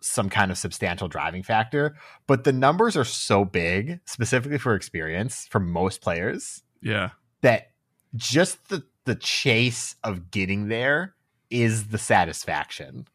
[0.00, 1.96] some kind of substantial driving factor.
[2.26, 7.10] But the numbers are so big, specifically for experience for most players, Yeah.
[7.42, 7.72] that
[8.16, 11.14] just the the chase of getting there
[11.50, 13.06] is the satisfaction.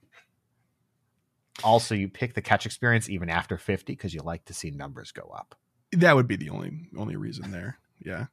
[1.64, 5.12] Also, you pick the catch experience even after 50 because you like to see numbers
[5.12, 5.56] go up.
[5.92, 7.78] That would be the only only reason there.
[8.04, 8.26] Yeah.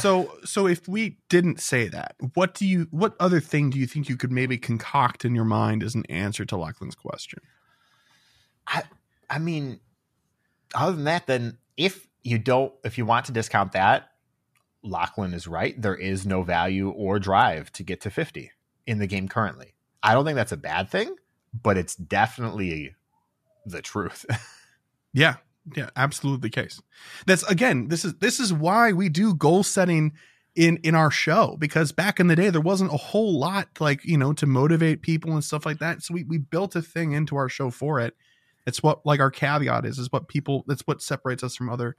[0.00, 3.86] So so if we didn't say that, what do you what other thing do you
[3.86, 7.40] think you could maybe concoct in your mind as an answer to Lachlan's question?
[8.66, 8.84] I
[9.28, 9.80] I mean,
[10.74, 14.10] other than that, then if you don't, if you want to discount that,
[14.82, 15.80] Lachlan is right.
[15.80, 18.50] There is no value or drive to get to 50
[18.86, 19.74] in the game currently.
[20.02, 21.16] I don't think that's a bad thing,
[21.62, 22.94] but it's definitely
[23.66, 24.24] the truth.
[25.16, 25.36] Yeah.
[25.76, 26.82] Yeah, absolutely the case.
[27.24, 30.12] That's again, this is this is why we do goal setting
[30.56, 34.04] in in our show because back in the day there wasn't a whole lot like,
[34.04, 36.02] you know, to motivate people and stuff like that.
[36.02, 38.14] So we we built a thing into our show for it.
[38.66, 41.96] It's what like our caveat is is what people that's what separates us from other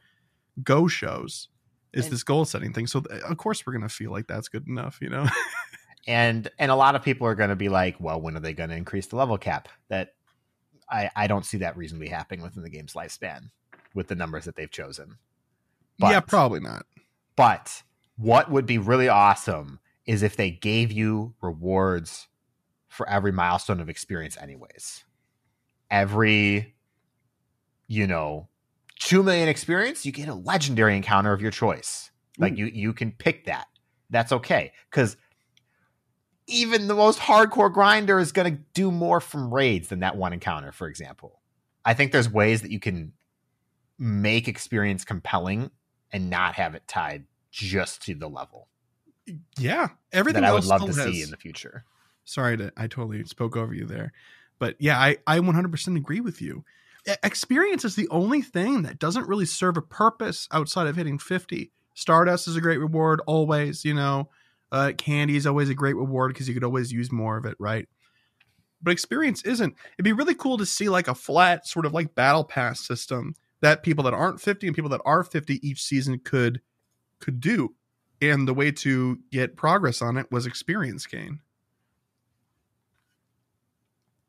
[0.61, 1.48] go shows
[1.94, 2.86] is And- this goal setting thing.
[2.88, 5.26] So th- of course we're going to feel like that's good enough, you know.
[6.07, 8.53] And and a lot of people are going to be like, well, when are they
[8.53, 9.69] going to increase the level cap?
[9.90, 10.14] That
[10.90, 13.49] I I don't see that reasonably happening within the game's lifespan
[13.94, 15.18] with the numbers that they've chosen.
[16.11, 16.86] yeah, probably not.
[17.36, 17.84] But
[18.18, 22.27] what would be really awesome is if they gave you rewards
[22.88, 25.03] for every milestone of experience, anyways.
[25.91, 26.76] Every,
[27.88, 28.48] you know,
[28.99, 32.11] two million experience, you get a legendary encounter of your choice.
[32.38, 32.57] Like Ooh.
[32.57, 33.68] you, you can pick that.
[34.10, 35.18] That's okay because
[36.48, 40.34] even the most hardcore grinder is going to do more from raids than that one
[40.34, 41.42] encounter, for example.
[41.84, 43.14] I think there's ways that you can
[43.98, 45.72] make experience compelling
[46.12, 48.68] and not have it tied just to the level
[49.58, 51.86] Yeah, everything that I would love to has- see in the future.
[52.26, 54.12] Sorry to I totally spoke over you there.
[54.58, 56.64] But yeah, I, I 100% agree with you.
[57.24, 61.72] Experience is the only thing that doesn't really serve a purpose outside of hitting 50.
[61.94, 64.30] Stardust is a great reward, always, you know.
[64.76, 67.56] Uh, candy is always a great reward because you could always use more of it,
[67.60, 67.88] right?
[68.84, 69.73] But experience isn't.
[69.93, 73.35] It'd be really cool to see like a flat sort of like battle pass system
[73.61, 76.60] that people that aren't 50 and people that are 50 each season could
[77.22, 77.73] could do.
[78.22, 81.39] And the way to get progress on it was experience gain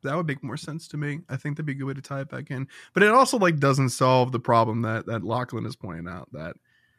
[0.06, 1.20] that would make more sense to me.
[1.28, 2.68] I think that'd be a good way to tie it back in.
[2.94, 6.56] But it also like doesn't solve the problem that that Lachlan is pointing out that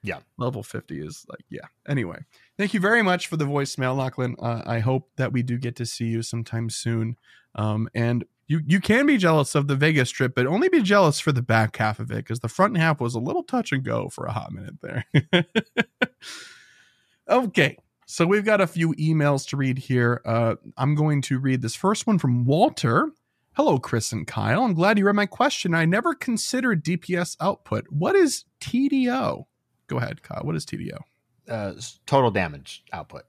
[0.07, 0.19] Yeah.
[0.37, 1.67] level 50 is like yeah.
[1.87, 2.19] Anyway,
[2.57, 4.35] thank you very much for the voicemail, Lachlan.
[4.39, 7.17] Uh, I hope that we do get to see you sometime soon.
[7.55, 11.19] Um, and you you can be jealous of the Vegas trip, but only be jealous
[11.19, 13.83] for the back half of it because the front half was a little touch and
[13.83, 15.05] go for a hot minute there.
[17.29, 17.77] okay.
[18.05, 20.21] So we've got a few emails to read here.
[20.25, 23.11] Uh, I'm going to read this first one from Walter.
[23.51, 24.63] Hello, Chris and Kyle.
[24.63, 25.73] I'm glad you read my question.
[25.73, 27.87] I never considered DPS output.
[27.89, 29.45] What is TDO?
[29.87, 30.41] Go ahead, Kyle.
[30.43, 30.99] What is TDO?
[31.47, 31.73] Uh,
[32.05, 33.23] total damage output.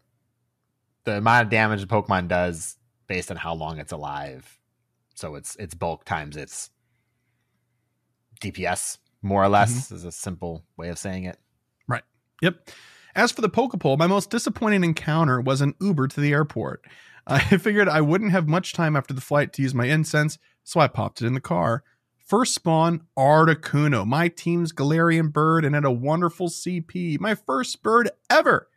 [1.05, 2.77] The amount of damage a Pokemon does
[3.07, 4.59] based on how long it's alive.
[5.15, 6.71] So it's it's bulk times its
[8.41, 11.39] DPS, more or less, is a simple way of saying it.
[11.89, 12.05] Right.
[12.43, 12.71] Yep.
[13.15, 16.85] As for the Poke Poll, my most disappointing encounter was an Uber to the airport.
[17.27, 20.81] I figured I wouldn't have much time after the flight to use my incense, so
[20.81, 21.83] I popped it in the car.
[22.29, 27.19] First spawn, Articuno, my team's Galarian bird, and had a wonderful CP.
[27.19, 28.69] My first bird ever.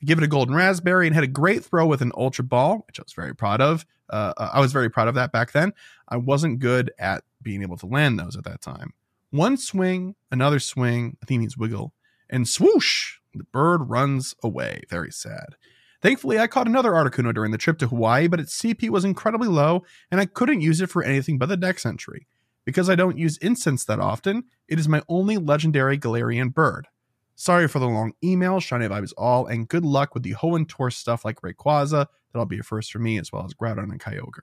[0.00, 2.84] I give it a golden raspberry and had a great throw with an ultra ball,
[2.86, 3.84] which I was very proud of.
[4.08, 5.72] Uh, I was very proud of that back then.
[6.08, 8.92] I wasn't good at being able to land those at that time.
[9.30, 11.92] One swing, another swing, I think means wiggle,
[12.30, 14.82] and swoosh, the bird runs away.
[14.88, 15.56] Very sad.
[16.02, 19.48] Thankfully, I caught another Articuno during the trip to Hawaii, but its CP was incredibly
[19.48, 22.28] low, and I couldn't use it for anything but the dex entry.
[22.64, 26.86] Because I don't use incense that often, it is my only legendary Galarian bird.
[27.34, 30.90] Sorry for the long email, shiny vibes all, and good luck with the Hoenn Tour
[30.90, 32.06] stuff like Rayquaza.
[32.32, 34.42] That'll be a first for me, as well as Groudon and Kyogre.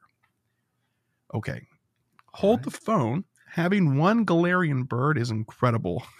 [1.33, 1.67] Okay.
[2.33, 3.25] Hold the phone.
[3.53, 6.03] Having one Galarian bird is incredible.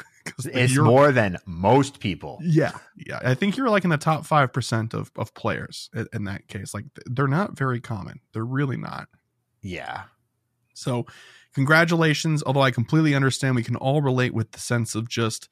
[0.46, 2.38] It's you're- more than most people.
[2.44, 3.20] yeah, yeah.
[3.24, 6.48] I think you're like in the top five percent of of players in, in that
[6.48, 6.72] case.
[6.72, 8.20] Like they're not very common.
[8.34, 9.08] They're really not.
[9.64, 10.04] Yeah.
[10.76, 11.08] So,
[11.54, 12.44] congratulations.
[12.46, 15.50] Although I completely understand, we can all relate with the sense of just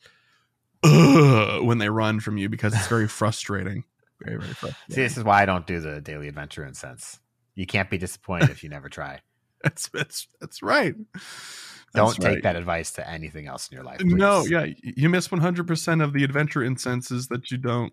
[0.84, 3.84] when they run from you because it's very frustrating.
[4.22, 4.96] Very very frustrating.
[4.96, 7.20] See, this is why I don't do the daily adventure incense.
[7.56, 9.22] You can't be disappointed if you never try.
[9.64, 10.94] That's that's that's right.
[11.96, 12.44] Don't That's take right.
[12.44, 14.00] that advice to anything else in your life.
[14.04, 17.92] No, yeah, you miss 100% of the adventure incenses that you don't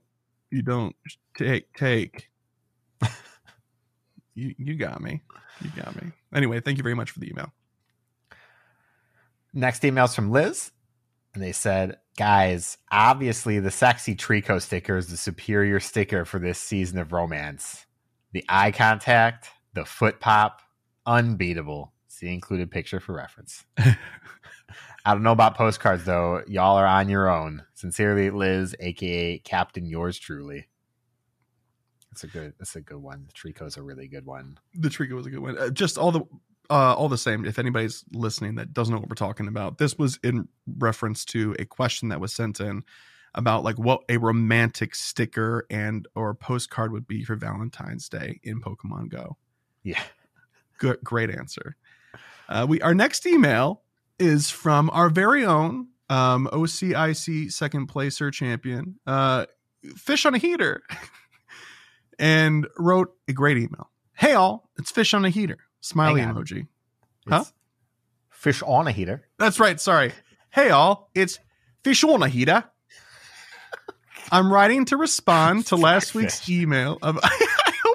[0.50, 0.94] you don't
[1.38, 2.28] take take.
[4.34, 5.22] you you got me.
[5.62, 6.12] You got me.
[6.34, 7.50] Anyway, thank you very much for the email.
[9.54, 10.72] Next email's from Liz,
[11.32, 16.58] and they said, "Guys, obviously the sexy Trico sticker is the superior sticker for this
[16.58, 17.86] season of romance.
[18.32, 20.60] The eye contact, the foot pop,
[21.06, 21.92] unbeatable.
[22.08, 23.64] See included picture for reference.
[23.78, 26.42] I don't know about postcards though.
[26.48, 27.62] Y'all are on your own.
[27.74, 30.66] Sincerely, Liz, aka Captain Yours Truly.
[32.10, 32.54] That's a good.
[32.58, 33.26] That's a good one.
[33.26, 34.58] The Trico's a really good one.
[34.74, 35.58] The Trico was a good one.
[35.58, 36.22] Uh, just all the
[36.70, 37.44] uh, all the same.
[37.44, 41.54] If anybody's listening that doesn't know what we're talking about, this was in reference to
[41.58, 42.84] a question that was sent in
[43.34, 48.60] about like what a romantic sticker and or postcard would be for Valentine's Day in
[48.60, 49.36] Pokemon Go.
[49.82, 50.02] Yeah.
[50.78, 51.76] Good, great answer.
[52.48, 53.82] Uh, we our next email
[54.18, 59.46] is from our very own um, OCIC second placer champion, uh,
[59.96, 60.82] Fish on a Heater,
[62.18, 63.90] and wrote a great email.
[64.14, 65.58] Hey all, it's Fish on a Heater.
[65.84, 66.66] Smiley emoji.
[67.28, 67.40] Huh?
[67.40, 67.52] It's
[68.30, 69.22] Fish on a heater.
[69.38, 69.78] That's right.
[69.78, 70.12] Sorry.
[70.48, 71.38] Hey all, it's
[71.82, 72.64] Fish on a Heater.
[74.32, 76.98] I'm writing to respond to last week's email.
[77.02, 77.18] Of,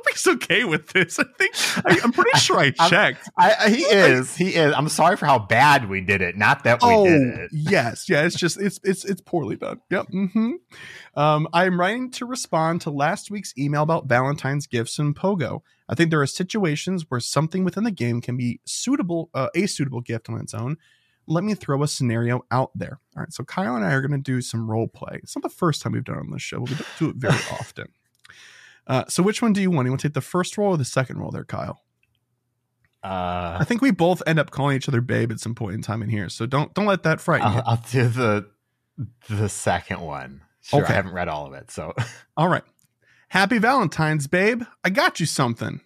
[0.10, 1.19] he's okay with this.
[1.19, 1.53] I think
[1.86, 3.30] I, am pretty sure I checked.
[3.38, 4.36] I, I- he is.
[4.36, 4.73] He is.
[4.76, 6.38] I'm sorry for how bad we did it.
[6.38, 7.49] Not that we oh did it.
[7.53, 8.23] yes, yeah.
[8.26, 9.81] It's just it's it's it's poorly done.
[9.90, 10.07] Yep.
[10.07, 10.52] Mm-hmm.
[11.15, 15.61] Um, I'm writing to respond to last week's email about Valentine's gifts and Pogo.
[15.88, 19.65] I think there are situations where something within the game can be suitable, uh, a
[19.65, 20.77] suitable gift on its own.
[21.27, 22.99] Let me throw a scenario out there.
[23.15, 25.19] All right, so Kyle and I are going to do some role play.
[25.22, 27.10] It's not the first time we've done it on this show, but we don't do
[27.10, 27.88] it very often.
[28.89, 29.85] Uh, so which one do you want?
[29.85, 31.83] You want to take the first roll or the second roll there, Kyle?
[33.03, 35.81] Uh, I think we both end up calling each other babe at some point in
[35.81, 36.27] time in here.
[36.27, 37.59] So don't don't let that frighten you.
[37.59, 38.49] I'll, I'll do the
[39.29, 40.41] the second one.
[40.61, 40.91] Sure, Okay.
[40.91, 41.93] I haven't read all of it, so
[42.37, 42.63] All right.
[43.29, 44.63] Happy Valentine's, babe.
[44.83, 45.81] I got you something.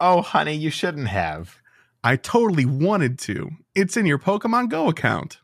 [0.00, 1.58] oh, honey, you shouldn't have.
[2.02, 3.50] I totally wanted to.
[3.74, 5.38] It's in your Pokemon Go account.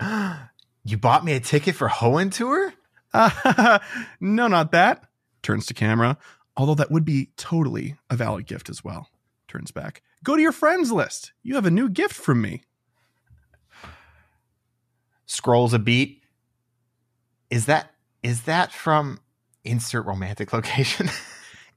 [0.84, 2.74] You bought me a ticket for Hoenn tour.
[3.14, 3.78] Uh,
[4.20, 5.04] no, not that.
[5.42, 6.16] Turns to camera.
[6.56, 9.08] Although that would be totally a valid gift as well.
[9.48, 10.02] Turns back.
[10.24, 11.32] Go to your friends list.
[11.42, 12.62] You have a new gift from me.
[15.26, 16.22] Scrolls a beat.
[17.50, 17.90] Is that
[18.22, 19.18] is that from
[19.64, 21.08] insert romantic location?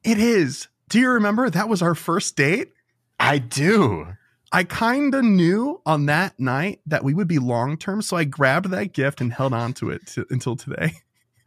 [0.05, 0.67] It is.
[0.87, 2.73] Do you remember that was our first date?
[3.19, 4.05] I do.
[4.51, 8.23] I kind of knew on that night that we would be long term, so I
[8.23, 10.93] grabbed that gift and held on to it to, until today.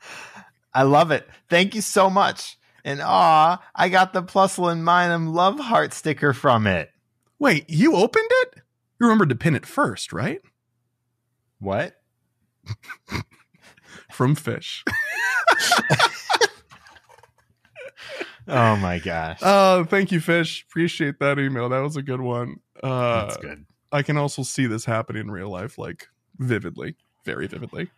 [0.74, 1.28] I love it.
[1.48, 2.58] Thank you so much.
[2.84, 6.90] And ah, I got the Plusle Minun love heart sticker from it.
[7.38, 8.54] Wait, you opened it?
[9.00, 10.40] You remembered to pin it first, right?
[11.60, 11.94] What?
[14.12, 14.84] From Fish.
[18.50, 19.40] Oh my gosh.
[19.42, 20.64] Oh, thank you, Fish.
[20.70, 21.68] Appreciate that email.
[21.68, 22.60] That was a good one.
[22.82, 23.66] Uh, That's good.
[23.92, 26.08] I can also see this happening in real life, like
[26.38, 26.96] vividly,
[27.26, 27.90] very vividly.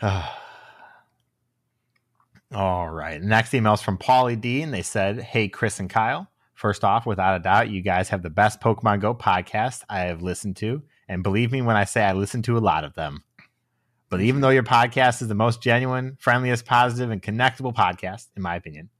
[2.54, 3.22] All right.
[3.22, 6.28] Next email is from Paulie D, and they said, Hey, Chris and Kyle.
[6.52, 10.20] First off, without a doubt, you guys have the best Pokemon Go podcast I have
[10.20, 10.82] listened to.
[11.08, 13.24] And believe me when I say I listen to a lot of them.
[14.10, 18.42] But even though your podcast is the most genuine, friendliest, positive, and connectable podcast, in
[18.42, 18.90] my opinion,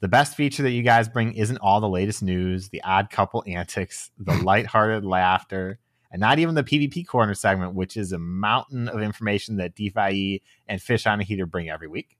[0.00, 3.42] the best feature that you guys bring isn't all the latest news, the odd couple
[3.46, 5.78] antics, the lighthearted laughter,
[6.10, 10.42] and not even the PvP corner segment, which is a mountain of information that DPhiE
[10.68, 12.18] and Fish on a Heater bring every week.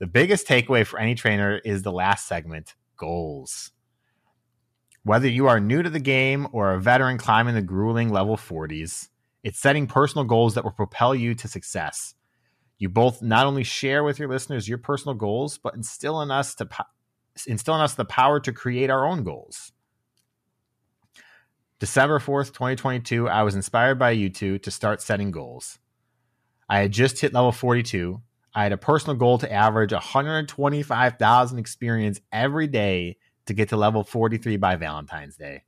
[0.00, 3.70] The biggest takeaway for any trainer is the last segment goals.
[5.02, 9.08] Whether you are new to the game or a veteran climbing the grueling level 40s,
[9.44, 12.14] it's setting personal goals that will propel you to success.
[12.78, 16.54] You both not only share with your listeners your personal goals, but instill in us
[16.54, 16.84] to po-
[17.46, 19.72] instill in us the power to create our own goals.
[21.78, 25.78] December 4th, 2022, I was inspired by you two to start setting goals.
[26.70, 28.22] I had just hit level 42.
[28.54, 33.16] I had a personal goal to average 125,000 experience every day
[33.46, 35.62] to get to level 43 by Valentine's Day.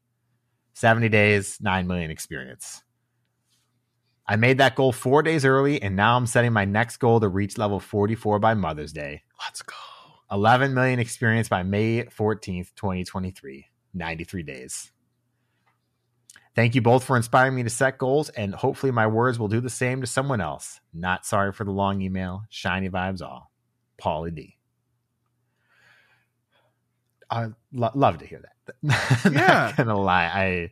[0.74, 2.82] 70 days, 9 million experience.
[4.26, 7.28] I made that goal four days early, and now I'm setting my next goal to
[7.28, 9.22] reach level 44 by Mother's Day.
[9.44, 9.74] Let's go.
[10.30, 13.66] 11 million experience by May 14th, 2023.
[13.94, 14.92] 93 days.
[16.54, 19.60] Thank you both for inspiring me to set goals, and hopefully my words will do
[19.60, 20.80] the same to someone else.
[20.92, 22.42] Not sorry for the long email.
[22.50, 23.50] Shiny vibes all.
[24.00, 24.58] Paulie D.
[27.30, 28.52] I lo- love to hear that.
[29.32, 29.46] Yeah.
[29.46, 30.24] Not gonna lie.
[30.26, 30.70] I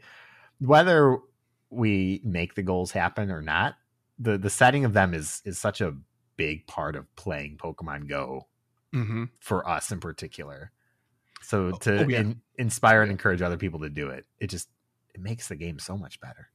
[0.59, 1.19] whether
[1.71, 3.77] we make the goals happen or not,
[4.19, 5.95] the the setting of them is is such a
[6.37, 8.47] big part of playing Pokemon Go
[8.95, 9.25] Mm-hmm.
[9.39, 10.73] for us in particular.
[11.43, 12.21] So Oh, to oh, yeah.
[12.21, 14.69] in, inspire and encourage other people to do it, it just
[15.15, 16.49] it makes the game so much better.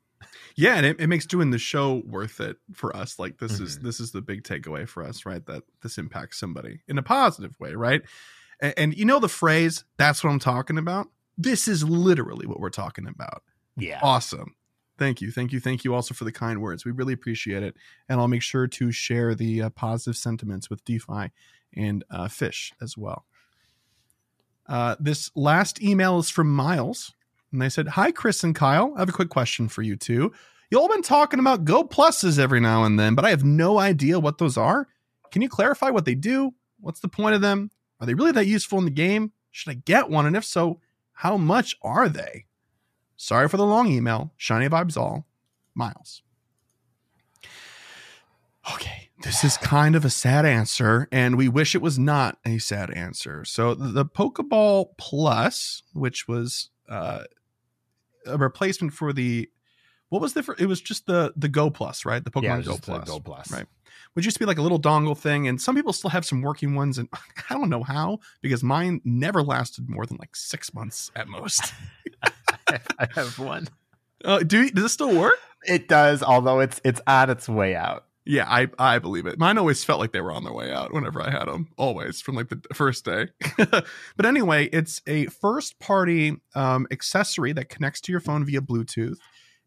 [0.56, 3.20] Yeah, and it, it makes doing the show worth it for us.
[3.20, 3.84] Like this is Mhm.
[3.84, 5.46] this is the big takeaway for us, right?
[5.46, 8.02] That this impacts somebody in a positive way, right?
[8.60, 11.08] And, and you know the phrase, that's what I'm talking about.
[11.38, 13.44] This is literally what we're talking about.
[13.78, 14.00] Yeah.
[14.02, 14.56] Awesome.
[14.98, 15.30] Thank you.
[15.32, 15.60] Thank you.
[15.60, 16.86] Thank you also for the kind words.
[16.86, 17.76] We really appreciate it.
[18.08, 21.32] And I'll make sure to share the uh, positive sentiments with DPhiE
[21.76, 23.26] and uh, Fish as well.
[24.68, 27.14] Uh, this last email is from Miles.
[27.56, 28.94] And they said, Hi, Chris and Kyle.
[28.96, 30.34] I have a quick question for you two.
[30.70, 33.80] You all been talking about Go Pluses every now and then, but I have no
[33.80, 34.90] idea what those are.
[35.32, 36.54] Can you clarify what they do?
[36.82, 37.72] What's the point of them?
[38.02, 39.32] Are they really that useful in the game?
[39.52, 40.26] Should I get one?
[40.26, 40.82] And if so,
[41.14, 42.46] how much are they?
[43.16, 44.34] Sorry for the long email.
[44.36, 45.26] Shiny vibes all.
[45.74, 46.24] Miles.
[48.74, 52.58] Okay, this is kind of a sad answer, and we wish it was not a
[52.58, 53.46] sad answer.
[53.46, 57.24] So the, Pokeball Plus, which was uh,
[58.26, 59.50] a replacement for the
[60.10, 62.24] what was the it was just the the Go Plus, right?
[62.24, 63.08] The Pokemon Yeah, Go Plus.
[63.10, 63.52] Go Plus.
[63.52, 63.66] Right.
[64.14, 66.42] which used to be like a little dongle thing, and some people still have some
[66.42, 67.10] working ones, and
[67.50, 71.74] I don't know how because mine never lasted more than like six months at most.
[72.68, 73.68] I have one.
[74.24, 75.36] Uh, do does it still work?
[75.68, 78.05] It does, although it's it's on its way out.
[78.26, 79.38] Yeah, I I believe it.
[79.38, 82.22] Mine always felt like they were on their way out whenever I had them, always
[82.22, 83.28] from like the first day.
[83.58, 89.18] but anyway, it's a first party um, accessory that connects to your phone via Bluetooth,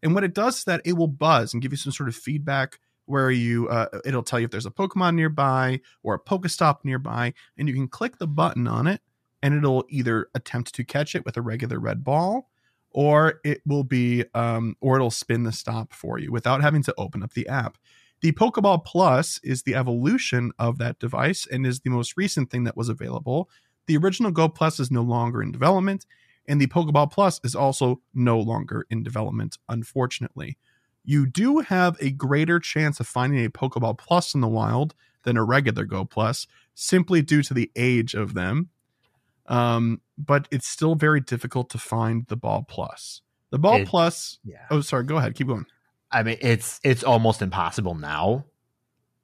[0.03, 2.15] and what it does is that it will buzz and give you some sort of
[2.15, 6.79] feedback where you uh, it'll tell you if there's a Pokemon nearby or a Pokestop
[6.83, 8.99] nearby, and you can click the button on it,
[9.41, 12.49] and it'll either attempt to catch it with a regular red ball
[12.91, 16.93] or it will be um, or it'll spin the stop for you without having to
[16.97, 17.77] open up the app
[18.21, 22.63] the pokeball plus is the evolution of that device and is the most recent thing
[22.63, 23.49] that was available
[23.87, 26.05] the original go plus is no longer in development
[26.47, 30.57] and the pokeball plus is also no longer in development unfortunately
[31.05, 34.93] you do have a greater chance of finding a pokeball plus in the wild
[35.23, 38.69] than a regular go plus simply due to the age of them
[39.49, 43.21] um, but it's still very difficult to find the ball plus.
[43.49, 44.37] The ball It- plus.
[44.43, 44.65] Yeah.
[44.69, 45.03] Oh, sorry.
[45.03, 45.33] Go ahead.
[45.35, 45.65] Keep going.
[46.11, 48.45] I mean, it's it's almost impossible now.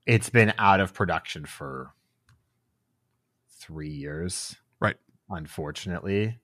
[0.06, 1.92] It's been out of production for
[3.50, 4.98] three years, Right.
[5.30, 6.40] Unfortunately,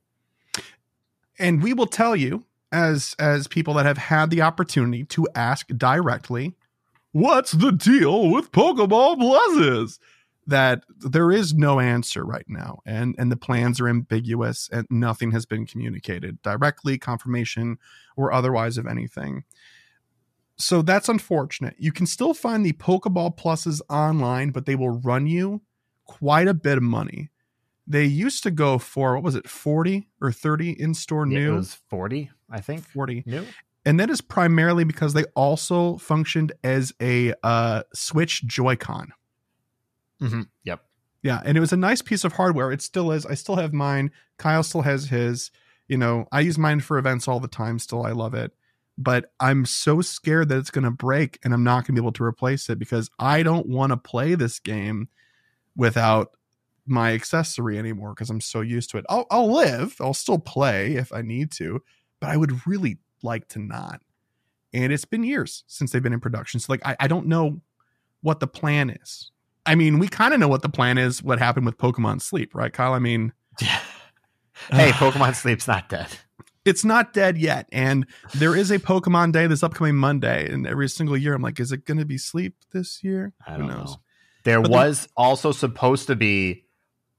[1.37, 5.67] And we will tell you, as as people that have had the opportunity to ask
[5.67, 6.55] directly,
[7.11, 9.99] what's the deal with Pokeball pluses?
[10.47, 15.31] That there is no answer right now, and and the plans are ambiguous, and nothing
[15.31, 17.77] has been communicated directly, confirmation,
[18.17, 19.43] or otherwise of anything.
[20.61, 21.75] So that's unfortunate.
[21.77, 25.61] You can still find the Pokeball pluses online, but they will run you
[26.05, 27.29] quite a bit of money.
[27.87, 31.53] They used to go for what was it, forty or thirty in store new?
[31.53, 32.83] it was forty, I think.
[32.85, 33.45] 40 New.
[33.85, 39.11] and that is primarily because they also functioned as a uh, switch joy-con
[40.21, 40.41] Mm-hmm.
[40.65, 40.81] Yep.
[41.23, 43.73] yeah and it was a nice piece of hardware it still is i still have
[43.73, 45.49] mine kyle still has his
[45.87, 48.51] you know i use mine for events all the time still i love it
[48.97, 52.03] but i'm so scared that it's going to break and i'm not going to be
[52.03, 55.07] able to replace it because i don't want to play this game
[55.75, 56.31] without
[56.85, 59.05] my accessory anymore because i'm so used to it.
[59.09, 61.81] I'll, I'll live i'll still play if i need to
[62.19, 64.01] but i would really like to not.
[64.73, 67.61] And it's been years since they've been in production so like i, I don't know
[68.21, 69.31] what the plan is.
[69.65, 72.53] I mean we kind of know what the plan is what happened with pokemon sleep
[72.55, 72.93] right kyle?
[72.93, 73.31] I mean
[74.69, 76.07] hey, Pokemon Sleep's not dead.
[76.65, 78.05] It's not dead yet and
[78.35, 81.71] there is a pokemon day this upcoming monday and every single year i'm like is
[81.71, 84.01] it going to be sleep this year I who don't knows know.
[84.43, 86.65] There But the- was also supposed to be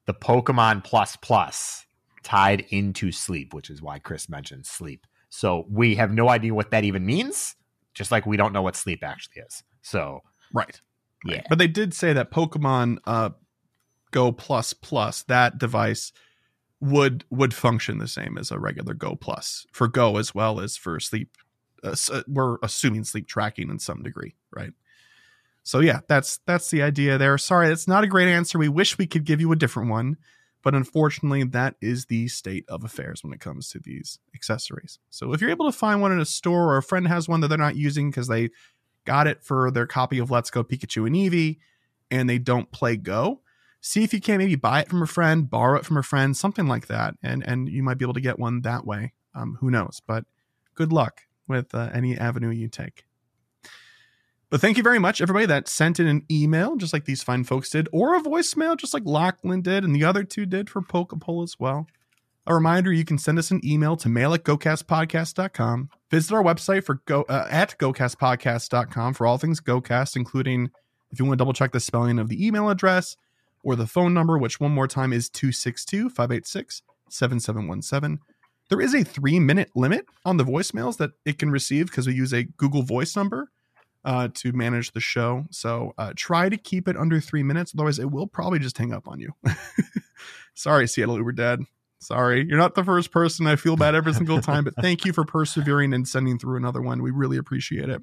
[0.06, 1.86] the Pokemon Plus Plus
[2.24, 5.06] tied into Sleep, which is why Chris mentioned Sleep.
[5.28, 7.54] So we have no idea what that even means,
[7.94, 9.62] just like we don't know what Sleep actually is.
[9.82, 10.80] So right
[11.24, 13.30] yeah, But they did say that Pokemon uh,
[14.10, 16.10] Go Plus Plus that device
[16.82, 20.76] would would function the same as a regular Go Plus for Go as well as
[20.76, 21.30] for sleep.
[21.82, 24.72] Uh, uh, we're assuming sleep tracking in some degree, right?
[25.62, 27.38] So yeah, that's that's the idea there.
[27.38, 28.58] Sorry, that's not a great answer.
[28.58, 30.16] We wish we could give you a different one,
[30.64, 34.98] but unfortunately, that is the state of affairs when it comes to these accessories.
[35.08, 37.40] So if you're able to find one in a store or a friend has one
[37.40, 38.50] that they're not using because they
[39.04, 41.58] got it for their copy of Let's Go Pikachu and Eevee,
[42.10, 43.40] and they don't play Go.
[43.84, 46.36] See if you can maybe buy it from a friend, borrow it from a friend,
[46.36, 49.12] something like that, and and you might be able to get one that way.
[49.34, 50.00] Um, who knows?
[50.06, 50.24] But
[50.76, 53.04] good luck with uh, any avenue you take.
[54.50, 57.42] But thank you very much, everybody that sent in an email, just like these fine
[57.42, 60.80] folks did, or a voicemail, just like Lachlan did, and the other two did for
[60.80, 61.88] Poke Poll as well.
[62.46, 65.90] A reminder, you can send us an email to mail at gocastpodcast.com.
[66.10, 70.70] Visit our website for go uh, at gocastpodcast.com for all things GoCast, including
[71.10, 73.16] if you want to double check the spelling of the email address
[73.62, 78.20] or the phone number, which one more time is 262 586 7717.
[78.68, 82.14] There is a three minute limit on the voicemails that it can receive because we
[82.14, 83.50] use a Google Voice number
[84.04, 85.44] uh, to manage the show.
[85.50, 87.72] So uh, try to keep it under three minutes.
[87.74, 89.32] Otherwise, it will probably just hang up on you.
[90.54, 91.60] Sorry, Seattle Uber Dad.
[92.00, 93.46] Sorry, you're not the first person.
[93.46, 96.82] I feel bad every single time, but thank you for persevering and sending through another
[96.82, 97.00] one.
[97.00, 98.02] We really appreciate it.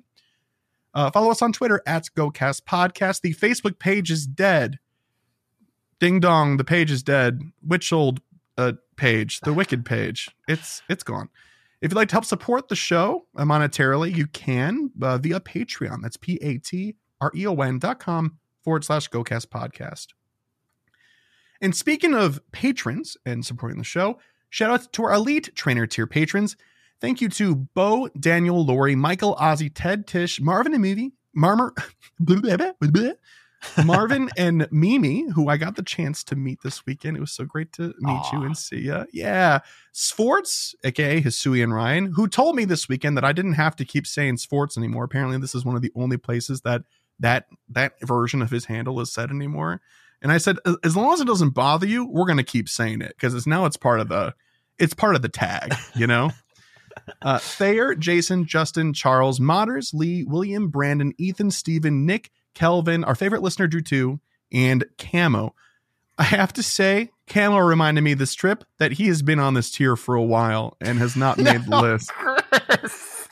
[0.93, 3.21] Uh, follow us on Twitter at GoCast Podcast.
[3.21, 4.79] The Facebook page is dead.
[5.99, 7.41] Ding dong, the page is dead.
[7.61, 8.21] Which old
[8.57, 9.41] uh, page?
[9.41, 10.29] The Wicked page.
[10.47, 11.29] It's it's gone.
[11.81, 16.01] If you'd like to help support the show uh, monetarily, you can uh, via Patreon.
[16.01, 20.07] That's P A T R E O N dot com forward slash GoCast Podcast.
[21.61, 24.19] And speaking of patrons and supporting the show,
[24.49, 26.55] shout out to our elite trainer tier patrons.
[27.01, 31.71] Thank you to Bo, Daniel, Lori, Michael, Ozzy, Ted, Tish, Marvin and Movie, Marmer,
[33.85, 37.17] Marvin and Mimi, who I got the chance to meet this weekend.
[37.17, 39.05] It was so great to meet you and see you.
[39.11, 39.59] Yeah.
[39.91, 43.85] Sforts, aka Hisui and Ryan, who told me this weekend that I didn't have to
[43.85, 45.03] keep saying Sforts anymore.
[45.03, 46.83] Apparently, this is one of the only places that
[47.19, 49.81] that that version of his handle is said anymore.
[50.21, 53.01] And I said, "As- as long as it doesn't bother you, we're gonna keep saying
[53.01, 54.33] it because it's now it's part of the
[54.77, 56.31] it's part of the tag, you know.
[57.21, 63.41] uh, Thayer, Jason, Justin, Charles, Modders, Lee, William, Brandon, Ethan, Stephen, Nick, Kelvin, our favorite
[63.41, 64.19] listener, Drew 2,
[64.51, 65.55] and Camo.
[66.17, 69.71] I have to say, Camo reminded me this trip that he has been on this
[69.71, 72.09] tier for a while and has not made the list.
[72.11, 73.27] Chris.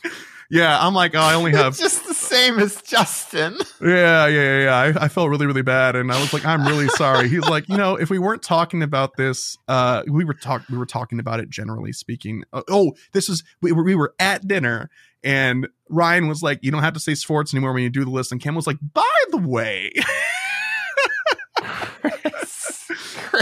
[0.49, 3.57] Yeah, I'm like, oh, I only have It's just the same as Justin.
[3.81, 4.63] Yeah, yeah, yeah.
[4.63, 4.75] yeah.
[4.75, 7.67] I, I felt really, really bad, and I was like, "I'm really sorry." He's like,
[7.67, 11.19] "You know, if we weren't talking about this, uh, we were talk, we were talking
[11.19, 12.45] about it generally speaking.
[12.53, 14.89] Uh, oh, this is we were we were at dinner,
[15.23, 18.11] and Ryan was like, "You don't have to say Sforts anymore when you do the
[18.11, 19.91] list," and Cam was like, "By the way."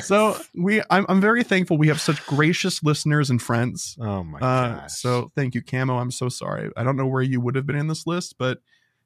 [0.02, 3.98] so we, I'm, I'm very thankful we have such gracious listeners and friends.
[4.00, 4.94] oh my Uh, gosh.
[4.94, 5.98] so thank you, Camo.
[5.98, 6.72] I'm so sorry.
[6.78, 8.60] I don't know where you would have been in this list, but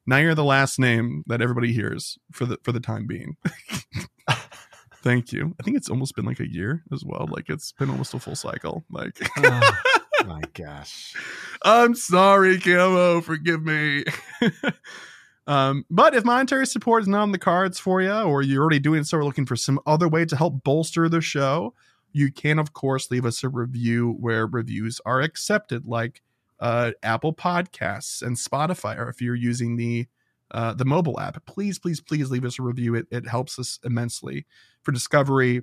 [0.06, 3.38] now you're the last name that everybody hears for the for the time being.
[5.04, 5.56] thank you.
[5.60, 7.28] I think it's almost been like a year as well.
[7.30, 8.84] Like it's been almost a full cycle.
[8.90, 9.72] Like oh
[10.26, 11.16] my gosh.
[11.64, 13.22] I'm sorry, Camo.
[13.22, 14.04] Forgive me.
[15.48, 18.80] um, but if monetary support is not on the cards for you, or you're already
[18.80, 21.74] doing so, or looking for some other way to help bolster the show,
[22.12, 26.22] you can, of course, leave us a review where reviews are accepted, like
[26.60, 30.08] uh, Apple Podcasts and Spotify, or if you're using the
[30.52, 31.46] uh, the mobile app.
[31.46, 32.96] Please, please, please leave us a review.
[32.96, 34.46] It it helps us immensely
[34.82, 35.62] for discovery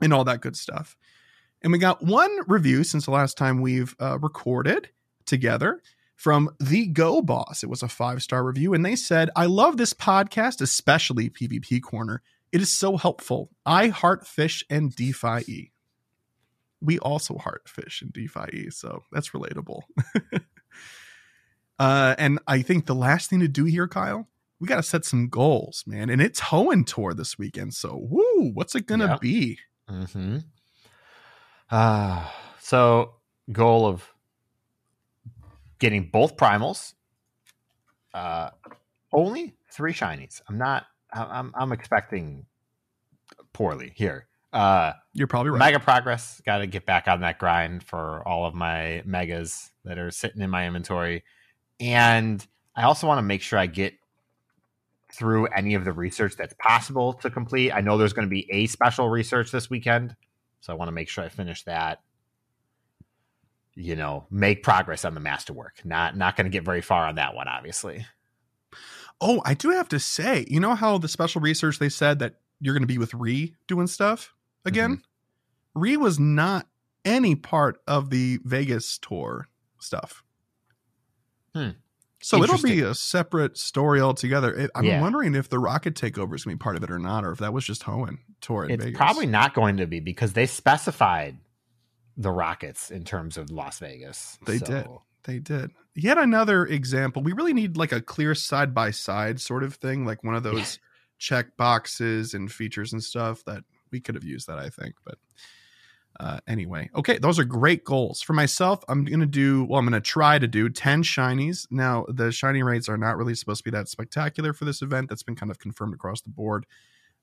[0.00, 0.96] and all that good stuff.
[1.62, 4.88] And we got one review since the last time we've uh, recorded
[5.26, 5.82] together
[6.16, 7.62] from the Go Boss.
[7.62, 11.82] It was a five star review, and they said, I love this podcast, especially PvP
[11.82, 12.22] Corner.
[12.52, 13.50] It is so helpful.
[13.64, 15.72] I heart fish and DeFi E.
[16.80, 19.82] We also heart fish and DeFi E, so that's relatable.
[21.78, 24.28] uh, and I think the last thing to do here, Kyle,
[24.58, 26.10] we got to set some goals, man.
[26.10, 29.18] And it's Hoenn Tour this weekend, so woo, what's it gonna Yeah.
[29.20, 29.58] be?
[29.88, 30.38] Mm-hmm.
[31.70, 32.28] Uh,
[32.60, 33.14] so
[33.52, 34.08] goal of
[35.78, 36.94] getting both primals.
[38.12, 38.50] Uh,
[39.12, 40.40] only three shinies.
[40.48, 40.86] I'm not.
[41.12, 41.52] I'm.
[41.56, 42.46] I'm expecting
[43.52, 44.26] poorly here.
[44.52, 45.58] Uh, You're probably right.
[45.58, 46.40] mega progress.
[46.44, 50.42] Got to get back on that grind for all of my megas that are sitting
[50.42, 51.22] in my inventory,
[51.78, 52.44] and
[52.74, 53.94] I also want to make sure I get
[55.12, 57.72] through any of the research that's possible to complete.
[57.72, 60.14] I know there's going to be a special research this weekend,
[60.60, 62.00] so I want to make sure I finish that.
[63.74, 65.84] You know, make progress on the masterwork.
[65.84, 68.04] Not not going to get very far on that one, obviously.
[69.20, 72.36] Oh, I do have to say, you know how the special research they said that
[72.60, 74.34] you're going to be with Rhi doing stuff
[74.64, 75.02] again?
[75.76, 75.82] Mm-hmm.
[75.82, 76.66] Rhi was not
[77.04, 80.24] any part of the Vegas tour stuff.
[81.54, 81.70] Hmm.
[82.22, 84.52] So it'll be a separate story altogether.
[84.54, 85.00] It, I'm Yeah.
[85.00, 87.32] wondering if the Rocket Takeover is going to be part of it or not, or
[87.32, 88.98] if that was just Hoenn tour in It's Vegas.
[88.98, 91.38] probably not going to be because they specified
[92.16, 94.38] the Rockets in terms of Las Vegas.
[94.46, 94.86] They So- did.
[95.24, 95.70] They did.
[95.94, 97.22] Yet another example.
[97.22, 100.42] We really need like a clear side by side sort of thing, like one of
[100.42, 100.78] those
[101.18, 104.94] check boxes and features and stuff that we could have used that, I think.
[105.04, 105.18] But
[106.20, 108.20] uh, anyway, okay, those are great goals.
[108.20, 111.66] For myself, I'm going to do, well, I'm going to try to do 10 shinies.
[111.70, 115.08] Now, the shiny rates are not really supposed to be that spectacular for this event.
[115.08, 116.66] That's been kind of confirmed across the board.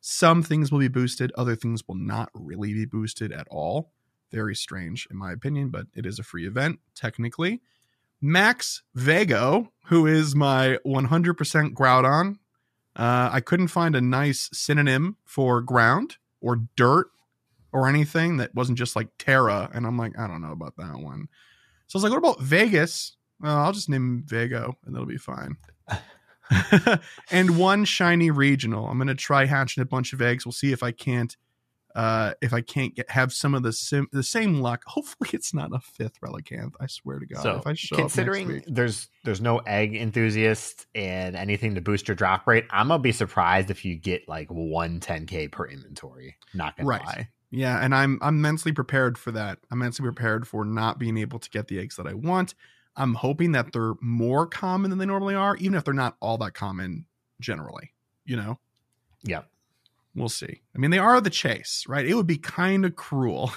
[0.02, 3.92] Some things will be boosted, other things will not really be boosted at all.
[4.32, 7.62] Very strange, in my opinion, but it is a free event, technically.
[8.20, 12.38] Max Vago, who is my 100% Groudon.
[12.96, 17.12] Uh, I couldn't find a nice synonym for ground or dirt
[17.78, 19.70] or anything that wasn't just like Terra.
[19.74, 21.28] And I'm like, I don't know about that one.
[21.86, 23.16] So I was like, what about Vegas?
[23.40, 25.58] Well, I'll just name Vago and that'll be fine.
[27.32, 28.88] and one shiny regional.
[28.88, 30.46] I'm to try hatching a bunch of eggs.
[30.46, 31.36] We'll see if I can't
[31.96, 35.52] uh, if I can't get have some of the sim, the same luck, hopefully it's
[35.52, 36.74] not a fifth relicanth.
[36.80, 40.86] I swear to God, So if I show considering week, there's there's no egg enthusiast
[40.94, 44.48] and anything to boost your drop rate, I'm gonna be surprised if you get like
[44.50, 46.38] one 10k per inventory.
[46.54, 47.02] Not gonna Right.
[47.02, 47.30] lie.
[47.52, 49.60] Yeah, and I'm I'm mentally prepared for that.
[49.72, 52.54] I'm mentally prepared for not being able to get the eggs that I want.
[52.96, 56.38] I'm hoping that they're more common than they normally are, even if they're not all
[56.40, 57.06] that common
[57.40, 57.92] generally.
[58.26, 58.60] You know,
[59.24, 59.44] Yeah.
[60.16, 60.62] we'll see.
[60.76, 62.06] I mean, they are the chase, right?
[62.06, 63.52] It would be kind of cruel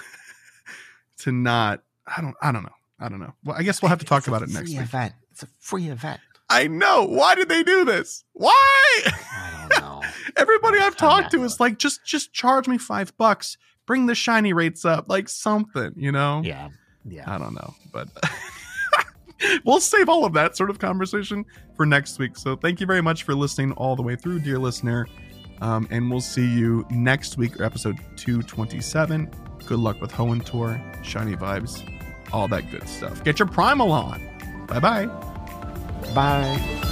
[1.19, 1.83] to not.
[2.05, 2.35] I don't.
[2.41, 2.75] I don't know.
[2.99, 3.33] I don't know.
[3.43, 4.81] Well, I guess we'll have to talk It's a about it next free week.
[4.87, 5.13] event.
[5.31, 6.19] It's a free event.
[6.49, 7.05] I know.
[7.05, 8.23] Why did they do this?
[8.33, 9.01] Why?
[9.05, 10.01] I don't know.
[10.35, 13.57] Everybody I've talked to is like, just just charge me five bucks.
[13.91, 16.41] Bring the shiny rates up, like something, you know?
[16.45, 16.69] Yeah.
[17.03, 17.25] Yeah.
[17.27, 18.07] I don't know, but
[19.65, 21.43] we'll save all of that sort of conversation
[21.75, 22.37] for next week.
[22.37, 25.09] So thank you very much for listening all the way through, dear listener.
[25.59, 29.29] Um, and we'll see you next week, or episode 227.
[29.65, 31.83] Good luck with Hoenn Tour, shiny vibes,
[32.31, 33.21] all that good stuff.
[33.25, 34.21] Get your primal on.
[34.67, 35.05] Bye bye.
[36.15, 36.90] Bye.